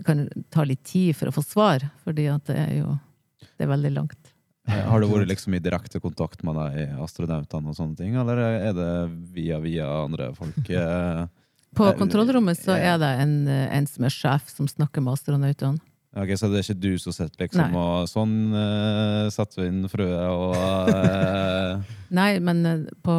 det 0.00 0.06
kan 0.08 0.26
ta 0.52 0.64
litt 0.64 0.82
tid 0.88 1.12
for 1.18 1.28
å 1.28 1.34
få 1.36 1.44
svar, 1.44 1.84
fordi 2.06 2.26
at 2.32 2.48
det 2.48 2.56
er 2.56 2.76
jo 2.80 2.96
det 3.56 3.66
er 3.66 3.70
veldig 3.74 3.90
langt. 3.92 4.30
Eh, 4.68 4.80
Har 4.88 5.00
du 5.00 5.08
vært 5.10 5.28
liksom 5.28 5.54
i 5.56 5.60
direkte 5.60 6.00
kontakt 6.00 6.42
med 6.46 6.56
deg, 6.56 6.94
astronautene 7.04 7.72
og 7.72 7.76
sånne 7.76 7.98
ting, 7.98 8.16
eller 8.16 8.40
er 8.40 8.72
det 8.76 8.90
via 9.36 9.60
via 9.60 9.88
andre 10.06 10.30
folk? 10.36 10.58
eh? 10.72 11.26
På 11.76 11.90
Eh, 11.90 11.96
kontrollrommet 11.98 12.58
så 12.58 12.74
er 12.74 12.96
det 13.00 13.10
en, 13.22 13.34
en 13.48 13.86
som 13.86 14.06
er 14.08 14.14
sjef, 14.14 14.48
som 14.50 14.68
snakker 14.68 15.04
med 15.04 15.14
astronautene. 15.18 15.78
Ok, 16.10 16.32
Så 16.34 16.48
det 16.50 16.58
er 16.58 16.64
ikke 16.64 16.82
du 16.82 16.94
som 16.98 17.14
sitter 17.14 17.44
liksom 17.44 17.70
Nei. 17.70 17.78
og 17.78 18.08
sånn 18.10 18.32
uh, 18.50 19.28
setter 19.30 19.62
vi 19.62 19.66
inn 19.70 19.84
frøet 19.90 20.24
og 20.26 20.56
uh... 20.58 21.92
Nei, 22.18 22.32
men 22.42 22.64
eh, 22.66 22.80
på, 23.06 23.14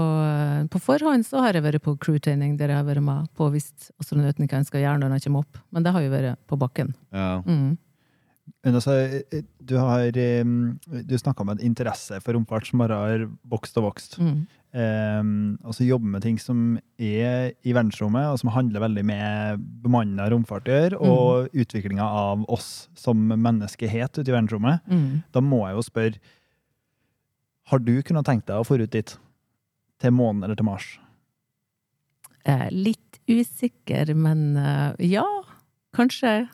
på 0.68 0.82
forhånd 0.84 1.24
så 1.24 1.46
har 1.46 1.56
jeg 1.56 1.64
vært 1.64 1.86
på 1.86 1.94
crewtraining, 2.04 2.58
der 2.60 2.74
jeg 2.74 2.82
har 2.82 2.90
vært 2.90 3.06
med 3.06 3.30
på 3.40 3.48
hvis 3.54 3.70
astronauten 3.96 4.44
hva 4.44 4.60
han 4.60 4.68
skal 4.68 4.84
gjøre 4.84 5.00
når 5.00 5.16
han 5.16 5.24
kommer 5.24 5.46
opp. 5.46 5.62
Men 5.72 5.86
det 5.86 5.94
har 5.96 6.04
jo 6.04 6.12
vært 6.12 6.42
på 6.52 6.60
bakken. 6.60 6.92
Ja. 7.16 7.38
Mm. 7.48 7.80
Men 8.66 8.78
altså, 8.78 8.98
eh, 9.32 9.44
du 9.64 9.78
har 9.80 10.18
eh, 10.18 10.44
Du 11.08 11.16
snakka 11.18 11.46
om 11.46 11.54
en 11.54 11.64
interesse 11.64 12.20
for 12.20 12.36
romfart 12.36 12.68
som 12.68 12.84
bare 12.84 13.00
har 13.00 13.24
vokst 13.48 13.80
og 13.80 13.88
vokst. 13.88 14.20
Mm. 14.20 14.44
Eh, 14.72 15.24
altså 15.68 15.84
jobbe 15.84 16.08
med 16.14 16.24
ting 16.24 16.38
som 16.40 16.78
er 16.96 17.52
i 17.68 17.74
verdensrommet, 17.76 18.30
og 18.32 18.40
som 18.40 18.54
handler 18.56 18.86
veldig 18.86 19.04
med 19.08 19.66
bemanna 19.84 20.30
romfart 20.32 20.70
og 20.72 20.96
mm. 20.96 21.10
og 21.12 21.58
utviklinga 21.64 22.06
av 22.06 22.46
oss 22.52 22.88
som 22.96 23.20
menneskehet 23.32 24.22
ute 24.22 24.30
i 24.30 24.36
verdensrommet. 24.36 24.86
Mm. 24.88 25.24
Da 25.36 25.44
må 25.44 25.66
jeg 25.68 25.80
jo 25.80 25.88
spørre 25.90 26.38
Har 27.72 27.80
du 27.80 27.94
kunnet 28.04 28.26
tenkt 28.28 28.48
deg 28.48 28.60
å 28.60 28.68
få 28.68 28.80
ut 28.80 28.92
dit? 28.92 29.16
Til 30.02 30.16
månen 30.16 30.44
eller 30.44 30.58
til 30.58 30.66
Mars? 30.66 30.96
Eh, 32.44 32.70
litt 32.74 33.20
usikker, 33.30 34.16
men 34.18 34.58
eh, 34.58 34.96
ja, 35.12 35.28
kanskje 35.96 36.48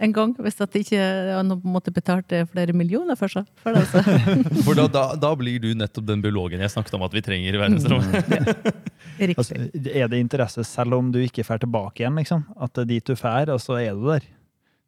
en 0.00 0.14
gang. 0.16 0.32
Hvis 0.40 0.60
at 0.64 0.76
ikke 0.78 1.00
han 1.00 1.52
på 1.52 1.68
en 1.68 1.74
måte 1.74 1.92
betalte 1.94 2.42
flere 2.50 2.74
millioner 2.76 3.18
for 3.20 3.32
seg. 3.32 3.48
For 3.60 3.76
det, 3.76 3.84
altså. 3.84 4.02
for 4.66 4.78
da, 4.78 4.86
da, 4.92 5.04
da 5.20 5.32
blir 5.38 5.60
du 5.62 5.70
nettopp 5.76 6.06
den 6.08 6.24
biologen 6.24 6.62
jeg 6.62 6.72
snakket 6.72 6.96
om 6.98 7.04
at 7.06 7.16
vi 7.16 7.24
trenger 7.26 7.56
i 7.56 7.62
verdensrommet. 7.62 8.36
ja. 8.36 8.74
Altså, 9.20 9.52
er 9.52 10.06
det 10.08 10.16
interesse 10.16 10.62
selv 10.64 10.96
om 10.96 11.10
du 11.12 11.18
ikke 11.20 11.42
drar 11.44 11.60
tilbake 11.60 12.00
igjen? 12.00 12.16
liksom? 12.16 12.46
At 12.56 12.72
det 12.72 12.86
er 12.86 12.88
dit 12.94 13.10
du 13.10 13.12
drar, 13.12 13.50
og 13.52 13.60
så 13.60 13.76
er 13.76 13.92
du 13.92 14.06
der? 14.06 14.24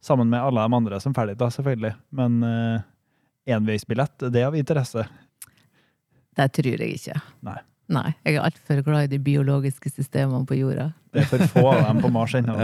Sammen 0.00 0.30
med 0.32 0.40
alle 0.40 0.64
de 0.64 0.78
andre 0.78 1.00
som 1.04 1.12
drar 1.12 1.28
dit, 1.28 1.36
da, 1.36 1.50
selvfølgelig. 1.52 1.92
Men 2.16 2.38
uh, 2.40 2.80
enveisbillett, 3.44 4.24
det 4.32 4.40
er 4.40 4.48
av 4.48 4.56
interesse. 4.56 5.04
Det 6.32 6.48
tror 6.56 6.80
jeg 6.80 6.96
ikke. 6.96 7.20
Nei. 7.44 7.58
Nei, 7.93 8.12
jeg 8.24 8.38
er 8.38 8.47
altfor 8.47 8.80
glad 8.86 9.07
i 9.07 9.11
de 9.12 9.18
biologiske 9.20 9.90
systemene 9.93 10.47
på 10.49 10.57
jorda. 10.57 10.88
Det 11.12 11.24
er 11.24 11.28
for 11.28 11.45
få 11.51 11.64
av 11.74 11.82
dem 11.84 12.01
på 12.01 12.11
Mars 12.14 12.34
ennå. 12.38 12.55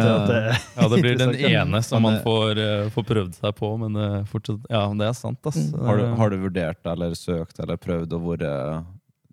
Ja, 0.79 0.87
det 0.89 1.01
blir 1.03 1.19
den 1.21 1.35
ene 1.37 1.83
som 1.85 2.05
man 2.07 2.21
får, 2.25 2.61
eh, 2.63 2.87
får 2.95 3.07
prøvd 3.11 3.37
seg 3.37 3.57
på, 3.59 3.73
men 3.83 3.99
eh, 3.99 4.23
fortsatt 4.31 4.65
Ja, 4.73 4.87
det 4.97 5.11
er 5.11 5.19
sant, 5.19 5.41
ass. 5.51 5.59
Mm. 5.59 5.83
Har, 5.85 6.01
du, 6.01 6.07
har 6.23 6.33
du 6.33 6.39
vurdert 6.47 6.89
eller 6.95 7.17
søkt 7.19 7.61
eller 7.61 7.81
prøvd 7.81 8.17
å 8.17 8.23
være 8.25 8.53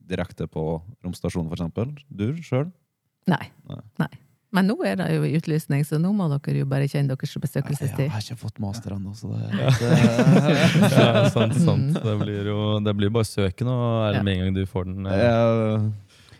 direkte 0.05 0.49
på 0.51 0.65
romstasjonen, 1.05 1.53
eksempel? 1.55 1.95
Du 2.09 2.27
sjøl? 2.45 2.67
Nei. 3.31 3.45
Nei. 3.69 3.81
Nei. 4.03 4.11
Men 4.55 4.69
nå 4.71 4.75
er 4.87 4.95
det 5.01 5.07
jo 5.17 5.25
utlysning, 5.37 5.83
så 5.87 5.97
nå 5.99 6.13
må 6.15 6.29
dere 6.31 6.61
jo 6.61 6.65
bare 6.71 6.87
kjenne 6.87 7.11
deres 7.11 7.35
Jeg 7.35 8.09
har 8.13 8.21
ikke 8.23 8.37
fått 8.39 8.59
master 8.63 8.95
ennå, 8.95 9.11
så 9.17 9.33
det, 9.33 9.49
Ja. 9.59 9.69
det 9.81 9.89
ja, 10.95 11.29
sant, 11.33 11.57
sant. 11.67 11.91
Mm. 11.91 12.01
Det 12.05 12.15
blir 12.23 12.49
jo 12.53 12.59
det 12.85 12.93
blir 12.95 13.11
bare 13.13 13.27
søken, 13.27 13.67
og 13.67 13.85
er 14.07 14.17
det 14.19 14.23
med 14.27 14.37
en 14.37 14.43
gang 14.45 14.55
du 14.55 14.63
får 14.69 14.87
den 14.87 15.05
eh, 15.11 15.89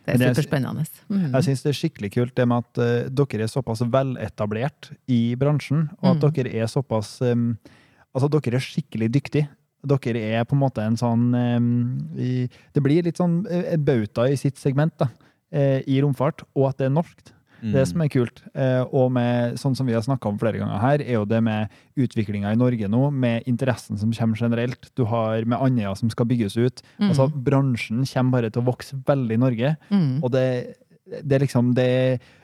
Det 0.05 0.15
er 0.15 0.33
superspennende. 0.35 0.85
Mm. 1.09 1.27
Jeg 1.33 1.47
syns 1.49 1.63
det 1.65 1.71
er 1.73 1.77
skikkelig 1.81 2.11
kult 2.13 2.35
det 2.37 2.47
med 2.47 2.63
at 2.63 2.79
uh, 2.79 3.09
dere 3.09 3.43
er 3.47 3.51
såpass 3.51 3.81
veletablert 3.81 4.91
i 5.11 5.21
bransjen, 5.39 5.87
og 6.01 6.11
at 6.15 6.23
Mm. 6.23 6.33
dere 6.39 6.55
er 6.63 6.67
såpass 6.71 7.17
um, 7.21 7.57
Altså, 8.15 8.29
dere 8.31 8.55
er 8.55 8.63
skikkelig 8.63 9.09
dyktige. 9.11 9.49
Dere 9.85 10.21
er 10.39 10.45
på 10.47 10.55
en 10.55 10.61
måte 10.61 10.79
en 10.85 10.95
sånn 10.95 11.25
um, 11.35 11.99
i- 12.15 12.47
Det 12.73 12.81
blir 12.81 13.03
litt 13.03 13.17
sånn 13.19 13.41
uh, 13.45 13.75
bauta 13.75 14.29
i 14.31 14.37
sitt 14.39 14.55
segment 14.57 14.93
da, 14.97 15.09
uh, 15.51 15.81
i 15.85 15.99
romfart, 16.01 16.45
og 16.55 16.69
at 16.69 16.77
det 16.79 16.87
er 16.87 16.95
norskt. 16.95 17.33
Mm. 17.65 17.71
Det 17.73 17.83
som 17.89 18.01
er 18.03 18.09
kult, 18.13 18.43
eh, 18.53 18.83
og 18.93 19.09
med, 19.15 19.55
sånn 19.57 19.73
som 19.77 19.87
vi 19.89 19.95
har 19.95 20.03
snakka 20.05 20.29
om 20.29 20.37
flere 20.37 20.59
ganger 20.61 20.81
her, 20.83 21.01
er 21.01 21.17
jo 21.17 21.25
det 21.25 21.39
med 21.41 21.73
utviklinga 21.97 22.51
i 22.53 22.59
Norge 22.59 22.89
nå, 22.91 23.07
med 23.09 23.47
interessen 23.49 23.97
som 23.97 24.11
kommer 24.13 24.37
generelt. 24.37 24.91
Du 24.93 25.05
har 25.09 25.47
med 25.49 25.57
Andøya 25.57 25.95
som 25.97 26.11
skal 26.13 26.29
bygges 26.29 26.59
ut. 26.59 26.83
Mm. 26.99 27.09
Altså, 27.09 27.27
bransjen 27.33 28.05
kommer 28.11 28.37
bare 28.37 28.51
til 28.53 28.61
å 28.61 28.69
vokse 28.69 28.99
veldig 29.07 29.39
i 29.39 29.41
Norge. 29.41 29.73
Mm. 29.89 30.19
Og 30.21 30.29
det, 30.35 30.45
det 31.23 31.39
er 31.39 31.45
liksom 31.47 31.73
det, 31.77 31.89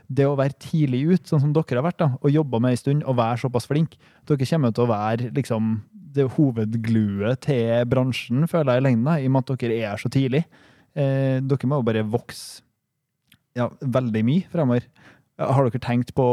det 0.10 0.26
å 0.26 0.38
være 0.40 0.58
tidlig 0.64 1.04
ut, 1.12 1.30
sånn 1.30 1.44
som 1.46 1.54
dere 1.54 1.78
har 1.78 1.88
vært, 1.92 2.02
da, 2.02 2.10
og 2.18 2.34
jobba 2.34 2.64
med 2.64 2.74
en 2.74 2.82
stund, 2.82 3.06
og 3.06 3.20
være 3.22 3.44
såpass 3.44 3.70
flink. 3.70 3.96
Dere 4.30 4.50
kommer 4.50 4.74
til 4.74 4.88
å 4.88 4.92
være 4.92 5.30
liksom 5.38 5.78
det 6.12 6.28
hovedgluet 6.34 7.46
til 7.46 7.86
bransjen, 7.88 8.50
føler 8.50 8.74
jeg, 8.74 8.82
i 8.82 8.88
lengden, 8.90 9.14
i 9.22 9.30
og 9.30 9.38
med 9.38 9.46
at 9.46 9.62
dere 9.62 9.80
er 9.86 10.02
så 10.02 10.12
tidlig. 10.12 10.44
Eh, 10.98 11.38
dere 11.46 11.70
må 11.70 11.80
jo 11.80 11.88
bare 11.88 12.04
vokse 12.04 12.66
ja, 13.58 13.70
veldig 13.82 14.24
mye 14.28 14.48
fremover. 14.52 14.88
Har 15.42 15.68
dere 15.68 15.82
tenkt 15.84 16.14
på 16.18 16.26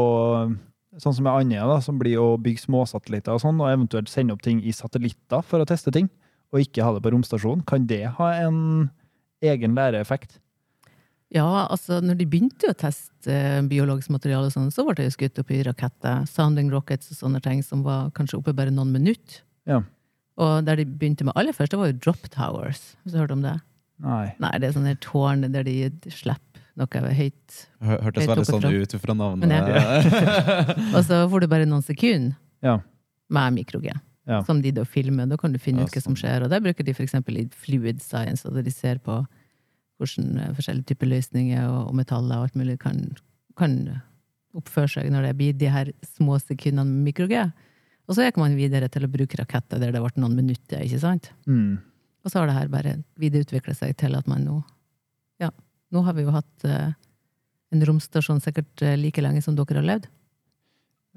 sånn 0.99 1.15
som 1.15 1.25
med 1.25 1.33
Andøya, 1.33 1.67
da, 1.69 1.77
som 1.83 1.99
blir 2.01 2.19
å 2.21 2.33
bygge 2.41 2.65
småsatellitter 2.65 3.35
og 3.35 3.43
sånn, 3.43 3.59
og 3.61 3.71
eventuelt 3.71 4.11
sende 4.11 4.35
opp 4.35 4.43
ting 4.45 4.61
i 4.65 4.73
satellitter 4.75 5.43
for 5.45 5.61
å 5.61 5.67
teste 5.69 5.93
ting, 5.95 6.09
og 6.53 6.63
ikke 6.63 6.85
ha 6.85 6.95
det 6.95 7.03
på 7.05 7.13
romstasjonen? 7.13 7.65
Kan 7.69 7.85
det 7.89 8.03
ha 8.17 8.29
en 8.41 8.89
egen 9.45 9.77
læreeffekt? 9.77 10.39
Ja, 11.29 11.67
altså 11.69 11.99
når 12.01 12.17
de 12.17 12.25
begynte 12.25 12.71
å 12.71 12.77
teste 12.77 13.29
eh, 13.29 13.61
biologisk 13.69 14.09
materiale, 14.09 14.49
og 14.49 14.55
sånn, 14.55 14.71
så 14.73 14.85
ble 14.87 14.97
det 14.97 15.11
skutt 15.13 15.37
opp 15.41 15.51
i 15.53 15.61
raketter, 15.67 16.25
sounding 16.29 16.71
rockets 16.73 17.13
og 17.13 17.19
sånne 17.21 17.41
ting, 17.45 17.61
som 17.65 17.85
var 17.85 18.09
kanskje 18.17 18.39
oppe 18.39 18.55
bare 18.57 18.73
noen 18.73 18.95
minutter. 18.95 19.43
Ja. 19.69 19.83
Og 20.41 20.65
der 20.65 20.79
de 20.79 20.87
begynte 20.89 21.27
med 21.27 21.37
aller 21.37 21.53
først, 21.53 21.75
det 21.75 21.81
var 21.81 21.91
jo 21.91 21.99
drop 22.01 22.31
towers. 22.33 22.81
Hvis 23.03 23.13
du 23.13 23.19
hørte 23.19 23.27
hørt 23.27 23.37
om 23.37 23.45
det? 23.45 23.57
Nei. 24.01 24.25
Nei, 24.41 24.53
det 24.57 24.69
er 24.69 24.77
sånne 24.77 24.95
tårn 25.03 25.45
der 25.53 25.67
de 25.67 25.75
slipper 26.09 26.48
noe 26.79 27.13
høyt. 27.15 27.55
Hø- 27.83 27.99
Hørtes 28.07 28.27
veldig 28.29 28.45
sånn 28.47 28.67
ut 28.81 28.95
fra 29.03 29.15
navnet. 29.17 29.51
Ja. 29.51 29.89
Og 30.95 31.01
så 31.05 31.21
får 31.31 31.43
du 31.45 31.47
bare 31.51 31.67
noen 31.69 31.83
sekunder 31.85 32.37
Ja. 32.65 32.79
med 33.29 33.53
mikro-G, 33.59 33.91
Ja. 34.29 34.41
som 34.47 34.61
de 34.61 34.71
da 34.71 34.83
filmer. 34.85 35.27
Da 35.29 35.37
kan 35.37 35.51
du 35.53 35.59
finne 35.59 35.83
ut 35.85 35.91
hva 35.93 36.01
som 36.01 36.15
sånn. 36.15 36.23
skjer. 36.23 36.43
Og 36.45 36.49
der 36.51 36.61
bruker 36.63 36.83
de 36.87 36.91
f.eks. 36.95 37.13
i 37.13 37.45
fluid 37.53 38.01
science, 38.01 38.45
og 38.47 38.53
der 38.57 38.63
de 38.63 38.71
ser 38.73 38.99
på 38.99 39.19
hvordan 39.99 40.37
eh, 40.39 40.53
forskjellige 40.55 40.85
typer 40.93 41.07
løsninger 41.11 41.65
og 41.69 41.93
metaller 41.97 42.37
og 42.39 42.43
alt 42.49 42.55
mulig 42.55 42.77
kan, 42.79 43.01
kan 43.59 44.01
oppføre 44.55 44.87
seg 44.89 45.09
når 45.11 45.27
det 45.29 45.33
blir 45.37 45.53
de 45.59 45.67
her 45.69 45.91
små 46.15 46.39
sekundene 46.41 46.87
med 46.87 47.09
mikro-G. 47.13 47.41
Og 48.09 48.15
så 48.17 48.23
gikk 48.25 48.39
man 48.41 48.55
videre 48.57 48.87
til 48.89 49.03
å 49.05 49.11
bruke 49.11 49.37
raketter 49.37 49.77
der 49.77 49.91
det 49.93 49.99
ble 50.01 50.09
noen 50.23 50.33
minutter, 50.39 50.81
ikke 50.81 50.99
sant? 51.03 51.27
Mm. 51.45 51.77
Og 52.25 52.31
så 52.31 52.39
har 52.41 52.47
det 52.49 52.55
her 52.57 52.67
bare 52.71 52.93
videreutvikla 53.21 53.75
seg 53.77 53.93
til 53.99 54.15
at 54.17 54.25
man 54.27 54.41
nå 54.47 54.55
Ja, 55.39 55.51
nå 55.91 56.03
har 56.05 56.13
vi 56.13 56.23
jo 56.27 56.31
hatt 56.35 56.65
eh, 56.65 56.91
en 57.73 57.85
romstasjon 57.85 58.41
sikkert 58.41 58.81
eh, 58.85 58.95
like 58.97 59.21
lenge 59.21 59.41
som 59.45 59.55
dere 59.55 59.81
har 59.81 59.85
levd. 59.95 60.07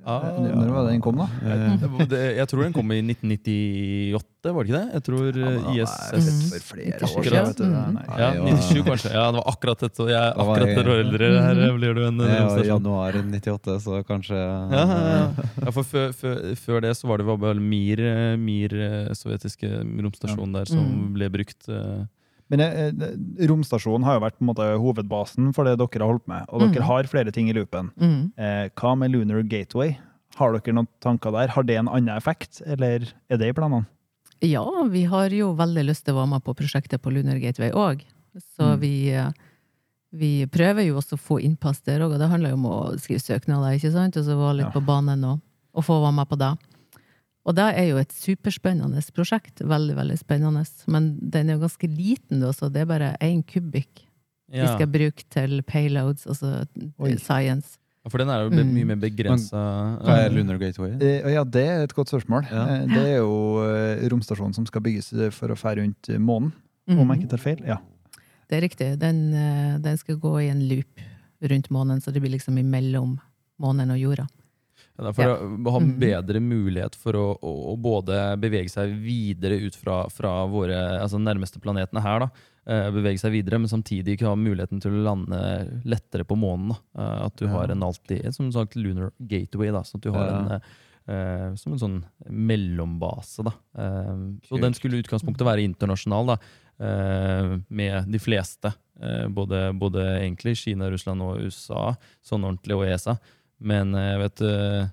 Ah, 0.04 0.24
Når 0.34 0.70
var 0.72 0.86
det 0.88 0.92
den 0.96 1.02
kom, 1.04 1.18
da? 1.20 1.26
Eh, 1.46 2.32
Jeg 2.40 2.48
tror 2.50 2.62
den 2.64 2.72
kom 2.74 2.88
i 2.90 2.96
1998, 3.04 4.50
var 4.56 4.64
det 4.64 4.70
ikke 4.72 4.78
det? 4.80 4.94
Jeg 4.96 5.02
tror 5.06 5.36
eh, 5.38 5.68
ISS 5.76 6.48
for 6.50 6.64
flere 6.72 6.96
år 7.06 7.12
siden, 7.12 7.28
siden. 7.28 7.46
vet 7.46 7.60
du. 7.60 7.66
Mm. 7.68 7.98
Nei. 7.98 8.06
Ja, 8.18 8.30
97 8.56 8.82
kanskje. 8.88 9.12
Ja, 9.14 9.26
det 9.30 9.38
var 9.38 9.46
akkurat 9.52 9.84
et. 9.86 10.00
Jeg 10.02 10.16
er 10.18 10.34
var 10.40 10.42
akkurat 10.56 10.72
jeg- 10.72 10.78
et 10.80 10.90
år 10.90 11.02
eldre. 11.04 11.28
Her 11.44 11.76
blir 11.76 11.94
du 11.94 12.02
en 12.08 12.18
romstasjon. 12.18 12.66
januar 12.72 13.12
98, 13.20 13.76
så 13.84 14.00
kanskje 14.08 14.40
Ja, 14.40 14.64
ja, 14.72 14.98
ja. 15.12 15.46
ja, 15.66 15.70
for 15.76 15.84
før, 15.92 16.10
før, 16.18 16.40
før 16.64 16.80
det 16.88 16.96
så 16.98 17.06
var 17.12 17.18
det 17.22 17.26
vel 17.46 17.60
Mir, 17.60 18.02
Mir 18.38 18.74
sovjetiske 19.14 19.70
romstasjon 20.02 20.52
der 20.58 20.64
som 20.66 20.82
Mm. 20.82 21.12
ble 21.14 21.28
brukt. 21.30 21.68
eh, 21.68 22.02
Men 22.52 22.60
eh, 22.60 22.92
eh, 22.92 23.46
romstasjonen 23.48 24.04
har 24.04 24.18
jo 24.18 24.22
vært 24.26 24.36
på 24.38 24.44
en 24.44 24.50
måte 24.52 24.66
hovedbasen 24.82 25.54
for 25.56 25.64
det 25.64 25.78
dere 25.80 26.02
har 26.04 26.10
holdt 26.12 26.28
med, 26.28 26.44
og 26.52 26.60
Mm. 26.66 26.72
dere 26.74 26.84
har 26.90 27.08
flere 27.08 27.32
ting 27.32 27.48
i 27.48 27.54
loopen. 27.56 27.88
Mm. 27.96 28.32
Eh, 28.36 28.68
hva 28.76 28.92
med 28.98 29.10
Lunar 29.14 29.42
Gateway? 29.48 29.96
Har 30.36 30.52
dere 30.52 30.74
noen 30.76 30.88
tanker 31.00 31.32
der? 31.32 31.48
Har 31.56 31.62
det 31.64 31.76
en 31.80 31.88
annen 31.88 32.14
effekt, 32.16 32.60
eller 32.66 33.08
er 33.30 33.36
det 33.40 33.48
i 33.48 33.56
planene? 33.56 33.86
Ja, 34.42 34.64
vi 34.90 35.04
har 35.04 35.28
jo 35.30 35.54
veldig 35.54 35.84
lyst 35.86 36.04
til 36.04 36.14
å 36.14 36.20
være 36.20 36.28
med 36.34 36.44
på 36.44 36.54
prosjektet 36.58 37.00
på 37.00 37.12
Lunar 37.12 37.38
Gateway 37.40 37.70
òg. 37.72 38.02
Så 38.56 38.74
Mm. 38.76 38.80
vi, 38.80 39.10
eh, 39.12 39.30
vi 40.12 40.46
prøver 40.46 40.84
jo 40.86 40.96
også 40.98 41.16
å 41.16 41.20
få 41.20 41.40
innpass 41.40 41.80
der 41.84 42.00
òg, 42.00 42.12
og 42.14 42.18
det 42.18 42.28
handler 42.28 42.50
jo 42.50 42.56
om 42.56 42.64
å 42.66 42.98
skrive 42.98 43.20
søknader, 43.20 43.76
ikke 43.78 43.92
sant? 43.92 44.16
Og 44.16 44.24
så 44.24 44.36
være 44.36 44.56
litt 44.56 44.66
Ja. 44.74 44.80
på 44.80 44.84
banen 44.84 45.24
og, 45.24 45.40
og 45.74 45.84
få 45.84 46.00
være 46.02 46.14
med 46.14 46.28
på 46.28 46.36
det. 46.38 46.58
Og 47.46 47.56
det 47.58 47.64
er 47.74 47.88
jo 47.90 47.96
et 47.98 48.12
superspennende 48.14 49.00
prosjekt. 49.16 49.58
Veldig, 49.66 49.96
veldig 49.98 50.18
spennende. 50.20 50.62
Men 50.86 51.18
den 51.18 51.48
er 51.50 51.56
jo 51.58 51.64
ganske 51.64 51.88
liten, 51.90 52.40
da, 52.40 52.52
så 52.54 52.68
det 52.70 52.82
er 52.84 52.90
bare 52.90 53.16
én 53.20 53.42
kubikk 53.42 54.04
vi 54.52 54.66
skal 54.68 54.86
bruke 54.92 55.24
til 55.32 55.62
payloads, 55.64 56.26
altså 56.28 56.66
Oi. 57.00 57.14
science. 57.16 57.78
Ja, 58.04 58.10
For 58.10 58.18
den 58.18 58.28
er 58.28 58.42
jo 58.42 58.50
Mm. 58.50 58.74
mye 58.74 58.84
mer 58.84 58.96
begrensa. 59.00 59.56
Hva 60.02 60.16
er 60.26 60.30
Lunar 60.30 60.58
Gateway? 60.58 60.90
Eh, 61.00 61.32
ja, 61.32 61.42
det 61.44 61.62
er 61.66 61.82
et 61.84 61.94
godt 61.94 62.10
spørsmål. 62.12 62.44
Ja. 62.50 62.64
Eh, 62.82 62.86
det 62.86 63.04
er 63.14 63.16
jo 63.22 63.62
eh, 63.64 64.08
romstasjonen 64.10 64.52
som 64.54 64.66
skal 64.66 64.82
bygges 64.82 65.08
for 65.32 65.48
å 65.48 65.56
fære 65.56 65.80
rundt 65.80 66.08
månen, 66.20 66.52
Mm. 66.88 66.98
om 66.98 67.08
jeg 67.14 67.20
ikke 67.22 67.30
tar 67.30 67.38
feil. 67.38 67.64
Ja. 67.64 67.78
Det 68.50 68.58
er 68.58 68.68
riktig. 68.68 68.98
Den, 68.98 69.30
den 69.80 69.96
skal 69.96 70.16
gå 70.16 70.36
i 70.42 70.50
en 70.50 70.68
loop 70.68 71.00
rundt 71.48 71.70
månen, 71.70 72.02
så 72.02 72.12
det 72.12 72.20
blir 72.20 72.32
liksom 72.36 72.58
imellom 72.58 73.18
månen 73.58 73.90
og 73.90 73.98
jorda. 73.98 74.26
Ja, 75.02 75.12
for 75.12 75.24
å 75.24 75.70
ha 75.72 75.80
Mhm. 75.80 75.98
bedre 75.98 76.40
mulighet 76.40 76.94
for 76.94 77.12
å, 77.18 77.38
å, 77.42 77.52
å 77.72 77.76
både 77.76 78.36
bevege 78.40 78.70
seg 78.70 78.94
videre 79.02 79.58
ut 79.66 79.74
fra, 79.74 80.08
fra 80.08 80.46
våre 80.46 81.00
altså 81.00 81.18
nærmeste 81.18 81.60
planetene 81.60 82.00
her, 82.02 82.20
da. 82.20 82.30
eh, 82.66 82.90
Bevege 82.94 83.18
seg 83.18 83.32
videre, 83.32 83.58
men 83.58 83.68
samtidig 83.68 84.14
ikke 84.16 84.28
ha 84.30 84.36
muligheten 84.36 84.80
til 84.80 84.92
å 84.92 85.02
lande 85.02 85.82
lettere 85.84 86.24
på 86.24 86.36
månen. 86.38 86.76
Da. 86.94 87.02
Eh, 87.02 87.26
At 87.26 87.36
du 87.36 87.46
Ja. 87.46 87.52
har 87.52 87.70
en 87.70 87.82
alltid, 87.82 88.32
som 88.34 88.50
sagt, 88.52 88.76
lunar 88.76 89.10
gateway, 89.26 89.70
da, 89.72 89.82
så 89.82 89.96
at 89.96 90.00
du 90.02 90.12
har 90.12 90.26
Ja. 90.26 90.38
en 90.38 90.60
eh, 91.08 91.54
som 91.56 91.72
en 91.72 91.78
sånn 91.80 92.04
mellombase. 92.30 93.42
Da. 93.42 93.52
Eh, 93.76 94.12
og 94.52 94.60
den 94.62 94.72
skulle 94.76 94.98
i 94.98 95.02
utgangspunktet 95.02 95.46
være 95.46 95.64
internasjonal, 95.66 96.26
da, 96.26 96.36
eh, 96.78 97.58
med 97.68 98.10
de 98.10 98.18
fleste. 98.18 98.72
eh, 99.02 99.26
både, 99.26 99.72
både 99.76 100.20
egentlig 100.20 100.56
Kina, 100.58 100.88
Russland 100.88 101.20
og 101.22 101.40
USA, 101.42 101.96
sånn 102.22 102.44
ordentlig, 102.44 102.76
og 102.76 102.84
ESA. 102.86 103.18
Men 103.62 103.94
jeg 103.94 104.18
vet 104.24 104.42
eh, 104.48 104.90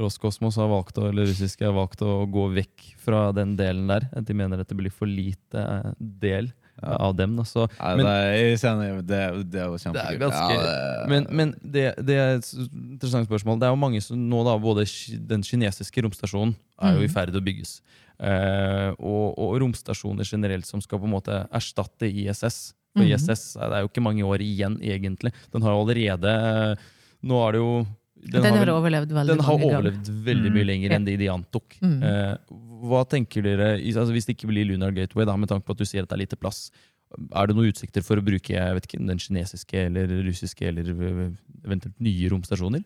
Roskosmos 0.00 0.56
har 0.60 0.68
valgt 0.70 0.96
å, 1.00 1.08
eller 1.10 1.26
russiske 1.28 1.64
har 1.66 1.74
valgt 1.76 2.00
å 2.06 2.22
gå 2.30 2.46
vekk 2.56 2.86
fra 3.02 3.26
den 3.36 3.56
delen 3.58 3.86
der. 3.90 4.06
De 4.24 4.36
mener 4.36 4.62
at 4.62 4.68
det 4.70 4.76
blir 4.78 4.92
for 4.94 5.08
lite 5.10 5.60
eh, 5.60 5.92
del 5.98 6.52
Ja. 6.80 6.94
av 6.96 7.12
dem. 7.16 7.34
Da. 7.36 7.42
Så, 7.44 7.66
men- 7.76 7.98
det, 8.06 8.06
er, 8.08 8.22
det, 9.04 9.18
er- 9.20 9.66
jo 9.68 9.74
er 10.00 10.14
Ja, 10.72 11.06
Men, 11.10 11.26
men 11.30 11.50
det, 11.60 11.82
det 12.08 12.16
er 12.16 12.38
et 12.38 12.48
interessant 12.56 13.28
spørsmål. 13.28 13.58
Det 13.60 13.66
er 13.68 13.74
jo 13.74 13.80
mange 13.82 14.00
som 14.00 14.16
nå 14.30 14.40
da, 14.46 14.54
både 14.56 14.86
Den 15.28 15.42
kinesiske 15.44 16.00
romstasjonen 16.06 16.54
er 16.80 16.94
jo 16.96 17.02
i 17.04 17.08
Mhm. 17.10 17.12
ferd 17.12 17.34
med 17.34 17.42
å 17.42 17.44
bygges. 17.44 17.74
Eh, 18.20 18.88
og, 18.96 19.36
og 19.36 19.60
romstasjoner 19.60 20.24
generelt 20.24 20.64
som 20.68 20.80
skal 20.80 20.98
på 21.02 21.04
en 21.04 21.12
måte 21.18 21.42
erstatte 21.52 22.08
ISS. 22.08 22.72
For 22.96 23.04
Mhm. 23.04 23.12
ISS 23.12 23.54
det 23.60 23.72
er 23.76 23.80
jo 23.84 23.88
ikke 23.92 24.02
mange 24.08 24.24
år 24.24 24.40
igjen, 24.40 24.80
egentlig. 24.80 25.34
Den 25.52 25.60
har 25.62 25.72
jo 25.76 25.84
allerede 25.84 26.78
Nå 27.22 27.36
er 27.44 27.52
det 27.52 27.60
jo 27.60 27.86
Den, 28.20 28.44
har 28.44 28.58
vel- 28.66 28.74
overlevd 28.74 29.12
veldig 29.16 29.36
den 29.36 29.44
har 29.46 29.62
overlevd 29.64 30.08
veldig 30.26 30.50
Mm. 30.50 30.54
mye 30.58 30.66
lenger 30.68 30.90
mm. 30.90 30.96
enn 30.96 31.04
de 31.08 31.16
de 31.16 31.28
antok. 31.32 31.76
Mm. 31.80 32.02
Eh, 32.04 32.36
hva 32.84 33.04
tenker 33.08 33.42
dere, 33.42 33.68
altså 33.80 34.12
Hvis 34.12 34.26
det 34.26 34.36
ikke 34.36 34.48
blir 34.52 34.66
Lunar 34.68 34.92
Gateway, 34.92 35.24
da, 35.24 35.36
med 35.36 35.48
tanke 35.48 35.64
på 35.64 35.72
at 35.72 35.78
du 35.78 35.84
sier 35.84 36.02
at 36.02 36.08
det 36.08 36.16
er 36.18 36.24
lite 36.26 36.36
plass, 36.40 36.70
er 37.34 37.46
det 37.46 37.56
noen 37.56 37.72
utsikter 37.72 38.02
for 38.04 38.16
å 38.20 38.22
bruke 38.24 38.52
jeg 38.54 38.74
vet 38.76 38.86
ikke, 38.86 39.00
den 39.06 39.18
kinesiske 39.18 39.86
eller 39.88 40.06
russiske 40.28 40.62
eller 40.68 40.84
eventuelt 41.64 41.96
nye 42.00 42.28
romstasjoner? 42.30 42.84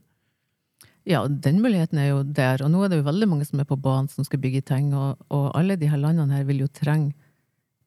Ja, 1.05 1.27
den 1.29 1.61
muligheten 1.61 1.99
er 2.01 2.09
jo 2.15 2.23
der. 2.25 2.63
Og 2.65 2.71
nå 2.73 2.85
er 2.85 2.89
det 2.89 2.99
jo 3.03 3.11
veldig 3.11 3.29
mange 3.29 3.45
som 3.45 3.61
er 3.61 3.65
på 3.69 3.77
banen 3.77 4.09
som 4.09 4.25
skal 4.25 4.41
bygge 4.41 4.63
ting, 4.65 4.95
og, 4.97 5.19
og 5.31 5.51
alle 5.55 5.77
de 5.77 5.87
her 5.91 5.99
landene 6.01 6.33
her 6.39 6.45
vil 6.49 6.63
jo 6.65 6.69
trenge 6.73 7.13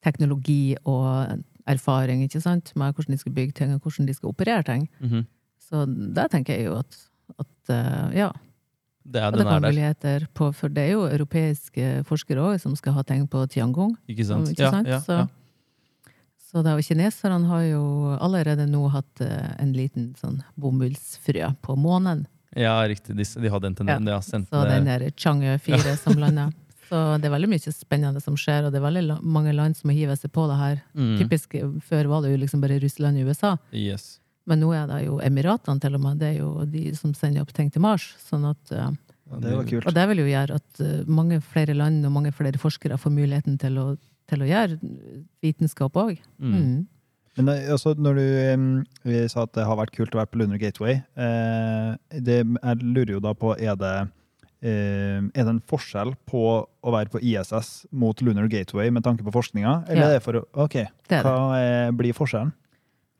teknologi 0.06 0.76
og 0.86 1.41
erfaring, 1.68 2.22
ikke 2.24 2.41
sant, 2.43 2.72
med 2.78 2.93
hvordan 2.93 3.16
de 3.16 3.20
skal 3.20 3.34
bygge 3.34 3.54
ting, 3.58 3.74
og 3.74 3.82
hvordan 3.82 4.06
de 4.08 4.14
skal 4.14 4.30
operere 4.30 4.64
ting. 4.64 4.88
Mhm. 5.02 5.26
Så 5.68 5.82
der 6.14 6.28
tenker 6.32 6.54
jeg 6.56 6.66
jo 6.70 6.78
at, 6.80 6.95
ja, 8.15 8.32
Det 9.07 9.22
er, 9.22 9.28
at 9.28 9.34
det 9.34 9.39
den 9.43 9.47
kan 9.47 9.63
er 9.63 9.72
muligheter 9.72 10.28
på, 10.36 10.51
for 10.53 10.70
det 10.70 10.84
er 10.84 10.91
jo 10.93 11.05
europeiske 11.07 12.03
forskere 12.07 12.43
òg 12.43 12.59
som 12.59 12.76
skal 12.76 12.93
ha 12.93 13.03
tegn 13.03 13.28
på 13.28 13.45
Tiangong. 13.47 13.95
ikke 14.07 14.26
sant? 14.26 14.49
Ikke 14.51 14.70
sant? 14.72 14.88
Ja, 14.88 14.97
ja, 14.97 14.99
Så, 14.99 15.13
ja. 15.13 15.28
så 16.51 16.63
da, 16.63 16.76
og 16.76 16.84
kineserne 16.84 17.47
har 17.47 17.63
jo 17.68 17.84
allerede 18.20 18.68
nå 18.68 18.88
hatt 18.93 19.22
eh, 19.22 19.55
en 19.59 19.74
liten 19.74 20.13
sånn 20.20 20.41
bomullsfrø 20.55 21.53
på 21.61 21.76
månen. 21.76 22.26
ja 22.55 22.78
riktig. 22.88 23.15
De, 23.15 23.24
de 23.24 23.49
hadde 23.49 23.68
en 23.68 23.76
tendens. 23.76 24.07
Ja. 24.09 24.20
sendt 24.22 24.49
Så 24.49 24.63
den 24.68 24.86
der 24.86 25.09
Chang'e 25.11 25.57
4 25.68 25.97
som 25.97 26.18
landa. 26.20 26.51
Så 26.88 27.18
det 27.20 27.28
er 27.28 27.34
veldig 27.34 27.49
mye 27.51 27.72
spennende 27.76 28.22
som 28.24 28.38
skjer, 28.39 28.63
og 28.65 28.72
det 28.72 28.80
er 28.80 28.86
veldig 28.86 29.18
mange 29.22 29.51
land 29.51 29.76
som 29.76 29.89
har 29.91 29.97
hivet 29.97 30.20
seg 30.22 30.32
på 30.32 30.45
det 30.47 30.55
her. 30.55 30.78
Mm. 30.95 31.18
Typisk 31.20 31.55
eh, 31.59 31.68
før 31.84 32.07
var 32.07 32.22
det 32.24 32.32
jo 32.32 32.38
liksom 32.43 32.61
bare 32.63 32.80
Russland 32.80 33.20
og 33.20 33.28
USA, 33.32 33.57
Yes. 33.76 34.20
Men 34.48 34.62
nå 34.64 34.72
er 34.76 34.88
det 34.89 35.02
jo 35.06 35.20
Emiratene 35.24 35.82
til 35.84 35.98
og 35.98 36.02
med. 36.06 36.20
Det 36.22 36.30
er 36.34 36.38
jo 36.41 36.66
de 36.72 36.86
som 36.95 37.14
sender 37.18 37.43
opp 37.43 37.54
ting 37.56 37.70
til 37.74 37.84
Mars. 37.84 38.10
Sånn 38.30 38.45
at 38.48 38.72
ja, 38.72 38.89
Det 39.43 39.56
var 39.58 39.66
kult. 39.68 39.88
Og 39.89 39.95
det 39.98 40.06
vil 40.12 40.22
jo 40.24 40.28
gjøre 40.32 40.60
at 40.62 40.84
eh, 40.84 41.02
mange 41.08 41.41
flere 41.43 41.76
land 41.76 42.06
og 42.08 42.14
mange 42.16 42.32
flere 42.36 42.60
forskere 42.62 42.98
får 43.02 43.12
muligheten 43.12 43.58
til 43.60 43.78
å, 43.82 43.88
til 44.32 44.43
å 44.45 44.48
gjøre 44.48 44.80
vitenskap 45.43 45.98
òg. 46.00 46.22
Mm. 46.39 46.86
Men 47.38 47.50
eh, 47.54 47.68
altså, 47.74 47.93
når 47.98 48.18
du 48.18 48.28
vi 49.08 49.24
sa 49.30 49.43
at 49.45 49.54
det 49.58 49.66
har 49.68 49.78
vært 49.80 49.95
kult 49.95 50.16
å 50.16 50.22
være 50.22 50.32
på 50.32 50.39
Lunar 50.41 50.62
Gateway, 50.62 51.02
eh, 51.20 51.89
det, 52.18 52.39
jeg 52.45 52.80
lurer 52.86 53.18
jo 53.18 53.24
da 53.24 53.34
på 53.38 53.54
er 53.58 53.76
det, 53.78 53.95
eh, 54.66 55.20
er 55.22 55.43
det 55.43 55.52
en 55.58 55.64
forskjell 55.70 56.16
på 56.30 56.43
å 56.66 56.93
være 56.95 57.12
på 57.14 57.22
ISS 57.22 57.86
mot 57.91 58.24
Lunar 58.26 58.48
Gateway 58.52 58.89
med 58.93 59.06
tanke 59.06 59.26
på 59.28 59.36
forskninga? 59.36 59.84
Eller 59.89 60.02
Ja. 60.02 60.10
er 60.10 60.18
det 60.18 60.24
for 60.26 60.41
Ok, 60.56 60.80
Det 61.10 61.20
er 61.20 61.24
hva 61.28 61.36
er, 61.60 61.91
blir 61.91 62.16
forskjellen? 62.18 62.54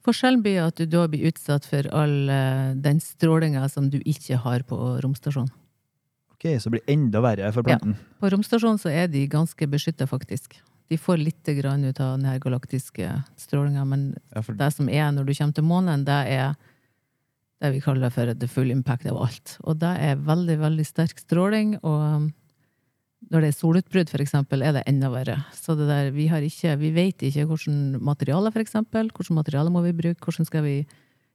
Forskjellen 0.08 0.40
blir 0.46 0.62
at 0.64 0.78
du 0.80 0.86
da 0.88 1.04
blir 1.12 1.28
utsatt 1.28 1.66
for 1.68 1.88
all 1.92 2.30
eh, 2.32 2.74
den 2.80 3.02
strålinga 3.04 3.66
som 3.72 3.90
du 3.92 3.98
ikke 4.08 4.38
har 4.40 4.64
på 4.68 4.78
romstasjonen. 5.04 5.52
Ok, 6.38 6.46
Så 6.62 6.70
det 6.70 6.78
blir 6.78 6.94
enda 6.94 7.20
verre 7.26 7.52
for 7.52 7.64
Ja. 7.68 7.76
planten. 7.76 7.98
På 8.22 8.30
romstasjonen 8.32 8.80
så 8.80 8.90
er 8.94 9.08
de 9.12 9.26
ganske 9.28 9.68
beskytta, 9.68 10.08
faktisk. 10.08 10.56
De 10.88 10.96
får 10.98 11.18
litt 11.20 11.44
grann 11.58 11.84
ut 11.84 12.00
av 12.00 12.16
den 12.18 12.26
her 12.30 12.40
galaktiske 12.40 13.24
strålinga, 13.36 13.84
men 13.86 14.16
Ja, 14.36 14.42
for 14.42 14.54
det 14.54 14.72
som 14.74 14.88
er 14.88 15.12
når 15.12 15.26
du 15.26 15.34
kommer 15.34 15.54
til 15.56 15.64
månen, 15.68 16.06
det 16.06 16.20
er 16.32 16.56
det 17.60 17.74
vi 17.74 17.82
kaller 17.82 18.10
for 18.14 18.34
the 18.34 18.48
full 18.48 18.70
impact 18.72 19.06
av 19.08 19.18
alt. 19.18 19.58
Og 19.66 19.80
det 19.80 19.98
er 20.00 20.16
veldig, 20.16 20.60
veldig 20.62 20.86
sterk 20.86 21.18
stråling, 21.20 21.80
og 21.84 22.32
når 23.32 23.44
det 23.44 23.50
er 23.50 23.58
solutbrudd, 23.58 24.12
eksempel, 24.22 24.64
er 24.64 24.78
det 24.78 24.84
enda 24.88 25.10
verre. 25.12 25.40
Så 25.56 25.76
det 25.78 25.88
der, 25.90 26.12
vi 26.16 26.28
har 26.32 26.44
ikke, 26.46 26.76
vi 26.80 26.92
vet 26.96 27.24
ikke 27.28 27.48
hvordan 27.50 27.98
materiale, 28.04 28.52
for 28.54 28.64
eksempel, 28.64 29.10
hvordan 29.12 29.40
materiale 29.40 29.74
må 29.74 29.82
vi 29.86 29.96
bruke, 29.98 30.22
hvordan 30.24 30.48
skal 30.48 30.64
vi 30.64 30.76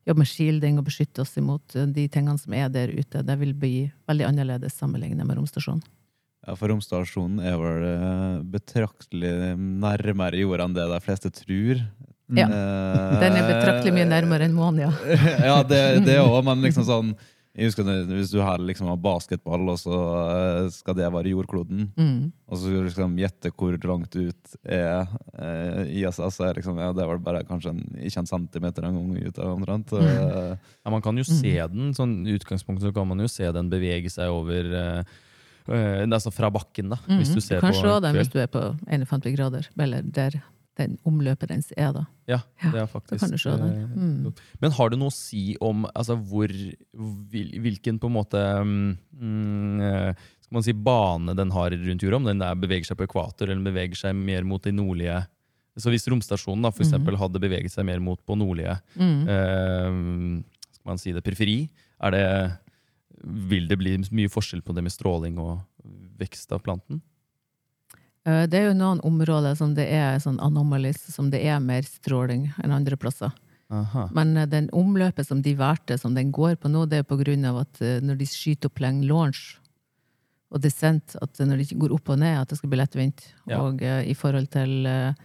jobbe 0.07 0.23
med 0.23 0.31
shielding 0.31 0.79
og 0.81 0.87
beskytte 0.87 1.23
oss 1.23 1.35
imot 1.39 1.77
uh, 1.79 1.87
de 1.87 2.07
tingene 2.11 2.41
som 2.41 2.55
er 2.59 2.71
der 2.73 2.91
ute. 2.95 3.23
Det 3.23 3.37
vil 3.39 3.53
bli 3.55 3.75
veldig 4.11 4.29
annerledes 4.31 4.79
sammenlignet 4.79 5.27
med 5.27 5.39
romstasjonen. 5.39 5.85
Ja, 6.43 6.57
for 6.59 6.73
romstasjonen 6.73 7.39
er 7.47 7.55
vel 7.55 7.85
eh, 7.87 8.39
betraktelig 8.51 9.53
nærmere 9.55 10.41
jorda 10.41 10.65
enn 10.67 10.73
det 10.75 10.89
de 10.91 10.99
fleste 11.05 11.31
tror. 11.31 11.85
Ja. 12.35 12.49
Eh, 12.49 13.13
Den 13.23 13.39
er 13.39 13.47
betraktelig 13.47 13.93
mye 13.95 14.09
nærmere 14.11 14.49
enn 14.49 14.57
månen, 14.57 14.89
ja. 14.89 15.19
ja, 15.53 15.61
det 15.63 16.03
det 16.09 16.19
òg, 16.19 16.41
men 16.49 16.65
liksom 16.67 16.89
sånn 16.89 17.13
jeg 17.55 17.67
husker 17.69 17.85
Hvis 18.09 18.31
du 18.33 18.39
har 18.41 18.57
liksom 18.59 18.87
har 18.89 18.97
basketball, 18.97 19.69
og 19.69 19.77
så 19.79 19.97
eh, 20.63 20.69
skal 20.73 20.95
det 20.97 21.11
være 21.13 21.33
jordkloden, 21.35 21.91
Mm. 21.99 22.33
og 22.49 22.57
så 22.57 22.63
skal 22.65 22.79
du 22.81 22.87
liksom 22.89 23.17
gjette 23.21 23.51
hvor 23.53 23.77
langt 23.85 24.17
ut 24.17 24.55
er 24.65 25.07
eh, 25.39 25.83
ISS, 26.01 26.17
så 26.37 26.47
er 26.49 26.55
liksom, 26.61 26.79
ja, 26.81 26.93
det 26.93 27.03
er 27.05 27.11
vel 27.13 27.19
bare 27.21 27.45
kanskje 27.45 27.75
en, 27.75 27.83
ikke 28.01 28.19
en 28.25 28.31
centimeter 28.31 28.85
en 28.89 28.95
gang 28.97 29.27
ut 29.29 29.39
omtrent. 29.45 29.93
Mm. 29.93 30.57
Ja, 30.85 30.91
man 30.91 31.03
kan 31.05 31.17
jo 31.21 31.25
se 31.29 31.53
den, 31.69 31.93
sånn 31.93 32.23
utgangspunktet 32.27 32.89
så 32.89 32.95
kan 32.95 33.09
man 33.09 33.21
jo 33.21 33.29
se 33.29 33.51
den 33.53 33.69
bevege 33.69 34.09
seg 34.11 34.33
over 34.33 34.73
eh, 34.73 35.03
eh, 35.69 36.07
altså 36.09 36.33
fra 36.33 36.49
bakken, 36.51 36.89
da. 36.91 36.97
Hvis 37.07 37.29
Mhm. 37.31 37.35
du 37.35 37.41
ser 37.41 37.61
kan 37.61 37.73
på 37.73 37.83
se 37.85 38.01
den 38.01 38.17
hvis 38.17 38.33
du 38.33 38.39
er 38.41 38.49
på 38.49 38.65
51 38.89 39.37
grader, 39.37 39.69
eller 39.79 40.03
der 40.03 40.41
den 40.79 40.95
omløpet 41.05 41.49
dens 41.51 41.73
er, 41.77 41.93
da. 41.93 42.07
Ja, 42.27 42.39
det 42.73 42.79
er 42.81 42.87
faktisk 42.89 43.21
ja, 43.23 43.29
du 43.29 43.39
se 43.39 43.51
eh, 43.51 43.89
Mm. 43.93 44.33
Men 44.63 44.73
har 44.73 44.89
du 44.91 44.97
noe 44.97 45.11
å 45.13 45.13
si 45.13 45.57
om 45.61 45.85
altså, 45.95 46.17
hvor, 46.17 46.49
hvilken 47.33 47.99
på 48.01 48.09
en 48.09 48.15
måte 48.17 48.41
mm, 48.65 48.97
mm, 49.21 49.81
eh, 49.85 50.15
Skal 50.43 50.57
man 50.59 50.65
si 50.67 50.73
bane 50.73 51.35
den 51.37 51.53
har 51.55 51.71
rundt 51.77 52.03
jorda? 52.05 52.17
Om 52.23 52.31
den 52.31 52.41
der 52.43 52.55
beveger 52.61 52.89
seg 52.89 52.99
på 53.01 53.07
ekvator 53.09 53.51
eller 53.53 53.65
beveger 53.69 53.97
seg 54.01 54.17
mer 54.17 54.45
mot 54.49 54.63
de 54.65 54.73
nordlige 54.73 55.23
Så 55.81 55.93
hvis 55.93 56.09
romstasjonen 56.13 56.63
da, 56.65 56.71
for 56.71 56.85
Mhm. 56.85 56.89
eksempel, 56.91 57.17
hadde 57.21 57.41
beveget 57.41 57.73
seg 57.73 57.85
mer 57.89 58.01
mot 58.01 58.21
på 58.25 58.37
nordlige 58.37 58.79
Mm. 58.97 59.29
eh, 59.29 60.43
Skal 60.73 60.89
man 60.91 60.99
si 60.99 61.13
det 61.13 61.23
periferi? 61.25 61.69
Er 62.03 62.11
det, 62.11 62.59
vil 63.23 63.69
det 63.69 63.79
bli 63.79 63.97
mye 64.11 64.29
forskjell 64.29 64.63
på 64.63 64.75
det 64.75 64.83
med 64.83 64.93
stråling 64.93 65.39
og 65.39 65.61
vekst 66.19 66.51
av 66.53 66.63
planten? 66.65 67.01
Eh, 68.27 68.45
Det 68.47 68.59
er 68.59 68.69
jo 68.71 68.79
noen 68.79 69.01
områder 69.07 69.57
som 69.59 69.75
det 69.75 69.89
er 69.91 70.21
sånn 70.23 70.41
anomalies, 70.41 71.01
som 71.15 71.31
det 71.31 71.43
er 71.47 71.63
mer 71.63 71.83
stråling 71.87 72.51
enn 72.63 72.75
andre 72.75 72.97
plasser. 72.97 73.33
Aha. 73.73 74.09
Men 74.15 74.37
eh, 74.37 74.47
den 74.47 74.69
omløpet 74.77 75.27
som 75.27 75.43
de 75.43 75.55
valgte, 75.59 75.99
som 75.99 76.15
den 76.15 76.33
går 76.35 76.57
på 76.61 76.71
nå, 76.71 76.87
det 76.87 77.03
er 77.03 77.09
på 77.09 77.19
grunn 77.21 77.45
av 77.49 77.63
at 77.65 77.83
eh, 77.83 77.99
når 78.05 78.21
de 78.21 78.29
skyter 78.29 78.71
opp 78.71 78.83
lenge 78.85 79.09
launch 79.09 79.59
og 80.53 80.61
descent, 80.61 81.17
at 81.25 81.41
når 81.41 81.63
de 81.63 81.81
går 81.81 81.95
opp 81.97 82.11
og 82.13 82.21
ned, 82.21 82.37
at 82.37 82.51
det 82.53 82.59
skal 82.61 82.69
bli 82.69 82.79
lettvint. 82.83 83.23
Ja. 83.49 83.63
Og 83.65 83.81
uh, 83.81 84.03
i 84.05 84.13
forhold 84.13 84.51
til 84.53 84.85
uh, 84.85 85.17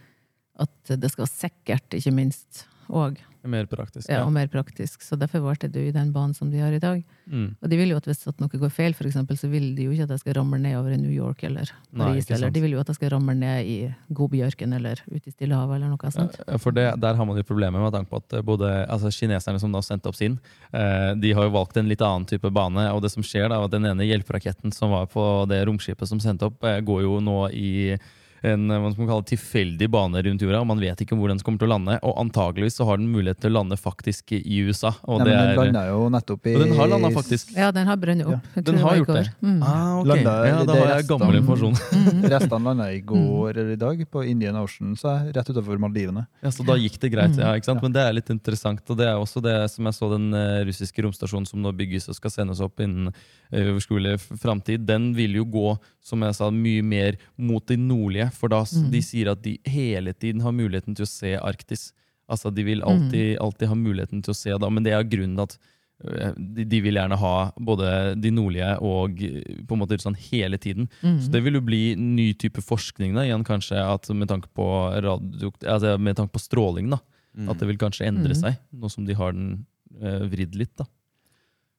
at 0.63 0.93
det 0.95 1.09
skal 1.11 1.25
være 1.25 1.33
sikkert, 1.33 1.97
ikke 1.97 2.13
minst, 2.15 2.61
og, 2.87 3.19
Mer 3.47 3.67
praktisk. 3.69 4.09
ja, 4.11 4.23
og 4.25 4.31
mer 4.35 4.49
praktisk. 4.51 5.01
Så 5.05 5.15
derfor 5.19 5.39
valgte 5.45 5.69
du 5.71 5.79
i 5.79 5.93
den 5.95 6.11
banen 6.11 6.35
som 6.35 6.51
de 6.51 6.59
har 6.59 6.73
i 6.75 6.81
dag. 6.83 7.03
Mm. 7.25 7.55
Og 7.61 7.69
de 7.71 7.79
vil 7.79 7.93
jo 7.93 7.99
at 7.99 8.07
hvis 8.09 8.27
at 8.27 8.41
noe 8.43 8.51
går 8.51 8.73
feil, 8.73 8.95
for 8.97 9.07
eksempel, 9.07 9.39
så 9.39 9.49
vil 9.51 9.69
de 9.77 9.87
jo 9.87 9.93
ikke 9.95 10.07
at 10.07 10.13
jeg 10.15 10.23
skal 10.25 10.37
ramle 10.39 10.59
ned 10.61 10.75
over 10.79 10.93
i 10.95 10.99
New 10.99 11.13
York 11.13 11.43
eller 11.47 11.71
Paris, 11.95 12.27
Nei, 12.27 12.35
eller 12.35 12.51
de 12.53 12.63
vil 12.65 12.75
jo 12.75 12.81
at 12.83 12.91
jeg 12.91 12.99
skal 12.99 13.13
ramle 13.15 13.35
ned 13.37 13.69
i 13.71 13.77
Gobiørken 14.17 14.75
eller 14.77 15.01
ute 15.07 15.31
i 15.31 15.33
Stillehavet 15.35 15.79
eller 15.79 15.93
noe 15.93 16.13
sånt. 16.13 16.37
Ja, 16.43 16.59
For 16.61 16.75
det, 16.75 16.87
Der 17.01 17.15
har 17.15 17.29
man 17.29 17.39
jo 17.39 17.47
problemer 17.47 17.83
med 17.83 17.95
tanke 17.95 18.11
på 18.11 18.21
at 18.21 18.37
både 18.45 18.71
altså 18.85 19.11
kineserne 19.13 19.61
som 19.63 19.71
da 19.71 19.81
sendte 19.85 20.11
opp 20.11 20.19
sin, 20.19 20.39
eh, 20.73 21.13
de 21.15 21.33
har 21.33 21.47
jo 21.47 21.55
valgt 21.55 21.79
en 21.79 21.89
litt 21.89 22.03
annen 22.03 22.27
type 22.27 22.51
bane. 22.51 22.89
Og 22.93 23.01
det 23.01 23.13
som 23.13 23.23
skjer 23.23 23.49
da, 23.49 23.63
at 23.63 23.71
den 23.71 23.87
ene 23.87 24.07
hjelperaketten 24.07 24.75
som 24.75 24.91
var 24.91 25.07
på 25.11 25.23
det 25.49 25.63
romskipet 25.67 26.07
som 26.09 26.19
sendte 26.23 26.51
opp, 26.51 26.63
eh, 26.63 26.81
går 26.81 27.03
jo 27.07 27.19
nå 27.23 27.39
i 27.53 27.97
en 28.43 28.69
eh, 28.71 28.77
hva 28.79 28.91
skal 28.93 29.03
man 29.05 29.09
kalle, 29.11 29.25
tilfeldig 29.31 29.87
bane 29.89 30.21
rundt 30.25 30.41
jorda. 30.45 30.59
og 30.61 30.67
Man 30.67 30.79
vet 30.81 31.01
ikke 31.01 31.15
hvor 31.17 31.29
den 31.31 31.39
kommer 31.39 31.59
til 31.61 31.67
å 31.69 31.73
lande. 31.73 31.97
Og 32.03 32.17
antakeligvis 32.21 32.77
så 32.77 32.85
har 32.85 32.97
den 33.01 33.09
mulighet 33.13 33.39
til 33.41 33.51
å 33.51 33.57
lande 33.59 33.77
faktisk 33.79 34.33
i 34.37 34.59
USA. 34.67 34.91
Og 35.07 35.21
Nei, 35.23 35.29
det 35.29 35.35
men 35.35 35.41
den 35.41 35.49
er, 35.49 35.61
landa 35.63 35.83
jo 35.89 36.09
nettopp 36.13 36.47
i 36.47 36.55
og 36.55 36.61
den 36.65 36.75
har 36.77 36.91
landa 36.93 37.09
faktisk. 37.15 37.53
Ja, 37.57 37.71
den 37.75 37.87
har 37.89 37.97
brønnet 37.97 38.27
opp. 38.29 38.51
Ja. 38.55 38.61
Den 38.69 38.77
har 38.83 38.95
gjort 39.01 39.13
det. 39.15 39.25
Mm. 39.41 39.61
Ah, 39.63 39.99
ok. 40.01 40.07
Landa- 40.11 40.35
ja, 40.47 40.63
da 40.67 40.77
har 40.81 40.93
jeg 40.97 41.07
gammel 41.09 41.33
resten- 41.33 41.41
informasjon. 41.41 41.75
Restene 42.35 42.63
landa 42.69 42.89
i 42.93 43.01
går 43.01 43.49
eller 43.57 43.71
i 43.73 43.79
dag 43.81 44.05
på 44.11 44.23
Indian 44.27 44.55
Ocean, 44.61 44.93
så 44.99 45.15
rett 45.33 45.49
utenfor 45.49 45.77
Maldivene. 45.81 46.25
Ja, 46.43 46.51
Så 46.51 46.65
da 46.67 46.75
gikk 46.77 46.99
det 46.99 47.11
greit, 47.13 47.33
Mm. 47.37 47.39
ja, 47.43 47.53
ikke 47.57 47.65
sant? 47.71 47.81
Men 47.83 47.91
det 47.93 48.01
er 48.05 48.13
litt 48.13 48.29
interessant. 48.29 48.81
Og 48.89 48.97
det 48.97 49.07
er 49.07 49.15
også 49.19 49.41
det 49.43 49.55
som 49.71 49.85
jeg 49.85 49.93
så 49.97 50.09
den 50.13 50.33
eh, 50.33 50.63
russiske 50.67 51.01
romstasjonen 51.03 51.47
som 51.47 51.61
nå 51.61 51.71
bygges 51.75 52.07
og 52.09 52.15
skal 52.15 52.31
sendes 52.31 52.61
opp 52.63 52.79
innen 52.79 53.09
uh, 53.11 53.73
overskuelig 53.73 54.17
framtid, 54.41 54.85
den 54.85 55.13
vil 55.17 55.35
jo 55.39 55.45
gå, 55.45 55.77
som 56.07 56.23
jeg 56.23 56.35
sa, 56.39 56.47
mye 56.55 56.83
mer 56.87 57.17
mot 57.37 57.65
de 57.67 57.75
nordlige. 57.77 58.29
For 58.33 58.47
da 58.53 58.63
Mm. 58.63 58.91
de 58.93 59.01
sier 59.03 59.31
at 59.33 59.41
de 59.43 59.57
hele 59.67 60.13
tiden 60.15 60.41
har 60.45 60.53
muligheten 60.55 60.95
til 60.95 61.03
å 61.03 61.11
se 61.11 61.35
Arktis. 61.37 61.89
Altså 62.29 62.53
de 62.53 62.63
vil 62.63 62.79
Mm. 62.81 62.87
alltid, 62.87 63.37
alltid 63.43 63.67
ha 63.67 63.75
muligheten 63.75 64.23
til 64.23 64.31
å 64.33 64.35
se 64.35 64.55
da, 64.57 64.69
men 64.69 64.83
det 64.83 64.93
er 64.93 65.03
grunnen 65.03 65.39
at 65.43 65.57
eh, 66.05 66.31
de, 66.37 66.63
de 66.63 66.79
vil 66.81 66.93
gjerne 66.93 67.17
ha 67.17 67.51
både 67.57 68.15
de 68.21 68.29
nordlige 68.29 68.75
og 68.85 69.17
eh, 69.23 69.63
på 69.65 69.73
en 69.73 69.79
måte 69.81 69.97
sånn 69.97 70.15
hele 70.29 70.57
tiden. 70.61 70.87
Mm. 71.01 71.19
Så 71.23 71.31
det 71.31 71.41
vil 71.43 71.53
jo 71.57 71.61
bli 71.61 71.95
ny 71.95 72.33
type 72.37 72.61
forskning 72.61 73.15
da, 73.15 73.21
igjen 73.25 73.43
kanskje 73.47 73.79
at 73.81 74.07
med 74.13 74.27
tanke 74.29 74.47
på, 74.53 74.67
radio, 75.01 75.51
altså 75.65 75.97
med 75.99 76.15
tanke 76.19 76.31
på 76.35 76.39
stråling. 76.43 76.89
da, 76.91 76.99
mm. 77.35 77.49
At 77.49 77.57
det 77.57 77.67
vil 77.67 77.77
kanskje 77.81 78.05
endre 78.07 78.35
Mm. 78.35 78.41
seg, 78.43 78.57
nå 78.75 78.91
som 78.91 79.05
de 79.05 79.13
har 79.15 79.31
den 79.33 79.65
eh, 80.01 80.19
vridd 80.29 80.53
litt. 80.55 80.75
da. 80.77 80.85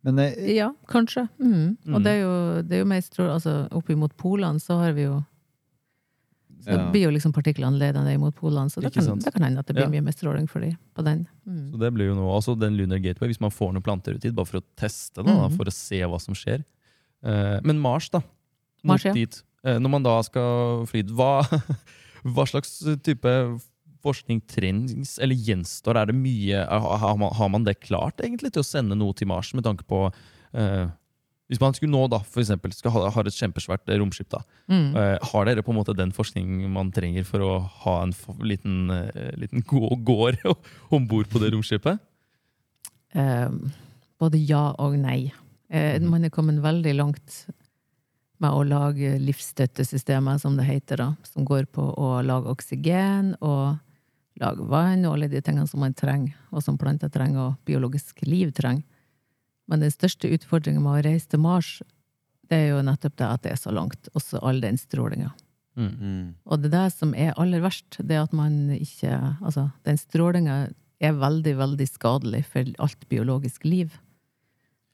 Men 0.05 0.19
eh, 0.19 0.55
Ja, 0.57 0.71
kanskje. 0.89 1.29
Mm. 1.41 1.77
Mm. 1.85 1.95
Og 1.95 2.03
det 2.05 2.13
er 2.13 2.21
jo, 2.23 2.63
det 2.63 2.73
er 2.77 2.79
jo 2.85 2.89
mest. 2.93 3.19
Altså, 3.19 3.69
oppimot 3.75 4.15
polene 4.17 4.61
så 4.63 4.79
har 4.83 4.93
vi 4.93 5.03
jo 5.09 5.25
Så 6.61 6.75
Ja. 6.75 6.91
blir 6.91 7.05
jo 7.07 7.11
liksom 7.15 7.33
partiklene 7.33 7.79
ledende 7.79 8.13
imot 8.13 8.35
polene, 8.35 8.69
så 8.69 8.81
det 8.83 8.91
kan, 8.93 9.19
det 9.19 9.33
kan 9.33 9.43
hende 9.47 9.61
at 9.61 9.67
det 9.67 9.75
blir 9.77 9.85
Ja. 9.85 9.91
mye 9.91 10.03
mer 10.03 10.13
stråling 10.13 10.49
for 10.51 10.61
de 10.61 10.73
på 10.95 11.05
den. 11.05 11.27
Mm. 11.47 11.71
Så 11.73 11.79
det 11.79 11.93
blir 11.95 12.07
jo 12.11 12.15
noe, 12.17 12.35
altså 12.35 12.59
den 12.59 12.77
Lunar 12.77 12.99
Gateway, 12.99 13.29
hvis 13.31 13.41
man 13.41 13.51
får 13.55 13.73
noen 13.73 13.83
planter 13.83 14.15
ut 14.15 14.21
dit, 14.21 14.35
bare 14.35 14.45
for 14.47 14.59
å 14.61 14.65
teste, 14.77 15.23
da, 15.23 15.23
da, 15.23 15.49
Mhm. 15.49 15.57
for 15.57 15.65
å 15.65 15.73
se 15.73 16.01
hva 16.01 16.21
som 16.21 16.35
skjer. 16.35 16.65
Eh, 17.23 17.61
men 17.63 17.79
Mars, 17.79 18.11
da. 18.11 18.19
Mot 18.19 18.85
Mars, 18.85 19.05
ja. 19.05 19.13
dit. 19.13 19.43
Eh, 19.65 19.79
når 19.79 19.89
man 19.91 20.03
da 20.03 20.21
skal 20.23 20.85
fly 20.87 21.03
dit, 21.03 21.15
hva, 21.15 21.43
hva 22.25 22.45
slags 22.47 22.83
type 23.03 23.61
forskning 24.05 24.41
trengs, 24.51 25.17
eller 25.23 25.35
gjenstår? 25.35 25.99
Er 26.01 26.11
det 26.11 26.17
mye, 26.19 26.63
har 26.65 27.19
man, 27.21 27.33
har 27.35 27.51
man 27.53 27.67
det 27.67 27.81
klart 27.83 28.23
egentlig 28.25 28.53
til 28.55 28.65
å 28.65 28.67
sende 28.69 28.99
noe 28.99 29.17
til 29.19 29.29
Mars, 29.31 29.53
med 29.55 29.67
tanke 29.67 29.87
på 29.89 30.07
uh, 30.09 30.87
Hvis 31.49 31.61
man 31.63 31.73
skulle 31.73 31.95
nå 31.95 32.03
da, 32.13 32.19
for 32.29 32.43
eksempel, 32.43 32.75
skal 32.77 32.93
ha, 32.93 33.07
ha 33.15 33.23
et 33.25 33.33
kjempesvært 33.33 33.89
eh, 33.89 33.99
romskip, 34.01 34.29
da, 34.35 34.43
Mm. 34.69 34.93
uh, 34.93 35.17
har 35.31 35.47
dere 35.49 35.63
på 35.65 35.73
en 35.73 35.79
måte 35.79 35.97
den 35.97 36.11
forskningen 36.13 36.69
man 36.71 36.91
trenger 36.93 37.25
for 37.25 37.41
å 37.41 37.53
ha 37.87 38.03
en 38.03 38.13
liten, 38.45 38.91
uh, 38.93 39.31
liten 39.41 39.65
gård 39.65 40.37
om 40.95 41.07
bord 41.09 41.31
på 41.33 41.41
det 41.41 41.55
romskipet? 41.55 42.03
Både 44.21 44.39
ja 44.45 44.75
og 44.79 44.99
nei. 45.01 45.33
Mhm. 45.73 46.09
man 46.09 46.25
er 46.25 46.31
kommet 46.33 46.61
veldig 46.65 46.95
langt 46.97 47.47
med 48.43 48.55
å 48.55 48.63
lage 48.67 49.17
livsstøttesystemer, 49.21 50.39
som 50.41 50.57
det 50.59 50.67
heter, 50.69 51.01
da, 51.01 51.09
som 51.27 51.47
går 51.49 51.67
på 51.75 51.83
å 51.99 52.19
lage 52.25 52.53
oksygen 52.53 53.35
og 53.41 53.79
lage 54.41 54.65
vann 54.71 55.07
og 55.07 55.17
alle 55.17 55.29
de 55.31 55.43
tingene 55.45 55.69
som 55.69 55.83
man 55.83 55.97
trenger, 55.97 56.35
og 56.51 56.63
som 56.65 56.79
planter 56.81 57.11
trenger, 57.13 57.51
og 57.51 57.69
biologisk 57.69 58.23
liv 58.27 58.53
trenger. 58.57 58.85
Men 59.69 59.85
den 59.85 59.93
største 59.93 60.31
utfordringen 60.33 60.83
med 60.83 60.97
å 60.97 61.05
reise 61.05 61.29
til 61.29 61.43
Mars, 61.45 61.79
det 62.49 62.57
er 62.57 62.71
jo 62.73 62.85
nettopp 62.87 63.19
det 63.21 63.29
at 63.29 63.45
det 63.45 63.53
er 63.53 63.61
så 63.61 63.75
langt, 63.75 64.09
også 64.17 64.41
all 64.41 64.63
den 64.65 64.79
strålinga. 64.81 65.35
Mm. 65.79 65.91
Mm. 66.01 66.23
Og 66.49 66.63
det 66.63 66.71
er 66.71 66.77
det 66.79 66.95
som 66.97 67.13
er 67.15 67.37
aller 67.39 67.63
verst, 67.63 68.01
det 68.03 68.17
at 68.19 68.33
man 68.35 68.71
ikke 68.75 69.13
Altså, 69.45 69.69
den 69.87 69.99
strålinga 70.01 70.57
er 70.99 71.13
veldig, 71.15 71.55
veldig 71.61 71.87
skadelig 71.87 72.45
for 72.51 72.67
alt 72.83 73.05
biologisk 73.11 73.65
liv. 73.69 73.93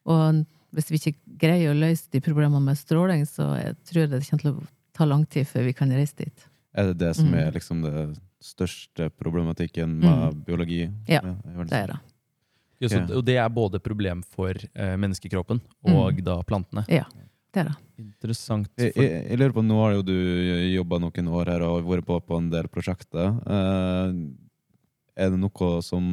Og 0.04 0.42
hvis 0.74 0.90
vi 0.90 1.00
ikke 1.00 1.38
greier 1.40 1.72
å 1.72 1.78
løse 1.78 2.10
de 2.12 2.20
problemene 2.20 2.60
med 2.60 2.76
stråling, 2.76 3.24
så 3.24 3.54
jeg 3.56 3.78
tror 3.88 4.02
jeg 4.02 4.10
det 4.12 4.24
kommer 4.26 4.42
til 4.42 4.52
å 4.52 4.66
ta 4.94 5.06
lang 5.08 5.24
tid 5.24 5.48
før 5.48 5.68
vi 5.70 5.76
kan 5.78 5.94
reise 5.94 6.18
dit. 6.18 6.46
Er 6.74 6.90
det 6.90 6.98
det 6.98 7.14
som 7.16 7.30
Mm. 7.30 7.38
er 7.38 7.52
liksom 7.52 7.82
det 7.82 8.18
største 8.44 9.08
problematikken 9.16 9.96
med 10.02 10.42
biologi? 10.46 10.82
Ja, 11.08 11.22
i? 11.24 11.34
Det 11.64 11.78
er 11.78 11.94
det. 11.94 12.00
Ja, 12.82 12.90
så, 12.90 13.00
og 13.16 13.22
det 13.24 13.36
er 13.40 13.48
både 13.54 13.80
problem 13.80 14.20
for 14.34 14.52
eh, 14.58 14.94
menneskekroppen 15.00 15.60
og 15.88 16.18
da 16.26 16.40
plantene. 16.46 16.84
Ja, 16.90 17.06
Det 17.54 17.62
er 17.62 17.68
det. 17.70 17.76
Interessant. 18.02 18.70
Jeg, 18.76 18.92
jeg, 18.98 19.20
jeg 19.30 19.38
lurer 19.38 19.54
på, 19.54 19.62
Nå 19.62 19.76
har 19.78 19.92
jo 19.94 20.02
du 20.04 20.16
jobba 20.74 20.98
noen 21.00 21.28
år 21.38 21.52
her 21.52 21.64
og 21.68 21.86
vært 21.86 22.08
på 22.08 22.18
på 22.26 22.40
en 22.40 22.50
del 22.52 22.68
prosjekter. 22.68 23.30
Eh, 23.46 24.16
er 25.14 25.30
det 25.30 25.38
noe 25.38 25.70
som 25.86 26.04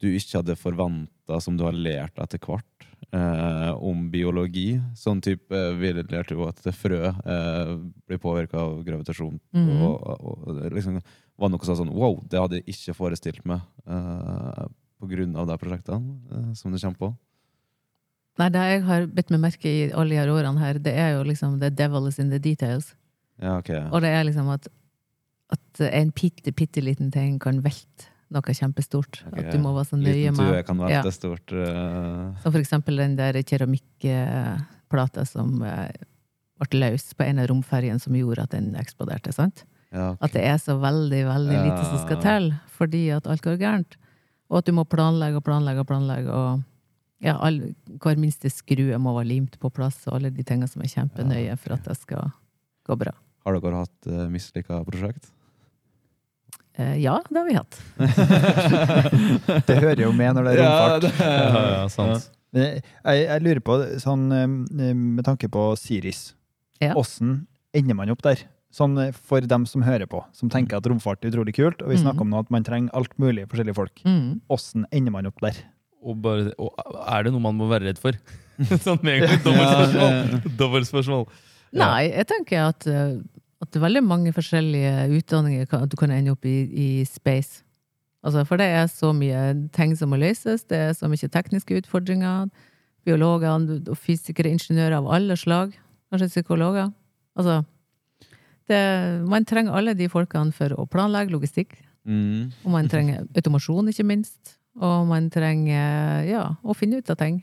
du 0.00 0.08
ikke 0.10 0.40
hadde 0.40 0.56
forventa, 0.58 1.38
som 1.40 1.56
du 1.56 1.64
har 1.68 1.76
lært 1.76 2.18
etter 2.20 2.40
hvert, 2.42 2.73
eh, 3.12 3.72
om 3.74 4.06
biologi? 4.12 4.80
Sånn 4.96 5.20
type, 5.24 5.60
Vi 5.80 5.92
lærte 5.96 6.36
jo 6.36 6.46
at 6.48 6.62
frø 6.76 7.02
eh, 7.10 7.74
blir 8.06 8.22
påvirka 8.22 8.60
av 8.62 8.80
gravitasjon. 8.86 9.38
Mhm. 9.52 9.82
og, 9.82 10.24
og 10.24 10.62
det 10.62 10.72
liksom 10.76 11.00
var 11.40 11.50
noe 11.50 11.66
sånn 11.66 11.92
Wow, 11.92 12.22
det 12.30 12.40
hadde 12.40 12.60
jeg 12.60 12.74
ikke 12.74 12.96
forestilt 12.96 13.44
meg 13.48 13.60
eh, 13.86 14.64
på 15.00 15.10
grunn 15.10 15.36
av 15.36 15.48
de 15.50 15.58
prosjektene 15.60 16.18
eh, 16.30 16.50
som 16.58 16.72
du 16.72 16.78
kommer 16.78 17.00
på. 17.00 17.12
Nei, 18.40 18.48
det 18.50 18.62
jeg 18.66 18.86
har 18.88 19.04
bitt 19.14 19.30
meg 19.30 19.44
merke 19.44 19.70
i 19.70 19.82
alle 19.94 20.10
de 20.10 20.18
her 20.18 20.32
årene 20.32 20.58
her, 20.58 20.80
det 20.82 20.94
er 20.98 21.12
jo 21.14 21.26
liksom 21.28 21.60
the 21.60 21.70
devil 21.70 22.08
is 22.10 22.18
in 22.18 22.32
the 22.32 22.40
details. 22.42 22.94
Ja, 23.38 23.58
okay. 23.58 23.84
Og 23.90 24.02
det 24.02 24.10
er 24.14 24.26
liksom 24.26 24.48
at, 24.50 24.66
at 25.54 25.84
en 25.86 26.10
bitte, 26.14 26.54
bitte 26.54 26.82
liten 26.82 27.12
ting 27.14 27.38
kan 27.42 27.62
velte 27.62 28.10
noe 28.34 28.54
kjempestort. 28.58 29.20
Okay. 29.30 29.44
At 29.44 29.52
du 29.54 29.60
må 29.62 29.72
være 29.76 29.90
så 29.92 29.98
nøye 29.98 30.32
med 30.32 30.40
Liten 30.40 30.40
tue 30.40 30.62
kan 30.66 30.78
kan 30.82 30.90
Ja. 30.92 31.02
stort. 31.14 31.52
eh, 31.52 32.42
Som 32.42 32.52
for 32.52 32.60
eksempel 32.60 32.96
den 33.00 33.16
der 33.16 33.38
keramikkplata 33.42 35.24
som 35.26 35.62
eh, 35.62 35.90
ble 36.60 36.80
løs 36.80 37.14
på 37.14 37.24
en 37.26 37.38
av 37.42 37.48
romferjene 37.50 38.00
som 38.00 38.14
gjorde 38.14 38.42
at 38.42 38.50
den 38.50 38.74
eksploderte. 38.74 39.32
sant? 39.32 39.64
ja, 39.92 40.10
okay. 40.12 40.24
At 40.26 40.32
det 40.32 40.44
er 40.44 40.58
så 40.58 40.78
veldig, 40.80 41.24
veldig 41.28 41.58
lite 41.64 41.82
som 41.88 41.98
skal 42.02 42.22
til 42.22 42.52
fordi 42.74 43.08
at 43.14 43.26
alt 43.30 43.42
går 43.42 43.58
gærent. 43.58 43.96
Og 44.50 44.58
at 44.58 44.66
du 44.66 44.72
må 44.72 44.84
planlegge 44.84 45.38
og 45.40 45.44
planlegge 45.46 45.80
og 45.80 45.86
planlegge. 45.88 46.30
og 46.30 46.62
ja, 47.24 47.38
all, 47.40 47.74
Hver 48.02 48.18
minste 48.20 48.50
skrue 48.52 48.98
må 49.00 49.14
være 49.16 49.30
limt 49.30 49.58
på 49.62 49.70
plass, 49.72 50.02
og 50.08 50.18
alle 50.18 50.30
de 50.34 50.42
tingene 50.42 50.68
som 50.68 50.82
er 50.82 50.90
kjempenøye 50.92 51.56
for 51.56 51.76
at 51.78 51.86
det 51.88 51.96
skal 51.96 52.32
gå 52.84 52.98
bra. 53.00 53.14
Har 53.44 53.56
dere 53.60 53.80
hatt 53.84 54.08
uh, 54.10 54.26
mislykka 54.32 54.82
prosjekt? 54.84 55.30
Eh, 56.74 56.96
ja, 57.04 57.20
det 57.30 57.38
har 57.38 57.46
vi 57.46 57.54
hatt. 57.54 57.76
Det 59.68 59.76
hører 59.78 60.00
jo 60.08 60.12
med 60.16 60.34
når 60.34 60.48
det 60.48 60.54
er 60.54 60.62
romfart. 60.64 61.04
ja, 61.20 61.60
ja, 61.74 61.84
sant. 61.92 62.30
Jeg, 62.54 62.82
jeg 63.04 63.42
lurer 63.42 63.60
på, 63.66 63.76
sånn 64.02 64.24
eh, 64.34 64.48
med 64.94 65.22
tanke 65.26 65.50
på 65.50 65.68
Siris, 65.78 66.32
Ja. 66.82 66.92
åssen 66.98 67.44
ender 67.74 67.94
man 67.98 68.10
opp 68.14 68.22
der? 68.26 68.42
Sånn 68.74 68.96
eh, 68.98 69.12
for 69.14 69.42
dem 69.46 69.66
som 69.70 69.84
hører 69.86 70.06
på, 70.10 70.24
som 70.34 70.50
tenker 70.50 70.78
at 70.80 70.86
romfart 70.90 71.22
er 71.22 71.30
utrolig 71.30 71.54
kult, 71.54 71.82
og 71.82 71.90
vi 71.92 71.98
snakker 71.98 72.08
snakker 72.08 72.26
om 72.26 72.34
nå 72.34 72.42
at 72.42 72.50
man 72.54 72.66
trenger 72.66 72.94
alt 72.98 73.14
mulig 73.22 73.46
forskjellige 73.50 73.78
folk. 73.78 74.02
Mm. 74.06 74.42
Ender 74.90 75.14
man 75.14 75.30
opp 75.30 75.38
der? 75.46 75.62
Og, 76.04 76.18
bare, 76.22 76.50
og 76.60 76.74
er 77.06 77.22
det 77.24 77.32
noe 77.32 77.42
man 77.46 77.56
må 77.58 77.70
være 77.70 77.86
redd 77.92 78.02
for? 78.02 78.18
sånn 78.84 78.98
med 79.06 79.22
en 79.22 79.28
gang. 79.28 79.42
Dobbeltspørsmål. 79.46 80.50
Dobbeltspørsmål. 80.58 81.24
Ja. 81.74 81.86
Nei, 81.86 82.02
jeg 82.10 82.26
tenker 82.30 82.68
at, 82.68 82.84
at 83.64 83.72
det 83.72 83.80
er 83.80 83.86
veldig 83.86 84.04
mange 84.04 84.32
forskjellige 84.36 85.08
utdanninger 85.18 85.68
at 85.78 85.90
du 85.90 85.96
kan 85.96 86.12
ende 86.12 86.34
opp 86.34 86.44
i, 86.44 86.56
i 86.68 86.88
space. 87.08 87.64
Altså, 88.24 88.44
for 88.48 88.60
det 88.60 88.66
er 88.72 88.86
så 88.88 89.12
mye 89.16 89.68
ting 89.76 89.92
som 89.96 90.12
må 90.12 90.18
løses, 90.20 90.64
det 90.68 90.78
er 90.78 90.92
så 90.96 91.08
mye 91.12 91.28
tekniske 91.28 91.82
utfordringer. 91.82 92.48
Biologer 93.04 93.52
og 93.92 93.96
fysikere, 94.00 94.52
ingeniører 94.54 94.96
av 94.96 95.10
alle 95.12 95.36
slag. 95.36 95.74
Kanskje 96.12 96.30
psykologer. 96.32 96.88
Altså, 97.36 97.62
det, 98.68 98.80
man 99.28 99.44
trenger 99.44 99.76
alle 99.76 99.92
de 99.98 100.08
folkene 100.08 100.54
for 100.56 100.72
å 100.72 100.86
planlegge 100.88 101.34
logistikk. 101.34 101.76
Mm. 102.08 102.52
Og 102.64 102.70
man 102.72 102.88
trenger 102.88 103.26
automasjon, 103.36 103.92
ikke 103.92 104.08
minst. 104.08 104.56
Og 104.80 105.04
man 105.10 105.28
trenger 105.30 106.24
ja, 106.28 106.46
å 106.64 106.76
finne 106.76 107.02
ut 107.02 107.12
av 107.12 107.20
ting. 107.20 107.42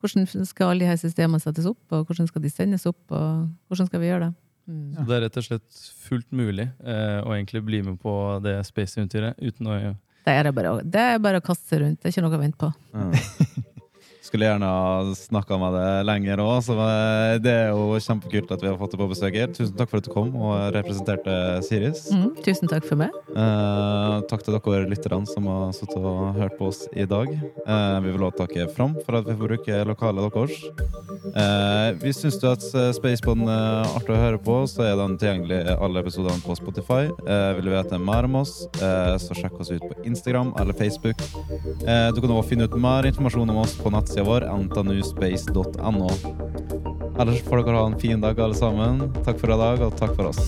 Hvordan 0.00 0.28
skal 0.48 0.74
alle 0.74 0.86
disse 0.86 1.08
systemene 1.08 1.40
settes 1.40 1.68
opp, 1.68 1.80
og 1.92 2.04
hvordan 2.08 2.28
skal 2.28 2.44
de 2.44 2.52
sendes 2.52 2.86
opp, 2.88 3.00
og 3.12 3.48
hvordan 3.68 3.88
skal 3.88 4.00
vi 4.00 4.12
gjøre 4.12 4.28
det? 4.28 4.49
Mm. 4.70 4.92
Så 4.94 5.06
det 5.08 5.16
er 5.16 5.24
rett 5.26 5.40
og 5.40 5.46
slett 5.46 5.80
fullt 6.06 6.30
mulig 6.36 6.68
eh, 6.68 7.18
å 7.24 7.34
egentlig 7.34 7.64
bli 7.66 7.82
med 7.86 7.98
på 8.02 8.14
det 8.44 8.60
space-eventyret 8.68 9.40
uten 9.42 9.70
å 9.70 9.80
Det 10.26 10.36
er 10.36 10.50
bare, 10.54 10.76
det 10.84 11.06
er 11.14 11.22
bare 11.22 11.40
å 11.40 11.44
kaste 11.44 11.72
seg 11.72 11.82
rundt. 11.82 11.98
Det 11.98 12.10
er 12.10 12.14
ikke 12.14 12.24
noe 12.26 12.38
å 12.38 12.42
vente 12.44 12.60
på. 12.60 12.70
Ja. 12.94 13.08
Skulle 14.30 14.46
gjerne 14.46 14.66
ha 14.70 15.14
snakka 15.18 15.56
med 15.58 15.74
deg 15.74 16.04
lenger 16.06 16.40
òg, 16.44 16.60
så 16.62 16.76
eh, 16.84 17.32
det 17.42 17.50
er 17.50 17.72
jo 17.74 17.98
kjempekult 17.98 18.52
at 18.54 18.62
vi 18.62 18.68
har 18.70 18.76
fått 18.78 18.94
deg 18.94 19.02
på 19.02 19.08
besøk 19.10 19.38
her. 19.40 19.50
Tusen 19.50 19.74
takk 19.74 19.90
for 19.90 19.98
at 19.98 20.06
du 20.06 20.12
kom 20.14 20.28
og 20.38 20.54
representerte 20.76 21.34
Siris. 21.66 22.04
Mm. 22.14 22.28
Tusen 22.46 22.70
takk 22.70 22.86
for 22.86 23.00
meg. 23.00 23.16
Eh, 23.34 24.14
takk 24.30 24.46
til 24.46 24.54
dere 24.54 24.86
lytterne 24.86 25.26
som 25.26 25.48
har 25.50 25.74
sittet 25.74 25.98
og 25.98 26.38
hørt 26.38 26.54
på 26.60 26.70
oss 26.70 26.84
i 26.94 27.08
dag. 27.10 27.32
Eh, 27.34 27.96
vi 28.06 28.14
vil 28.14 28.28
også 28.28 28.44
takke 28.44 28.68
Fram 28.70 28.94
for 29.02 29.18
at 29.18 29.26
vi 29.26 29.34
får 29.34 29.50
bruke 29.50 29.80
lokalet 29.88 30.30
deres. 30.30 30.62
Eh, 31.34 31.88
hvis 32.04 32.22
syns 32.22 32.38
du 32.38 32.46
at 32.52 32.62
Spacebond 32.94 33.50
er 33.50 33.90
artig 33.96 34.14
å 34.14 34.20
høre 34.20 34.38
på, 34.46 34.60
så 34.70 34.86
er 34.86 34.94
den 35.00 35.18
tilgjengelig 35.18 35.58
i 35.64 35.74
alle 35.74 36.04
episodene 36.04 36.38
på 36.44 36.54
Spotify. 36.60 37.10
Eh, 37.10 37.50
vil 37.58 37.66
du 37.66 37.74
vite 37.74 37.98
mer 37.98 38.30
om 38.30 38.38
oss, 38.44 38.54
eh, 38.78 39.16
så 39.18 39.34
sjekk 39.34 39.58
oss 39.58 39.74
ut 39.74 39.82
på 39.82 40.06
Instagram 40.06 40.54
eller 40.60 40.76
Facebook. 40.78 41.18
Eh, 41.82 42.08
du 42.14 42.20
kan 42.20 42.30
også 42.30 42.48
finne 42.54 42.70
ut 42.70 42.78
mer 42.78 43.10
informasjon 43.10 43.50
om 43.50 43.62
oss 43.64 43.74
på 43.74 43.90
nettsida 43.90 44.19
vår 44.26 44.46
ntnuspace.no. 44.50 46.10
Ellers 47.20 47.42
får 47.44 47.56
dere 47.64 47.76
ha 47.76 47.86
en 47.86 47.98
fin 48.00 48.20
dag, 48.20 48.40
alle 48.40 48.54
sammen. 48.54 49.12
Takk 49.24 49.40
for 49.40 49.52
i 49.52 49.58
dag, 49.60 49.82
og 49.86 49.96
takk 50.00 50.12
for 50.16 50.24
oss. 50.32 50.40